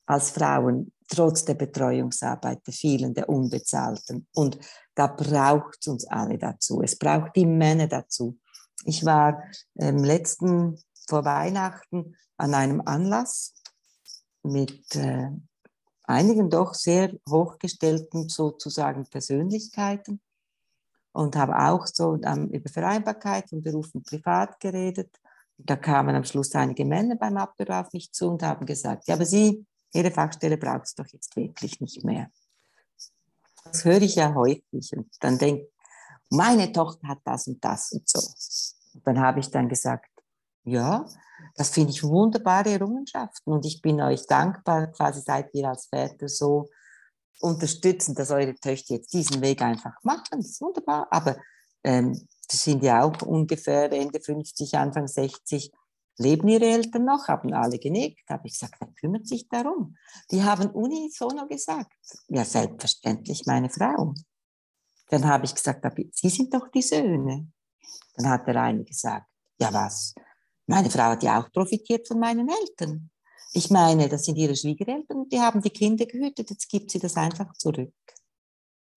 als 0.07 0.31
Frauen, 0.31 0.93
trotz 1.09 1.45
der 1.45 1.55
Betreuungsarbeit 1.55 2.67
der 2.67 2.75
vielen, 2.75 3.15
der 3.15 3.29
Unbezahlten. 3.29 4.27
Und 4.35 4.59
da 4.95 5.07
braucht 5.07 5.79
es 5.81 5.87
uns 5.87 6.07
alle 6.07 6.39
dazu. 6.39 6.83
Es 6.83 6.97
braucht 6.99 7.37
die 7.37 7.47
Männer 7.47 7.87
dazu. 7.87 8.39
Ich 8.85 9.05
war 9.05 9.43
im 9.75 9.99
ähm, 9.99 10.05
letzten, 10.05 10.79
vor 11.09 11.25
Weihnachten, 11.25 12.17
an 12.37 12.55
einem 12.55 12.83
Anlass 12.85 13.55
mit 14.43 14.95
äh, 14.97 15.31
einigen 16.05 16.51
doch 16.51 16.75
sehr 16.75 17.13
hochgestellten 17.29 18.29
sozusagen 18.29 19.07
Persönlichkeiten 19.07 20.21
und 21.13 21.37
habe 21.37 21.59
auch 21.59 21.87
so 21.87 22.15
über 22.15 22.71
Vereinbarkeit 22.71 23.49
von 23.49 23.63
Beruf 23.63 23.95
und 23.95 24.07
Privat 24.07 24.61
geredet. 24.61 25.11
Da 25.57 25.77
kamen 25.77 26.15
am 26.15 26.25
Schluss 26.25 26.55
einige 26.55 26.85
Männer 26.85 27.17
beim 27.17 27.37
Apero 27.37 27.81
auf 27.81 27.93
mich 27.93 28.13
zu 28.13 28.31
und 28.31 28.43
haben 28.43 28.67
gesagt, 28.67 29.07
ja, 29.07 29.15
aber 29.15 29.25
Sie, 29.25 29.65
Ihre 29.93 30.11
Fachstelle 30.11 30.59
braucht 30.59 30.85
es 30.85 30.95
doch 30.95 31.07
jetzt 31.07 31.37
wirklich 31.37 31.81
nicht 31.81 32.05
mehr. 32.05 32.31
Das 33.65 33.85
höre 33.85 34.03
ich 34.03 34.17
ja 34.17 34.35
häufig 34.35 34.93
und 34.97 35.09
dann 35.21 35.39
denke 35.39 35.69
meine 36.31 36.73
Tochter 36.73 37.09
hat 37.09 37.21
das 37.25 37.47
und 37.47 37.65
das 37.65 37.93
und 37.93 38.09
so. 38.09 38.19
Und 38.95 39.07
dann 39.07 39.21
habe 39.21 39.41
ich 39.41 39.51
dann 39.51 39.69
gesagt, 39.69 40.11
ja, 40.65 41.07
das 41.57 41.71
finde 41.71 41.93
ich 41.93 42.03
wunderbare 42.03 42.71
Errungenschaften 42.71 43.53
und 43.53 43.65
ich 43.65 43.81
bin 43.83 44.01
euch 44.01 44.27
dankbar, 44.27 44.89
quasi 44.89 45.21
seid 45.21 45.51
ihr 45.55 45.69
als 45.69 45.87
Väter 45.87 46.29
so 46.29 46.69
unterstützen, 47.41 48.15
dass 48.15 48.31
eure 48.31 48.55
Töchter 48.55 48.95
jetzt 48.95 49.13
diesen 49.13 49.41
Weg 49.43 49.61
einfach 49.63 49.95
machen. 50.03 50.25
Das 50.31 50.47
ist 50.47 50.61
wunderbar. 50.61 51.07
Aber 51.11 51.37
ähm, 51.83 52.27
die 52.51 52.57
sind 52.57 52.83
ja 52.83 53.03
auch 53.03 53.21
ungefähr 53.23 53.93
Ende 53.93 54.21
50, 54.21 54.75
Anfang 54.77 55.07
60. 55.07 55.71
Leben 56.17 56.49
ihre 56.49 56.65
Eltern 56.65 57.05
noch? 57.05 57.29
Haben 57.29 57.53
alle 57.53 57.79
genickt. 57.79 58.29
Habe 58.31 58.47
ich 58.47 58.53
gesagt, 58.53 58.77
wer 58.79 58.89
kümmert 58.93 59.27
sich 59.27 59.49
darum? 59.49 59.97
Die 60.31 60.43
haben 60.43 60.71
unisono 60.71 61.47
gesagt. 61.47 61.93
Ja, 62.29 62.45
selbstverständlich 62.45 63.45
meine 63.47 63.69
Frau. 63.69 64.15
Dann 65.09 65.27
habe 65.27 65.45
ich 65.45 65.55
gesagt, 65.55 65.85
Sie 66.13 66.31
sind 66.31 66.55
doch 66.55 66.69
die 66.69 66.83
Söhne. 66.83 67.51
Dann 68.17 68.31
hat 68.31 68.47
der 68.47 68.63
eine 68.63 68.85
gesagt, 68.85 69.27
ja 69.59 69.73
was? 69.73 70.15
Meine 70.67 70.91
Frau 70.91 71.11
hat 71.11 71.23
ja 71.23 71.41
auch 71.41 71.53
profitiert 71.53 72.09
von 72.09 72.19
meinen 72.19 72.49
Eltern. 72.49 73.11
Ich 73.53 73.71
meine, 73.71 74.09
das 74.09 74.25
sind 74.25 74.37
ihre 74.37 74.57
Schwiegereltern, 74.57 75.29
die 75.29 75.41
haben 75.41 75.63
die 75.63 75.71
Kinder 75.71 76.07
gehütet, 76.07 76.51
jetzt 76.51 76.69
gibt 76.69 76.91
sie 76.91 76.99
das 76.99 77.17
einfach 77.17 77.53
zurück. 77.55 77.93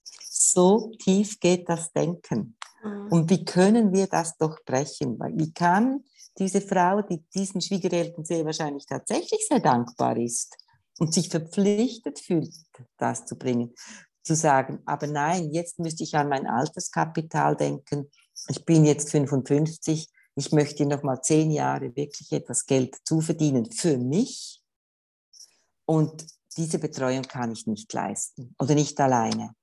So 0.03 0.91
tief 0.99 1.39
geht 1.39 1.69
das 1.69 1.91
Denken. 1.91 2.57
Mhm. 2.83 3.07
Und 3.11 3.29
wie 3.29 3.45
können 3.45 3.93
wir 3.93 4.07
das 4.07 4.37
doch 4.37 4.57
brechen? 4.65 5.19
Wie 5.35 5.53
kann 5.53 6.03
diese 6.37 6.61
Frau, 6.61 7.01
die 7.01 7.23
diesen 7.33 7.61
Schwiegereltern 7.61 8.23
sehr 8.23 8.45
wahrscheinlich 8.45 8.85
tatsächlich 8.85 9.45
sehr 9.47 9.59
dankbar 9.59 10.17
ist 10.17 10.55
und 10.99 11.13
sich 11.13 11.29
verpflichtet 11.29 12.19
fühlt, 12.19 12.53
das 12.97 13.25
zu 13.25 13.35
bringen, 13.35 13.73
zu 14.23 14.35
sagen, 14.35 14.79
aber 14.85 15.07
nein, 15.07 15.51
jetzt 15.51 15.79
müsste 15.79 16.03
ich 16.03 16.15
an 16.15 16.29
mein 16.29 16.47
Alterskapital 16.47 17.55
denken. 17.55 18.09
Ich 18.49 18.65
bin 18.65 18.85
jetzt 18.85 19.11
55, 19.11 20.09
ich 20.37 20.51
möchte 20.51 20.85
noch 20.85 21.01
mal 21.01 21.19
zehn 21.21 21.49
Jahre 21.49 21.95
wirklich 21.95 22.31
etwas 22.31 22.67
Geld 22.67 22.95
zuverdienen 23.03 23.71
für 23.71 23.97
mich. 23.97 24.61
Und 25.85 26.27
diese 26.55 26.77
Betreuung 26.77 27.23
kann 27.23 27.51
ich 27.51 27.65
nicht 27.65 27.91
leisten 27.91 28.55
oder 28.59 28.75
nicht 28.75 28.99
alleine. 28.99 29.55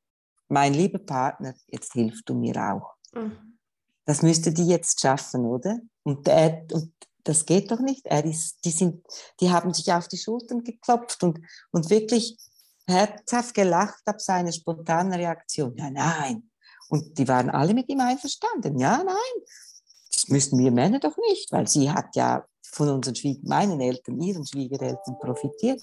Mein 0.49 0.75
lieber 0.75 0.99
Partner, 0.99 1.55
jetzt 1.69 1.93
hilfst 1.93 2.29
du 2.29 2.35
mir 2.35 2.57
auch. 2.57 2.95
Mhm. 3.15 3.59
Das 4.05 4.23
müsste 4.23 4.53
die 4.53 4.67
jetzt 4.67 5.01
schaffen, 5.01 5.47
oder? 5.47 5.79
Und, 6.03 6.27
er, 6.27 6.67
und 6.73 6.93
das 7.23 7.47
geht 7.47 7.71
doch 7.71 7.79
nicht. 7.79 8.05
Er 8.07 8.25
ist, 8.25 8.65
die, 8.65 8.73
sind, 8.73 9.07
die 9.41 9.51
haben 9.51 9.73
sich 9.73 9.93
auf 9.93 10.09
die 10.09 10.19
Schultern 10.19 10.65
geklopft 10.65 11.23
und, 11.23 11.39
und 11.71 11.89
wirklich 11.89 12.37
herzhaft 12.89 13.55
gelacht 13.55 14.03
ab 14.07 14.21
seiner 14.21 14.51
spontanen 14.51 15.13
Reaktion. 15.13 15.77
Ja, 15.77 15.89
nein. 15.89 16.51
Und 16.89 17.17
die 17.17 17.29
waren 17.29 17.49
alle 17.49 17.75
mit 17.75 17.89
ihm 17.89 18.01
einverstanden. 18.01 18.79
Ja, 18.79 19.03
nein, 19.05 19.45
das 20.25 20.31
müssten 20.31 20.59
wir 20.59 20.71
Männer 20.71 21.01
doch 21.01 21.17
nicht, 21.29 21.53
weil 21.53 21.69
sie 21.69 21.91
hat 21.91 22.17
ja 22.17 22.47
von 22.63 22.89
unseren 22.89 23.15
Schwieg 23.15 23.45
meinen 23.45 23.81
Eltern, 23.81 24.21
ihren 24.21 24.47
Schwiegereltern 24.47 25.19
profitiert. 25.21 25.83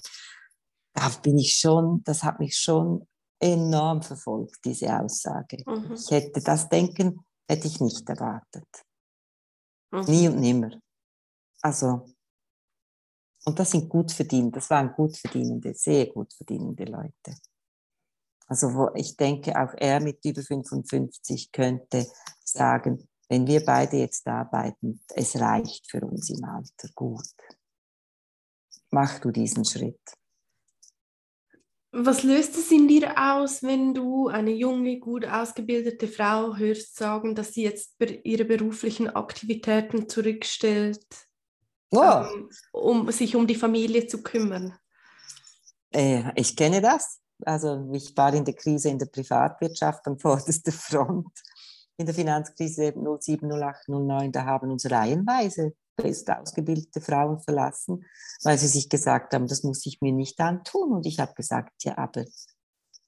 Da 0.93 1.09
bin 1.21 1.37
ich 1.37 1.53
schon, 1.53 2.03
das 2.03 2.23
hat 2.23 2.39
mich 2.39 2.57
schon 2.57 3.07
enorm 3.39 4.01
verfolgt, 4.01 4.57
diese 4.65 4.99
Aussage. 4.99 5.63
Mhm. 5.65 5.93
Ich 5.93 6.09
hätte 6.09 6.41
das 6.41 6.67
Denken, 6.69 7.19
hätte 7.47 7.67
ich 7.67 7.79
nicht 7.79 8.07
erwartet. 8.09 8.67
Mhm. 9.91 10.05
Nie 10.05 10.27
und 10.27 10.39
nimmer. 10.39 10.71
Also, 11.61 12.13
und 13.45 13.59
das 13.59 13.71
sind 13.71 13.89
gut 13.89 14.11
verdienende, 14.11 14.59
das 14.59 14.69
waren 14.69 14.93
gut 14.93 15.17
verdienende, 15.17 15.73
sehr 15.73 16.07
gut 16.07 16.33
verdienende 16.33 16.85
Leute. 16.85 17.37
Also 18.47 18.73
wo 18.73 18.89
ich 18.95 19.15
denke, 19.15 19.51
auch 19.59 19.73
er 19.77 19.99
mit 19.99 20.25
über 20.25 20.41
55 20.41 21.51
könnte 21.51 22.05
sagen, 22.43 23.07
wenn 23.31 23.47
wir 23.47 23.63
beide 23.63 23.95
jetzt 23.95 24.27
arbeiten, 24.27 24.99
es 25.15 25.39
reicht 25.39 25.89
für 25.89 26.01
uns 26.01 26.29
im 26.29 26.43
Alter 26.43 26.89
gut. 26.93 27.33
Mach 28.89 29.19
du 29.19 29.31
diesen 29.31 29.63
Schritt. 29.63 30.01
Was 31.93 32.23
löst 32.23 32.57
es 32.57 32.69
in 32.71 32.89
dir 32.89 33.13
aus, 33.17 33.63
wenn 33.63 33.93
du 33.93 34.27
eine 34.27 34.51
junge, 34.51 34.99
gut 34.99 35.25
ausgebildete 35.25 36.09
Frau 36.09 36.57
hörst 36.57 36.97
sagen, 36.97 37.33
dass 37.33 37.53
sie 37.53 37.63
jetzt 37.63 37.95
ihre 38.23 38.43
beruflichen 38.43 39.09
Aktivitäten 39.09 40.09
zurückstellt, 40.09 41.05
oh. 41.91 42.01
ähm, 42.01 42.49
um 42.73 43.09
sich 43.11 43.37
um 43.37 43.47
die 43.47 43.55
Familie 43.55 44.07
zu 44.07 44.21
kümmern? 44.21 44.77
Äh, 45.91 46.33
ich 46.35 46.57
kenne 46.57 46.81
das. 46.81 47.21
Also 47.45 47.89
ich 47.93 48.15
war 48.17 48.33
in 48.33 48.43
der 48.43 48.55
Krise 48.55 48.89
in 48.89 48.99
der 48.99 49.05
Privatwirtschaft 49.05 50.05
an 50.05 50.19
vorderster 50.19 50.73
Front 50.73 51.31
in 52.01 52.05
der 52.05 52.15
Finanzkrise 52.15 52.93
07, 52.93 53.49
08, 53.51 53.89
09, 53.89 54.31
da 54.31 54.45
haben 54.45 54.71
uns 54.71 54.89
reihenweise 54.89 55.73
best 55.95 56.29
ausgebildete 56.29 57.01
Frauen 57.01 57.39
verlassen, 57.39 58.05
weil 58.43 58.57
sie 58.57 58.67
sich 58.67 58.89
gesagt 58.89 59.33
haben, 59.33 59.47
das 59.47 59.63
muss 59.63 59.85
ich 59.85 60.01
mir 60.01 60.11
nicht 60.11 60.39
antun. 60.39 60.91
Und 60.93 61.05
ich 61.05 61.19
habe 61.19 61.33
gesagt, 61.33 61.83
ja, 61.83 61.97
aber 61.97 62.25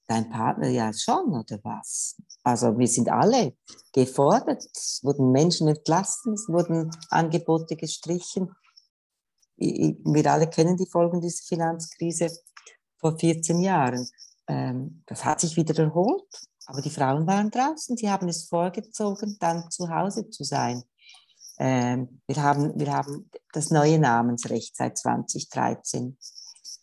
dein 0.08 0.30
Partner 0.30 0.70
ja 0.70 0.92
schon, 0.94 1.34
oder 1.34 1.60
was? 1.64 2.18
Also 2.44 2.78
wir 2.78 2.88
sind 2.88 3.10
alle 3.10 3.56
gefordert. 3.94 4.64
Es 4.74 5.00
wurden 5.04 5.32
Menschen 5.32 5.68
entlassen, 5.68 6.34
es 6.34 6.48
wurden 6.50 6.92
Angebote 7.10 7.76
gestrichen. 7.76 8.54
Wir 9.56 10.32
alle 10.32 10.50
kennen 10.50 10.78
die 10.78 10.90
Folgen 10.90 11.22
dieser 11.22 11.44
Finanzkrise 11.46 12.30
vor 12.98 13.18
14 13.18 13.60
Jahren. 13.60 14.08
Ähm, 14.48 15.04
das 15.06 15.24
hat 15.24 15.40
sich 15.40 15.56
wieder 15.56 15.78
erholt. 15.82 16.28
Aber 16.66 16.82
die 16.82 16.90
Frauen 16.90 17.28
waren 17.28 17.52
draußen, 17.52 17.98
sie 17.98 18.10
haben 18.10 18.30
es 18.30 18.48
vorgezogen, 18.48 19.38
dann 19.40 19.70
zu 19.70 19.90
Hause 19.90 20.30
zu 20.30 20.44
sein. 20.44 20.84
Ähm, 21.60 22.22
wir, 22.26 22.42
haben, 22.42 22.80
wir 22.80 22.92
haben 22.94 23.30
das 23.52 23.70
neue 23.70 24.00
Namensrecht 24.00 24.76
seit 24.76 24.98
2013. 24.98 26.18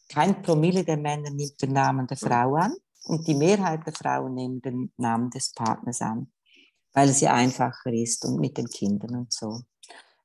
Kein 0.09 0.43
Promille 0.43 0.85
der 0.85 0.97
Männer 0.97 1.31
nimmt 1.31 1.61
den 1.61 1.73
Namen 1.73 2.07
der 2.07 2.17
Frau 2.17 2.55
an 2.57 2.75
und 3.05 3.27
die 3.27 3.35
Mehrheit 3.35 3.87
der 3.87 3.93
Frauen 3.93 4.35
nehmen 4.35 4.61
den 4.61 4.93
Namen 4.97 5.31
des 5.31 5.53
Partners 5.53 6.01
an, 6.01 6.31
weil 6.93 7.09
es 7.09 7.21
ja 7.21 7.33
einfacher 7.33 7.93
ist 7.93 8.25
und 8.25 8.39
mit 8.39 8.59
den 8.59 8.69
Kindern 8.69 9.17
und 9.17 9.33
so. 9.33 9.61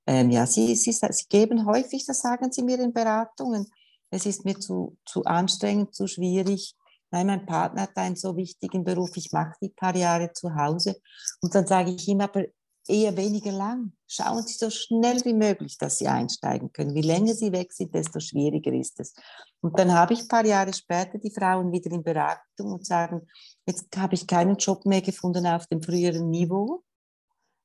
Ähm, 0.08 0.30
ja, 0.30 0.45
sie, 0.45 0.76
sie, 0.76 0.91
sie 0.91 1.26
geben 1.30 1.66
häufig, 1.66 2.06
das 2.06 2.22
sagen 2.22 2.51
sie 2.51 2.62
mir 2.62 2.80
in 2.80 2.93
Beratungen, 2.93 3.72
es 4.12 4.26
ist 4.26 4.45
mir 4.45 4.60
zu, 4.60 4.97
zu 5.06 5.24
anstrengend, 5.26 5.95
zu 5.95 6.08
schwierig, 6.08 6.76
nein, 7.16 7.28
mein 7.28 7.45
Partner 7.45 7.84
hat 7.84 7.95
einen 7.97 8.16
so 8.16 8.36
wichtigen 8.36 8.84
Beruf, 8.84 9.16
ich 9.16 9.32
mache 9.32 9.55
die 9.61 9.70
paar 9.70 9.95
Jahre 9.95 10.34
zu 10.34 10.53
Hause. 10.53 10.97
Und 11.41 11.55
dann 11.55 11.66
sage 11.66 11.91
ich 11.91 12.07
ihm 12.07 12.20
aber 12.20 12.45
eher 12.88 13.16
weniger 13.16 13.51
lang. 13.51 13.93
Schauen 14.05 14.43
Sie 14.43 14.53
so 14.53 14.70
schnell 14.70 15.24
wie 15.24 15.34
möglich, 15.34 15.78
dass 15.78 15.97
Sie 15.97 16.07
einsteigen 16.07 16.72
können. 16.74 16.95
Je 16.95 17.01
länger 17.01 17.34
Sie 17.34 17.51
weg 17.51 17.72
sind, 17.72 17.95
desto 17.95 18.20
schwieriger 18.20 18.74
ist 18.74 18.99
es. 18.99 19.13
Und 19.61 19.80
dann 19.80 19.93
habe 19.93 20.13
ich 20.13 20.22
ein 20.22 20.28
paar 20.28 20.45
Jahre 20.45 20.74
später 20.74 21.18
die 21.18 21.32
Frauen 21.32 21.72
wieder 21.72 21.89
in 21.91 22.03
Beratung 22.03 22.74
und 22.74 22.86
sagen, 22.86 23.28
jetzt 23.66 23.95
habe 23.97 24.16
ich 24.16 24.28
keinen 24.28 24.57
Job 24.57 24.86
mehr 24.86 25.01
gefunden 25.01 25.47
auf 25.47 25.68
dem 25.68 25.82
früheren 25.82 26.30
Niveau. 26.30 26.84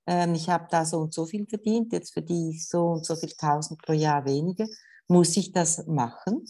ähm, 0.07 0.35
ich 0.35 0.49
habe 0.49 0.67
da 0.71 0.85
so 0.85 0.99
und 0.99 1.13
so 1.13 1.27
viel 1.27 1.47
verdient, 1.47 1.93
jetzt 1.93 2.13
verdiene 2.13 2.51
ich 2.51 2.67
so 2.69 2.85
und 2.87 3.05
so 3.05 3.17
viel 3.17 3.33
tausend 3.33 3.83
pro 3.83 3.93
Jahr 3.93 4.25
weniger, 4.25 4.67
muss 5.09 5.37
ich 5.37 5.53
das 5.53 5.87
machen? 5.87 6.45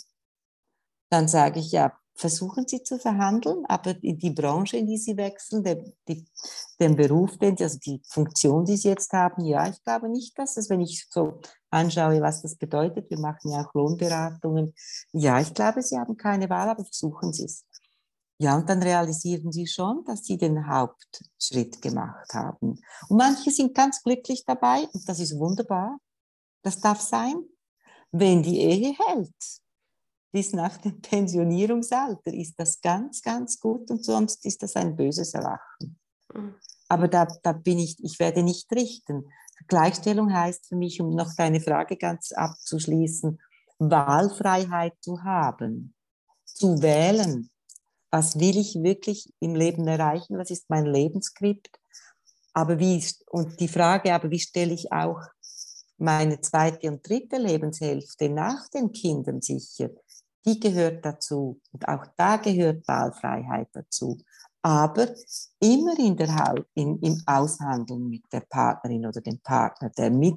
Dann 1.11 1.26
sage 1.26 1.59
ich, 1.61 1.72
ja, 1.72 1.99
versuchen 2.20 2.68
Sie 2.68 2.82
zu 2.82 2.98
verhandeln, 2.98 3.64
aber 3.66 3.94
die 3.94 4.30
Branche, 4.30 4.76
in 4.76 4.86
die 4.86 4.98
Sie 4.98 5.16
wechseln, 5.16 5.64
der, 5.64 5.82
die, 6.06 6.26
den 6.78 6.94
Beruf, 6.94 7.38
den, 7.38 7.56
also 7.58 7.78
die 7.78 8.02
Funktion, 8.06 8.66
die 8.66 8.76
Sie 8.76 8.88
jetzt 8.88 9.12
haben, 9.12 9.44
ja, 9.44 9.68
ich 9.68 9.82
glaube 9.82 10.10
nicht, 10.10 10.38
dass 10.38 10.58
es, 10.58 10.68
wenn 10.68 10.82
ich 10.82 11.08
so 11.10 11.40
anschaue, 11.70 12.20
was 12.20 12.42
das 12.42 12.56
bedeutet, 12.56 13.10
wir 13.10 13.18
machen 13.18 13.50
ja 13.50 13.64
auch 13.64 13.74
Lohnberatungen, 13.74 14.74
ja, 15.12 15.40
ich 15.40 15.54
glaube, 15.54 15.82
Sie 15.82 15.98
haben 15.98 16.16
keine 16.16 16.50
Wahl, 16.50 16.68
aber 16.68 16.84
versuchen 16.84 17.32
Sie 17.32 17.44
es. 17.44 17.64
Ja, 18.38 18.56
und 18.56 18.68
dann 18.70 18.82
realisieren 18.82 19.52
sie 19.52 19.66
schon, 19.66 20.02
dass 20.06 20.24
sie 20.24 20.38
den 20.38 20.66
Hauptschritt 20.66 21.82
gemacht 21.82 22.32
haben. 22.32 22.80
Und 23.10 23.16
manche 23.18 23.50
sind 23.50 23.74
ganz 23.74 24.02
glücklich 24.02 24.44
dabei 24.46 24.88
und 24.94 25.06
das 25.06 25.20
ist 25.20 25.38
wunderbar. 25.38 25.98
Das 26.62 26.80
darf 26.80 27.02
sein, 27.02 27.34
wenn 28.12 28.42
die 28.42 28.60
Ehe 28.60 28.94
hält. 29.08 29.60
Bis 30.32 30.52
nach 30.52 30.76
dem 30.78 31.00
Pensionierungsalter 31.00 32.32
ist 32.32 32.54
das 32.58 32.80
ganz, 32.80 33.20
ganz 33.22 33.58
gut 33.58 33.90
und 33.90 34.04
sonst 34.04 34.44
ist 34.46 34.62
das 34.62 34.76
ein 34.76 34.94
böses 34.94 35.34
Erwachen. 35.34 35.98
Mhm. 36.32 36.54
Aber 36.88 37.08
da, 37.08 37.26
da 37.42 37.52
bin 37.52 37.78
ich, 37.78 38.02
ich 38.02 38.18
werde 38.18 38.42
nicht 38.42 38.70
richten. 38.72 39.24
Gleichstellung 39.68 40.32
heißt 40.32 40.66
für 40.68 40.76
mich, 40.76 41.00
um 41.00 41.14
noch 41.14 41.34
deine 41.36 41.60
Frage 41.60 41.96
ganz 41.96 42.32
abzuschließen, 42.32 43.40
Wahlfreiheit 43.78 44.94
zu 45.00 45.22
haben, 45.22 45.94
zu 46.44 46.82
wählen, 46.82 47.50
was 48.10 48.38
will 48.38 48.56
ich 48.56 48.74
wirklich 48.82 49.32
im 49.38 49.54
Leben 49.54 49.86
erreichen, 49.86 50.36
was 50.36 50.50
ist 50.50 50.68
mein 50.68 50.84
Lebensskript. 50.84 51.78
Aber 52.52 52.78
wie, 52.78 53.04
und 53.26 53.60
die 53.60 53.68
Frage, 53.68 54.12
aber 54.12 54.30
wie 54.30 54.40
stelle 54.40 54.74
ich 54.74 54.92
auch 54.92 55.20
meine 55.96 56.40
zweite 56.40 56.90
und 56.90 57.08
dritte 57.08 57.36
Lebenshälfte 57.36 58.28
nach 58.28 58.68
den 58.68 58.90
Kindern 58.90 59.40
sicher, 59.40 59.90
die 60.45 60.59
gehört 60.59 61.05
dazu. 61.05 61.61
Und 61.72 61.86
auch 61.88 62.07
da 62.16 62.36
gehört 62.36 62.86
Wahlfreiheit 62.88 63.68
dazu. 63.72 64.18
Aber 64.62 65.09
immer 65.59 65.99
in 65.99 66.16
der, 66.16 66.55
in, 66.74 66.99
im 67.01 67.22
Aushandeln 67.26 68.09
mit 68.09 68.24
der 68.32 68.41
Partnerin 68.41 69.07
oder 69.07 69.20
dem 69.20 69.41
Partner, 69.41 69.91
der 69.91 70.11
mit 70.11 70.36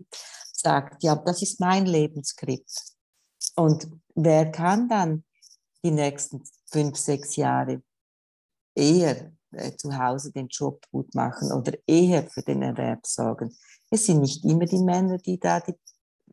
sagt, 0.54 1.04
ja, 1.04 1.16
das 1.16 1.41
ist 1.41 1.60
mein 1.60 1.86
Lebensskript. 1.86 2.95
Und 3.56 3.88
wer 4.16 4.51
kann 4.51 4.88
dann 4.88 5.26
die 5.84 5.91
nächsten 5.91 6.43
fünf, 6.72 6.97
sechs 6.97 7.36
Jahre 7.36 7.82
eher 8.74 9.34
äh, 9.51 9.76
zu 9.76 9.97
Hause 9.97 10.32
den 10.32 10.47
Job 10.47 10.86
gut 10.91 11.14
machen 11.14 11.51
oder 11.51 11.74
eher 11.86 12.28
für 12.30 12.41
den 12.41 12.62
Erwerb 12.62 13.06
sorgen. 13.06 13.56
Es 13.91 14.06
sind 14.06 14.22
nicht 14.22 14.43
immer 14.45 14.66
die 14.66 14.82
Männer, 14.82 15.18
die 15.18 15.39
da 15.39 15.60
die 15.60 15.76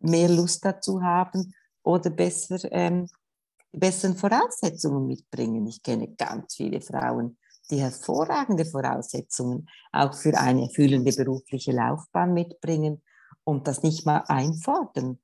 mehr 0.00 0.28
Lust 0.28 0.64
dazu 0.64 1.02
haben 1.02 1.52
oder 1.82 2.10
besser, 2.10 2.58
ähm, 2.70 3.08
die 3.72 3.78
besseren 3.78 4.16
Voraussetzungen 4.16 5.06
mitbringen. 5.06 5.66
Ich 5.66 5.82
kenne 5.82 6.08
ganz 6.08 6.54
viele 6.56 6.80
Frauen, 6.80 7.38
die 7.70 7.80
hervorragende 7.80 8.64
Voraussetzungen 8.64 9.68
auch 9.92 10.14
für 10.14 10.36
eine 10.36 10.62
erfüllende 10.62 11.12
berufliche 11.12 11.72
Laufbahn 11.72 12.34
mitbringen 12.34 13.02
und 13.44 13.66
das 13.66 13.82
nicht 13.82 14.06
mal 14.06 14.24
einfordern. 14.26 15.18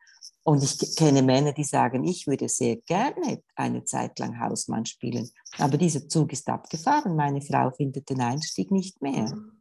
Und 0.45 0.63
ich 0.63 0.95
kenne 0.97 1.23
Männer, 1.23 1.53
die 1.53 1.65
sagen, 1.65 2.05
ich 2.05 2.29
würde 2.29 2.49
sehr 2.49 2.77
gerne 2.77 3.43
eine 3.57 3.85
Zeit 3.85 4.19
lang 4.21 4.41
Hausmann 4.41 4.87
spielen, 4.87 5.29
aber 5.59 5.77
dieser 5.77 6.09
Zug 6.09 6.33
ist 6.33 6.49
abgefahren. 6.49 7.17
Meine 7.17 7.43
Frau 7.43 7.73
findet 7.73 8.09
den 8.11 8.21
Einstieg 8.21 8.71
nicht 8.71 9.03
mehr. 9.03 9.35
Mhm. 9.35 9.61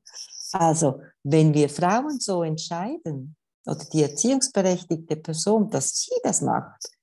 Also, 0.52 1.02
wenn 1.24 1.56
wir 1.56 1.70
Frauen 1.70 2.20
so 2.20 2.44
entscheiden 2.44 3.36
oder 3.66 3.84
die 3.92 4.04
erziehungsberechtigte 4.04 5.16
Person, 5.16 5.72
dass 5.72 6.02
sie 6.02 6.16
das 6.24 6.42
macht, 6.42 6.95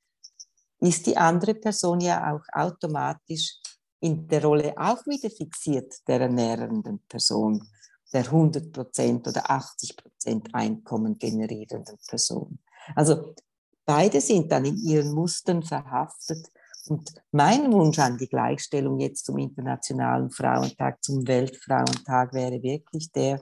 ist 0.89 1.07
die 1.07 1.16
andere 1.16 1.55
Person 1.55 2.01
ja 2.01 2.35
auch 2.35 2.43
automatisch 2.53 3.59
in 4.01 4.26
der 4.26 4.45
Rolle 4.45 4.74
auch 4.76 5.07
wieder 5.07 5.30
fixiert 5.30 5.95
der 6.09 6.22
ernährenden 6.22 7.01
Person, 7.09 7.68
der 8.12 8.24
100% 8.24 9.28
oder 9.28 9.49
80% 9.49 10.53
Einkommen 10.53 11.18
generierenden 11.18 11.99
Person. 12.09 12.59
Also 12.97 13.35
beide 13.85 14.20
sind 14.20 14.51
dann 14.51 14.64
in 14.64 14.76
ihren 14.76 15.12
Mustern 15.12 15.62
verhaftet. 15.62 16.49
Und 16.89 17.14
mein 17.30 17.72
Wunsch 17.72 18.01
an 18.01 18.18
die 18.18 18.28
Gleichstellung 18.28 18.99
jetzt 18.99 19.24
zum 19.24 19.39
Internationalen 19.39 20.33
Frauentag, 20.33 21.03
zum 21.05 21.26
Weltfrauentag 21.28 22.35
wäre 22.35 22.61
wirklich 22.61 23.12
der, 23.12 23.41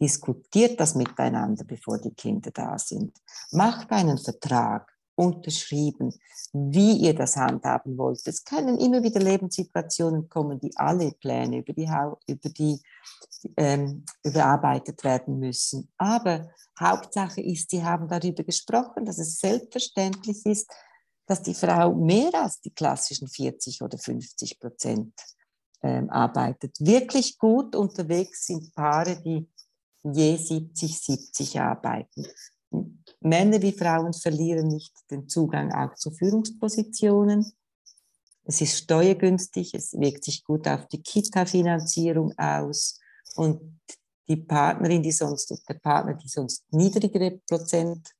diskutiert 0.00 0.78
das 0.78 0.94
miteinander, 0.94 1.64
bevor 1.64 1.98
die 1.98 2.14
Kinder 2.14 2.52
da 2.52 2.78
sind. 2.78 3.18
Macht 3.50 3.90
einen 3.90 4.18
Vertrag, 4.18 4.90
unterschrieben, 5.20 6.14
wie 6.52 6.96
ihr 6.96 7.14
das 7.14 7.36
handhaben 7.36 7.98
wollt. 7.98 8.26
Es 8.26 8.44
können 8.44 8.78
immer 8.78 9.02
wieder 9.02 9.20
Lebenssituationen 9.20 10.28
kommen, 10.28 10.58
die 10.58 10.72
alle 10.76 11.12
Pläne 11.12 11.58
über 11.58 11.72
die, 11.72 11.88
über 12.26 12.48
die 12.48 12.80
ähm, 13.56 14.04
überarbeitet 14.24 15.04
werden 15.04 15.38
müssen. 15.38 15.88
Aber 15.98 16.50
Hauptsache 16.78 17.40
ist, 17.42 17.70
Sie 17.70 17.84
haben 17.84 18.08
darüber 18.08 18.42
gesprochen, 18.42 19.04
dass 19.04 19.18
es 19.18 19.38
selbstverständlich 19.38 20.44
ist, 20.46 20.70
dass 21.26 21.42
die 21.42 21.54
Frau 21.54 21.94
mehr 21.94 22.30
als 22.34 22.60
die 22.60 22.72
klassischen 22.72 23.28
40 23.28 23.82
oder 23.82 23.98
50 23.98 24.58
Prozent 24.58 25.12
ähm, 25.82 26.10
arbeitet. 26.10 26.76
Wirklich 26.80 27.38
gut 27.38 27.76
unterwegs 27.76 28.46
sind 28.46 28.74
Paare, 28.74 29.20
die 29.20 29.48
je 30.02 30.36
70, 30.36 30.98
70 30.98 31.60
arbeiten. 31.60 32.26
Männer 33.20 33.60
wie 33.60 33.72
Frauen 33.72 34.12
verlieren 34.12 34.68
nicht 34.68 34.94
den 35.10 35.28
Zugang 35.28 35.72
auch 35.72 35.94
zu 35.94 36.10
Führungspositionen. 36.10 37.52
Es 38.44 38.60
ist 38.60 38.78
steuergünstig, 38.78 39.74
es 39.74 39.92
wirkt 39.92 40.24
sich 40.24 40.42
gut 40.42 40.66
auf 40.66 40.86
die 40.88 41.02
Kita-Finanzierung 41.02 42.32
aus 42.38 42.98
und 43.36 43.80
die 44.28 44.36
Partnerin, 44.36 45.02
die 45.02 45.12
sonst, 45.12 45.50
der 45.68 45.74
Partner, 45.74 46.14
die 46.14 46.28
sonst 46.28 46.64
niedrigere 46.72 47.40
Prozent 47.48 48.10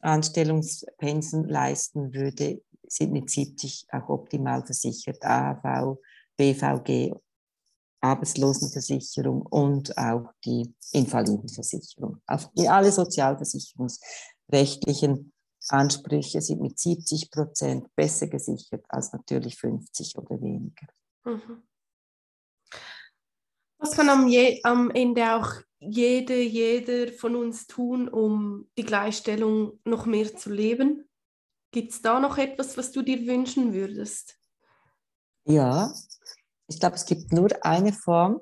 Anstellungspensen 0.00 1.48
leisten 1.48 2.12
würde, 2.12 2.62
sind 2.86 3.12
mit 3.12 3.30
70 3.30 3.86
auch 3.90 4.08
optimal 4.08 4.64
versichert. 4.64 5.24
AHV, 5.24 5.98
BVG, 6.36 7.14
Arbeitslosenversicherung 8.00 9.42
und 9.42 9.96
auch 9.96 10.30
die 10.44 10.74
Invalidenversicherung. 10.92 12.20
Alle 12.26 12.92
sozialversicherungsrechtlichen 14.50 15.32
Ansprüche 15.68 16.40
sind 16.40 16.60
mit 16.60 16.78
70 16.78 17.30
Prozent 17.30 17.94
besser 17.94 18.26
gesichert 18.26 18.84
als 18.88 19.12
natürlich 19.12 19.56
50 19.56 20.16
oder 20.18 20.40
weniger. 20.40 20.86
Mhm. 21.24 21.62
Was 23.78 23.92
kann 23.92 24.08
am, 24.08 24.28
je, 24.28 24.60
am 24.62 24.90
Ende 24.90 25.34
auch 25.34 25.50
jede, 25.78 26.40
jeder 26.40 27.12
von 27.12 27.36
uns 27.36 27.66
tun, 27.66 28.08
um 28.08 28.68
die 28.78 28.84
Gleichstellung 28.84 29.80
noch 29.84 30.06
mehr 30.06 30.34
zu 30.36 30.50
leben? 30.50 31.08
Gibt 31.70 31.92
es 31.92 32.02
da 32.02 32.20
noch 32.20 32.38
etwas, 32.38 32.76
was 32.78 32.92
du 32.92 33.02
dir 33.02 33.26
wünschen 33.26 33.72
würdest? 33.72 34.38
Ja, 35.44 35.92
ich 36.68 36.80
glaube, 36.80 36.96
es 36.96 37.04
gibt 37.04 37.32
nur 37.32 37.50
eine 37.62 37.92
Form, 37.92 38.40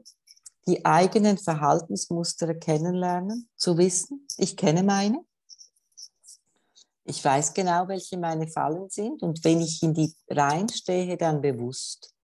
die 0.67 0.85
eigenen 0.85 1.39
Verhaltensmuster 1.39 2.55
kennenlernen, 2.55 3.49
zu 3.57 3.79
wissen, 3.79 4.27
ich 4.37 4.57
kenne 4.57 4.85
meine. 4.85 5.25
Ich 7.05 7.25
weiß 7.25 7.53
genau, 7.55 7.89
welche 7.89 8.17
meine 8.17 8.47
Fallen 8.47 8.89
sind 8.89 9.23
und 9.23 9.45
wenn 9.45 9.61
ich 9.61 9.83
in 9.83 9.95
die 9.95 10.15
reinstehe, 10.29 11.17
dann 11.17 11.41
bewusst. 11.41 12.15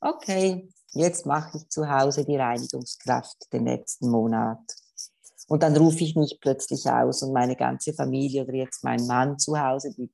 Okay, 0.00 0.68
jetzt 0.92 1.26
mache 1.26 1.56
ich 1.56 1.68
zu 1.68 1.88
Hause 1.88 2.24
die 2.24 2.36
Reinigungskraft 2.36 3.52
den 3.52 3.64
nächsten 3.64 4.10
Monat. 4.10 4.60
Und 5.48 5.62
dann 5.62 5.76
rufe 5.76 6.04
ich 6.04 6.14
mich 6.16 6.38
plötzlich 6.40 6.88
aus 6.88 7.22
und 7.22 7.32
meine 7.32 7.56
ganze 7.56 7.92
Familie 7.92 8.44
oder 8.44 8.54
jetzt 8.54 8.84
mein 8.84 9.06
Mann 9.06 9.38
zu 9.38 9.58
Hause, 9.58 9.92
die 9.92 10.10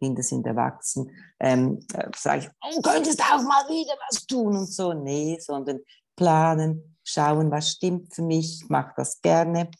Kinder 0.00 0.22
sind 0.22 0.46
erwachsen, 0.46 1.10
ähm, 1.40 1.78
äh, 1.94 2.10
sage 2.16 2.40
ich, 2.40 2.50
oh, 2.60 2.82
könntest 2.82 3.20
auch 3.20 3.42
mal 3.42 3.66
wieder 3.68 3.94
was 4.10 4.26
tun 4.26 4.56
und 4.56 4.70
so. 4.70 4.92
Nee, 4.92 5.38
sondern 5.40 5.80
planen, 6.16 6.96
schauen, 7.04 7.50
was 7.50 7.70
stimmt 7.70 8.14
für 8.14 8.22
mich, 8.22 8.62
ich 8.62 8.68
mache 8.68 8.92
das 8.96 9.20
gerne. 9.20 9.70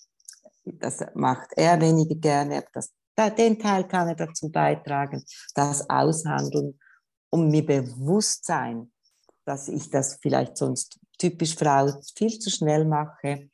Das 0.64 1.04
macht 1.14 1.50
er 1.56 1.80
weniger 1.80 2.14
gerne, 2.14 2.64
das, 2.72 2.92
den 3.16 3.58
Teil 3.58 3.84
kann 3.88 4.08
er 4.08 4.14
dazu 4.14 4.50
beitragen, 4.50 5.24
das 5.54 5.88
aushandeln, 5.88 6.78
um 7.30 7.48
mir 7.48 7.64
bewusst 7.64 8.44
sein, 8.44 8.92
dass 9.44 9.68
ich 9.68 9.90
das 9.90 10.18
vielleicht 10.20 10.56
sonst 10.56 10.98
typisch 11.18 11.54
Frau 11.54 11.92
viel 12.14 12.38
zu 12.38 12.50
schnell 12.50 12.84
mache, 12.84 13.48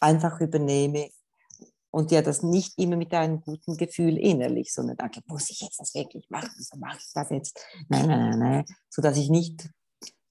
einfach 0.00 0.40
übernehme 0.40 1.10
und 1.90 2.10
ja 2.10 2.22
das 2.22 2.42
nicht 2.42 2.78
immer 2.78 2.96
mit 2.96 3.12
einem 3.12 3.40
guten 3.40 3.76
Gefühl 3.76 4.16
innerlich, 4.16 4.72
sondern 4.72 4.96
danke, 4.96 5.20
muss 5.26 5.50
ich 5.50 5.60
jetzt 5.60 5.78
das 5.78 5.94
wirklich 5.94 6.28
machen, 6.30 6.50
so 6.58 6.78
mache 6.78 6.98
ich 6.98 7.12
das 7.12 7.30
jetzt. 7.30 7.60
Nein, 7.88 8.06
nein, 8.06 8.30
nein, 8.30 8.38
nein, 8.38 8.64
sodass 8.88 9.18
ich 9.18 9.28
nicht 9.28 9.68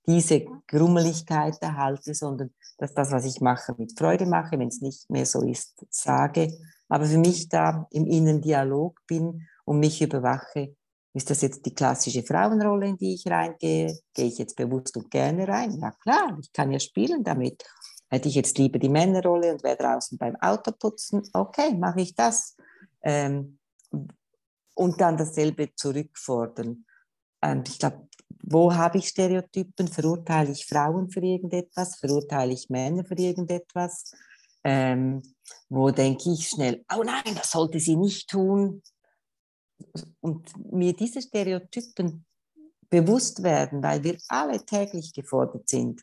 diese 0.05 0.45
Grummeligkeit 0.67 1.57
erhalte, 1.61 2.13
sondern 2.13 2.51
dass 2.77 2.93
das, 2.93 3.11
was 3.11 3.25
ich 3.25 3.41
mache, 3.41 3.75
mit 3.77 3.97
Freude 3.97 4.25
mache, 4.25 4.57
wenn 4.57 4.69
es 4.69 4.81
nicht 4.81 5.09
mehr 5.09 5.25
so 5.25 5.43
ist, 5.43 5.85
sage. 5.89 6.51
Aber 6.89 7.05
für 7.05 7.17
mich 7.17 7.47
da 7.49 7.87
im 7.91 8.07
inneren 8.07 8.41
Dialog 8.41 8.99
bin 9.07 9.47
und 9.65 9.79
mich 9.79 10.01
überwache, 10.01 10.75
ist 11.13 11.29
das 11.29 11.41
jetzt 11.41 11.65
die 11.65 11.73
klassische 11.73 12.23
Frauenrolle, 12.23 12.87
in 12.87 12.97
die 12.97 13.15
ich 13.15 13.27
reingehe? 13.27 13.97
Gehe 14.13 14.27
ich 14.27 14.37
jetzt 14.37 14.55
bewusst 14.55 14.95
und 14.95 15.11
gerne 15.11 15.47
rein? 15.47 15.77
Ja 15.79 15.91
klar, 15.91 16.37
ich 16.41 16.51
kann 16.53 16.71
ja 16.71 16.79
spielen 16.79 17.23
damit. 17.23 17.63
Hätte 18.09 18.29
ich 18.29 18.35
jetzt 18.35 18.57
lieber 18.57 18.79
die 18.79 18.89
Männerrolle 18.89 19.53
und 19.53 19.63
wäre 19.63 19.77
draußen 19.77 20.17
beim 20.17 20.35
Autoputzen, 20.37 21.21
okay, 21.33 21.73
mache 21.75 22.01
ich 22.01 22.15
das. 22.15 22.55
Ähm, 23.01 23.59
und 24.73 25.01
dann 25.01 25.17
dasselbe 25.17 25.73
zurückfordern. 25.75 26.85
Und 27.41 27.69
ich 27.69 27.79
glaube, 27.79 28.07
wo 28.43 28.73
habe 28.73 28.97
ich 28.97 29.07
Stereotypen? 29.07 29.87
Verurteile 29.87 30.51
ich 30.51 30.65
Frauen 30.65 31.09
für 31.09 31.21
irgendetwas? 31.21 31.97
Verurteile 31.97 32.53
ich 32.53 32.69
Männer 32.69 33.05
für 33.05 33.15
irgendetwas? 33.15 34.13
Ähm, 34.63 35.21
wo 35.69 35.89
denke 35.89 36.31
ich 36.31 36.49
schnell, 36.49 36.85
oh 36.95 37.03
nein, 37.03 37.35
das 37.35 37.51
sollte 37.51 37.79
sie 37.79 37.95
nicht 37.95 38.29
tun. 38.29 38.81
Und 40.19 40.71
mir 40.71 40.93
diese 40.93 41.21
Stereotypen 41.21 42.25
bewusst 42.89 43.41
werden, 43.41 43.81
weil 43.81 44.03
wir 44.03 44.17
alle 44.27 44.63
täglich 44.63 45.13
gefordert 45.13 45.67
sind, 45.67 46.01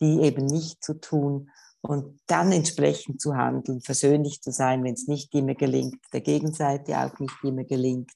die 0.00 0.20
eben 0.20 0.44
nicht 0.44 0.84
zu 0.84 1.00
tun 1.00 1.50
und 1.80 2.20
dann 2.26 2.52
entsprechend 2.52 3.20
zu 3.20 3.34
handeln, 3.36 3.80
versöhnlich 3.80 4.42
zu 4.42 4.50
sein, 4.50 4.82
wenn 4.84 4.94
es 4.94 5.06
nicht 5.06 5.34
immer 5.34 5.54
gelingt, 5.54 6.00
der 6.12 6.20
Gegenseite 6.20 6.98
auch 6.98 7.18
nicht 7.18 7.36
immer 7.42 7.64
gelingt. 7.64 8.12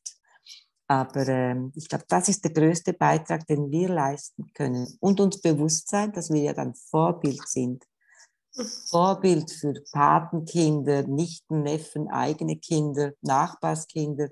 Aber 0.91 1.29
ähm, 1.29 1.71
ich 1.77 1.89
glaube, 1.89 2.05
das 2.09 2.29
ist 2.29 2.43
der 2.43 2.53
größte 2.53 2.95
Beitrag, 2.95 3.47
den 3.47 3.71
wir 3.71 3.91
leisten 3.91 4.53
können. 4.55 4.89
Und 4.99 5.21
uns 5.21 5.41
bewusst 5.41 5.89
sein, 5.89 6.11
dass 6.11 6.31
wir 6.31 6.43
ja 6.43 6.53
dann 6.53 6.75
Vorbild 6.75 7.47
sind. 7.47 7.85
Vorbild 8.89 9.53
für 9.53 9.73
Patenkinder, 9.93 11.05
Nichten, 11.05 11.63
Neffen, 11.63 12.09
eigene 12.09 12.57
Kinder, 12.57 13.13
Nachbarskinder. 13.21 14.31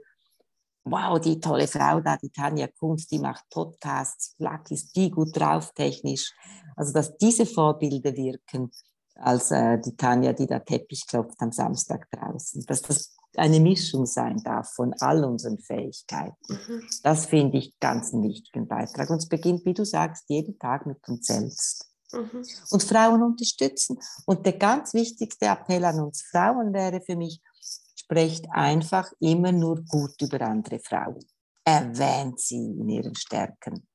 Wow, 0.82 1.20
die 1.20 1.38
tolle 1.38 1.68
Frau 1.68 2.00
da, 2.00 2.16
die 2.16 2.30
Tanja 2.30 2.66
Kunst, 2.66 3.12
die 3.12 3.20
macht 3.20 3.44
Podcasts, 3.50 4.34
Flack 4.36 4.68
ist 4.72 4.96
die 4.96 5.12
gut 5.12 5.38
drauf 5.38 5.70
technisch. 5.74 6.32
Also, 6.74 6.92
dass 6.92 7.16
diese 7.18 7.46
Vorbilder 7.46 8.16
wirken, 8.16 8.72
als 9.14 9.52
äh, 9.52 9.78
die 9.78 9.96
Tanja, 9.96 10.32
die 10.32 10.48
da 10.48 10.58
Teppich 10.58 11.06
klopft 11.06 11.40
am 11.40 11.52
Samstag 11.52 12.10
draußen. 12.10 12.64
Dass 12.66 12.82
das 12.82 13.16
eine 13.38 13.60
Mischung 13.60 14.06
sein 14.06 14.42
darf 14.42 14.72
von 14.74 14.94
all 15.00 15.24
unseren 15.24 15.58
Fähigkeiten. 15.58 16.36
Mhm. 16.48 16.82
Das 17.02 17.26
finde 17.26 17.58
ich 17.58 17.78
ganz 17.80 18.12
einen 18.12 18.24
wichtigen 18.24 18.66
Beitrag. 18.66 19.10
Und 19.10 19.18
es 19.18 19.28
beginnt, 19.28 19.64
wie 19.64 19.74
du 19.74 19.84
sagst, 19.84 20.24
jeden 20.28 20.58
Tag 20.58 20.86
mit 20.86 21.06
uns 21.08 21.26
selbst. 21.26 21.86
Mhm. 22.12 22.44
Und 22.70 22.82
Frauen 22.82 23.22
unterstützen. 23.22 23.98
Und 24.26 24.44
der 24.44 24.54
ganz 24.54 24.94
wichtigste 24.94 25.46
Appell 25.46 25.84
an 25.84 26.00
uns 26.00 26.22
Frauen 26.22 26.72
wäre 26.72 27.00
für 27.00 27.16
mich, 27.16 27.40
sprecht 27.94 28.46
einfach 28.50 29.10
immer 29.20 29.52
nur 29.52 29.82
gut 29.84 30.20
über 30.22 30.40
andere 30.42 30.78
Frauen. 30.78 31.24
Erwähnt 31.64 32.40
sie 32.40 32.56
in 32.78 32.88
ihren 32.88 33.14
Stärken. 33.14 33.86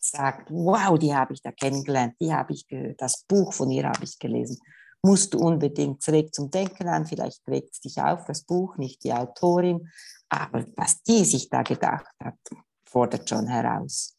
Sagt, 0.00 0.50
wow, 0.50 0.98
die 0.98 1.14
habe 1.14 1.32
ich 1.34 1.42
da 1.42 1.50
kennengelernt, 1.52 2.14
die 2.20 2.32
habe 2.32 2.52
ich 2.52 2.66
gehört, 2.66 3.00
das 3.00 3.24
Buch 3.26 3.52
von 3.52 3.70
ihr 3.70 3.88
habe 3.88 4.04
ich 4.04 4.18
gelesen 4.18 4.58
musst 5.02 5.34
du 5.34 5.38
unbedingt, 5.38 6.02
es 6.02 6.12
regt 6.12 6.34
zum 6.34 6.50
Denken 6.50 6.88
an, 6.88 7.06
vielleicht 7.06 7.46
regt 7.48 7.72
es 7.72 7.80
dich 7.80 8.00
auf, 8.00 8.24
das 8.24 8.42
Buch, 8.42 8.76
nicht 8.76 9.04
die 9.04 9.12
Autorin, 9.12 9.88
aber 10.28 10.66
was 10.76 11.02
die 11.02 11.24
sich 11.24 11.48
da 11.48 11.62
gedacht 11.62 12.14
hat, 12.22 12.38
fordert 12.84 13.28
schon 13.28 13.46
heraus. 13.46 14.16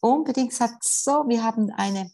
Unbedingt 0.00 0.52
sagt 0.52 0.84
so, 0.84 1.24
wir 1.28 1.42
haben 1.42 1.70
eine, 1.70 2.10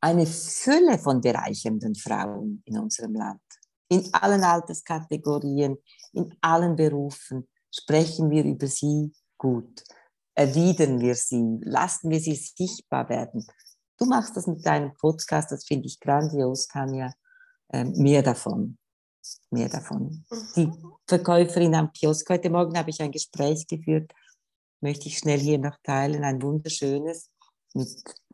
eine 0.00 0.26
Fülle 0.26 0.98
von 0.98 1.20
bereichernden 1.20 1.94
Frauen 1.94 2.62
in 2.64 2.78
unserem 2.78 3.14
Land. 3.14 3.42
In 3.88 4.08
allen 4.14 4.42
Alterskategorien, 4.42 5.76
in 6.12 6.34
allen 6.40 6.76
Berufen 6.76 7.48
sprechen 7.70 8.30
wir 8.30 8.44
über 8.44 8.66
sie 8.66 9.12
gut. 9.36 9.84
Erwidern 10.34 11.00
wir 11.00 11.14
sie, 11.14 11.58
lassen 11.62 12.10
wir 12.10 12.20
sie 12.20 12.34
sichtbar 12.34 13.08
werden, 13.08 13.46
Du 14.00 14.06
machst 14.06 14.34
das 14.34 14.46
mit 14.46 14.64
deinem 14.64 14.94
Podcast, 14.94 15.52
das 15.52 15.66
finde 15.66 15.86
ich 15.86 16.00
grandios, 16.00 16.68
Tanja. 16.68 17.12
Ähm, 17.70 17.92
mehr 17.98 18.22
davon. 18.22 18.78
Mehr 19.50 19.68
davon. 19.68 20.24
Mhm. 20.30 20.46
Die 20.56 20.72
Verkäuferin 21.06 21.74
am 21.74 21.92
Kiosk, 21.92 22.30
heute 22.30 22.48
Morgen 22.48 22.78
habe 22.78 22.88
ich 22.88 23.02
ein 23.02 23.10
Gespräch 23.10 23.66
geführt, 23.66 24.10
möchte 24.80 25.08
ich 25.08 25.18
schnell 25.18 25.38
hier 25.38 25.58
noch 25.58 25.76
teilen, 25.82 26.24
ein 26.24 26.40
wunderschönes 26.40 27.28
mit 27.74 27.90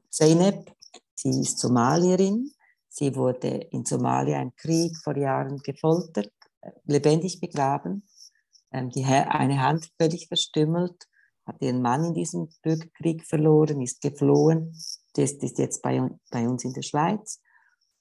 Zeynep. 0.08 0.72
Sie 1.16 1.40
ist 1.40 1.58
Somalierin. 1.58 2.52
Sie 2.88 3.16
wurde 3.16 3.48
in 3.48 3.84
Somalia 3.84 4.40
im 4.40 4.54
Krieg 4.54 4.96
vor 5.02 5.16
Jahren 5.16 5.58
gefoltert, 5.58 6.30
äh, 6.60 6.70
lebendig 6.84 7.40
begraben. 7.40 8.06
Ähm, 8.70 8.90
die, 8.90 9.04
eine 9.04 9.60
Hand 9.60 9.90
völlig 9.98 10.28
verstümmelt 10.28 11.08
hat 11.46 11.62
ihren 11.62 11.80
Mann 11.80 12.04
in 12.04 12.14
diesem 12.14 12.48
Bürgerkrieg 12.62 13.24
verloren, 13.24 13.80
ist 13.80 14.00
geflohen, 14.00 14.76
das 15.16 15.32
ist 15.32 15.58
jetzt 15.58 15.82
bei, 15.82 16.08
bei 16.30 16.48
uns 16.48 16.64
in 16.64 16.72
der 16.72 16.82
Schweiz 16.82 17.40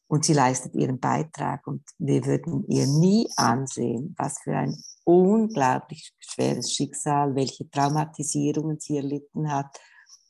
und 0.08 0.26
sie 0.26 0.34
leistet 0.34 0.76
ihren 0.76 1.00
Beitrag 1.00 1.66
und 1.68 1.84
wir 1.98 2.26
würden 2.26 2.66
ihr 2.68 2.88
nie 2.88 3.28
ansehen, 3.38 4.16
was 4.18 4.40
für 4.40 4.56
ein 4.56 4.76
unglaublich 5.04 6.14
schweres 6.20 6.74
Schicksal, 6.74 7.36
welche 7.36 7.70
Traumatisierungen 7.70 8.80
sie 8.80 8.98
erlitten 8.98 9.52
hat, 9.52 9.78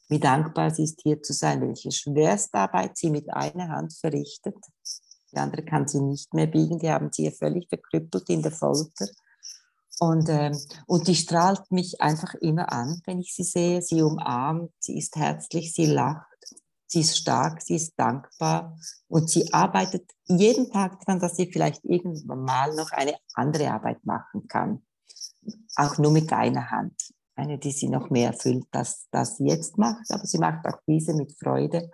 wie 0.07 0.19
dankbar 0.19 0.71
sie 0.71 0.83
ist, 0.83 1.01
hier 1.01 1.21
zu 1.21 1.33
sein, 1.33 1.61
welche 1.61 1.91
Schwerstarbeit 1.91 2.97
sie 2.97 3.09
mit 3.09 3.31
einer 3.33 3.69
Hand 3.69 3.93
verrichtet. 3.93 4.55
Die 5.31 5.37
andere 5.37 5.63
kann 5.65 5.87
sie 5.87 6.01
nicht 6.01 6.33
mehr 6.33 6.47
biegen, 6.47 6.79
die 6.79 6.89
haben 6.89 7.09
sie 7.11 7.29
völlig 7.31 7.67
verkrüppelt 7.67 8.29
in 8.29 8.41
der 8.41 8.51
Folter. 8.51 9.07
Und, 9.99 10.27
ähm, 10.29 10.57
und 10.87 11.07
die 11.07 11.15
strahlt 11.15 11.71
mich 11.71 12.01
einfach 12.01 12.33
immer 12.35 12.71
an, 12.71 13.01
wenn 13.05 13.21
ich 13.21 13.33
sie 13.33 13.43
sehe. 13.43 13.81
Sie 13.81 14.01
umarmt, 14.01 14.71
sie 14.79 14.97
ist 14.97 15.15
herzlich, 15.15 15.73
sie 15.73 15.85
lacht, 15.85 16.34
sie 16.87 17.01
ist 17.01 17.17
stark, 17.17 17.61
sie 17.61 17.75
ist 17.75 17.93
dankbar 17.97 18.77
und 19.07 19.29
sie 19.29 19.51
arbeitet 19.53 20.11
jeden 20.25 20.71
Tag 20.71 20.99
daran, 21.01 21.19
dass 21.19 21.35
sie 21.35 21.51
vielleicht 21.51 21.83
irgendwann 21.85 22.43
mal 22.43 22.75
noch 22.75 22.91
eine 22.91 23.15
andere 23.33 23.71
Arbeit 23.71 24.05
machen 24.05 24.47
kann. 24.47 24.85
Auch 25.75 25.97
nur 25.97 26.11
mit 26.11 26.31
einer 26.33 26.71
Hand. 26.71 26.95
Eine, 27.35 27.59
die 27.59 27.71
sie 27.71 27.89
noch 27.89 28.09
mehr 28.09 28.29
erfüllt, 28.29 28.65
als 28.71 29.07
das 29.11 29.37
sie 29.37 29.47
jetzt 29.47 29.77
macht. 29.77 30.09
Aber 30.09 30.25
sie 30.25 30.37
macht 30.37 30.65
auch 30.65 30.79
diese 30.87 31.13
mit 31.13 31.37
Freude. 31.37 31.91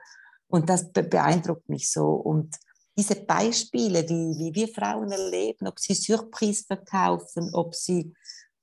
Und 0.48 0.70
das 0.70 0.92
beeindruckt 0.92 1.68
mich 1.68 1.90
so. 1.90 2.12
Und 2.12 2.56
diese 2.98 3.16
Beispiele, 3.16 4.08
wie, 4.08 4.38
wie 4.38 4.54
wir 4.54 4.68
Frauen 4.68 5.12
erleben, 5.12 5.68
ob 5.68 5.80
sie 5.80 5.96
Surprise 5.96 6.66
verkaufen, 6.68 7.50
ob 7.54 7.74
sie 7.74 8.14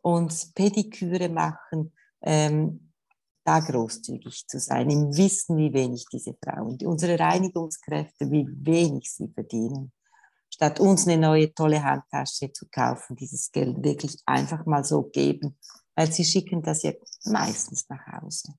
uns 0.03 0.53
Pediküre 0.53 1.29
machen, 1.29 1.93
ähm, 2.23 2.88
da 3.49 3.61
großzügig 3.61 4.47
zu 4.47 4.61
sein, 4.61 4.91
im 4.91 5.17
Wissen, 5.17 5.57
wie 5.57 5.73
wenig 5.73 6.05
diese 6.13 6.35
Frauen, 6.35 6.79
unsere 6.85 7.19
Reinigungskräfte, 7.19 8.31
wie 8.31 8.47
wenig 8.47 9.11
sie 9.11 9.29
verdienen. 9.29 9.91
Statt 10.53 10.81
uns 10.81 11.07
eine 11.07 11.17
neue 11.17 11.55
tolle 11.55 11.83
Handtasche 11.83 12.53
zu 12.53 12.67
kaufen, 12.71 13.17
dieses 13.17 13.51
Geld 13.51 13.83
wirklich 13.83 14.21
einfach 14.27 14.67
mal 14.67 14.85
so 14.85 15.03
geben, 15.03 15.57
weil 15.95 16.13
sie 16.13 16.27
schicken 16.27 16.63
das 16.63 16.83
ja 16.83 16.93
meistens 17.25 17.89
nach 17.89 18.07
Hause. 18.21 18.53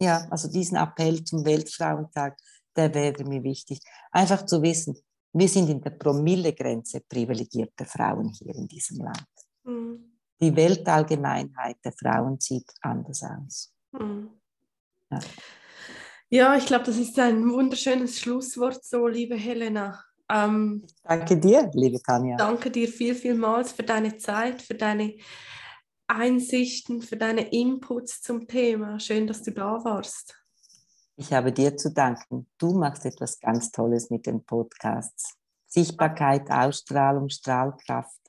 Ja, 0.00 0.26
also 0.30 0.48
diesen 0.48 0.78
Appell 0.78 1.22
zum 1.22 1.44
Weltfrauentag, 1.44 2.38
der 2.76 2.94
wäre 2.94 3.24
mir 3.24 3.42
wichtig. 3.42 3.80
Einfach 4.10 4.46
zu 4.46 4.62
wissen, 4.62 4.96
wir 5.34 5.48
sind 5.48 5.68
in 5.68 5.82
der 5.82 5.90
Promillegrenze 5.90 7.00
privilegierter 7.00 7.84
Frauen 7.84 8.30
hier 8.30 8.54
in 8.54 8.66
diesem 8.66 9.04
Land. 9.04 9.28
Mhm. 9.64 10.07
Die 10.40 10.54
Weltallgemeinheit 10.54 11.76
der 11.84 11.92
Frauen 11.92 12.38
sieht 12.40 12.70
anders 12.80 13.22
aus. 13.22 13.72
Mhm. 13.92 14.30
Ja. 15.10 15.18
ja. 16.30 16.56
ich 16.56 16.66
glaube, 16.66 16.84
das 16.84 16.96
ist 16.96 17.18
ein 17.18 17.50
wunderschönes 17.50 18.20
Schlusswort, 18.20 18.84
so 18.84 19.06
liebe 19.06 19.36
Helena. 19.36 20.02
Ähm, 20.30 20.86
danke 21.02 21.38
dir, 21.38 21.70
liebe 21.72 22.00
Tanja. 22.02 22.36
Danke 22.36 22.70
dir 22.70 22.88
viel, 22.88 23.14
vielmals 23.14 23.72
für 23.72 23.82
deine 23.82 24.18
Zeit, 24.18 24.60
für 24.60 24.74
deine 24.74 25.16
Einsichten, 26.06 27.02
für 27.02 27.16
deine 27.16 27.48
Inputs 27.52 28.22
zum 28.22 28.46
Thema. 28.46 29.00
Schön, 29.00 29.26
dass 29.26 29.42
du 29.42 29.52
da 29.52 29.82
warst. 29.84 30.34
Ich 31.16 31.32
habe 31.32 31.52
dir 31.52 31.76
zu 31.76 31.92
danken. 31.92 32.46
Du 32.58 32.74
machst 32.74 33.04
etwas 33.04 33.40
ganz 33.40 33.72
Tolles 33.72 34.08
mit 34.08 34.26
den 34.26 34.44
Podcasts. 34.44 35.34
Sichtbarkeit, 35.66 36.50
Ausstrahlung, 36.50 37.28
Strahlkraft. 37.28 38.20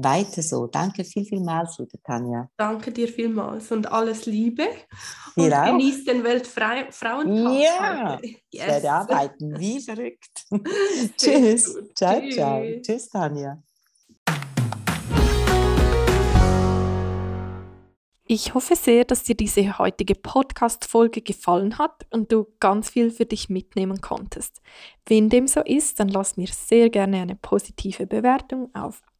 Weiter 0.00 0.42
so. 0.42 0.68
Danke 0.68 1.02
viel, 1.02 1.24
vielmals, 1.24 1.76
liebe 1.78 2.00
Tanja. 2.04 2.48
Danke 2.56 2.92
dir 2.92 3.08
vielmals 3.08 3.72
und 3.72 3.90
alles 3.90 4.26
Liebe. 4.26 4.68
Und 5.34 5.50
genieß 5.50 6.04
den 6.04 6.22
Weltfrauentag. 6.22 7.26
Ja, 7.26 8.20
yes. 8.22 8.36
ich 8.50 8.60
werde 8.60 8.92
arbeiten 8.92 9.58
wie 9.58 9.80
verrückt. 9.80 10.46
Tschüss. 11.18 11.76
Ciao, 11.96 12.20
Tschüss. 12.20 12.34
ciao. 12.36 12.62
Tschüss, 12.80 13.08
Tanja. 13.08 13.60
Ich 18.30 18.54
hoffe 18.54 18.76
sehr, 18.76 19.04
dass 19.04 19.24
dir 19.24 19.34
diese 19.34 19.78
heutige 19.78 20.14
Podcast-Folge 20.14 21.22
gefallen 21.22 21.78
hat 21.78 22.06
und 22.10 22.30
du 22.30 22.46
ganz 22.60 22.90
viel 22.90 23.10
für 23.10 23.26
dich 23.26 23.48
mitnehmen 23.48 24.00
konntest. 24.00 24.60
Wenn 25.06 25.28
dem 25.28 25.48
so 25.48 25.60
ist, 25.62 25.98
dann 25.98 26.08
lass 26.08 26.36
mir 26.36 26.48
sehr 26.48 26.88
gerne 26.88 27.22
eine 27.22 27.34
positive 27.34 28.06
Bewertung 28.06 28.72
auf 28.74 29.02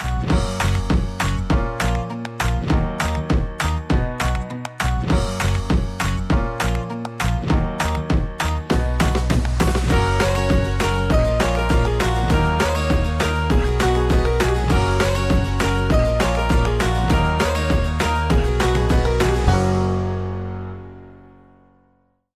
Música 0.00 0.65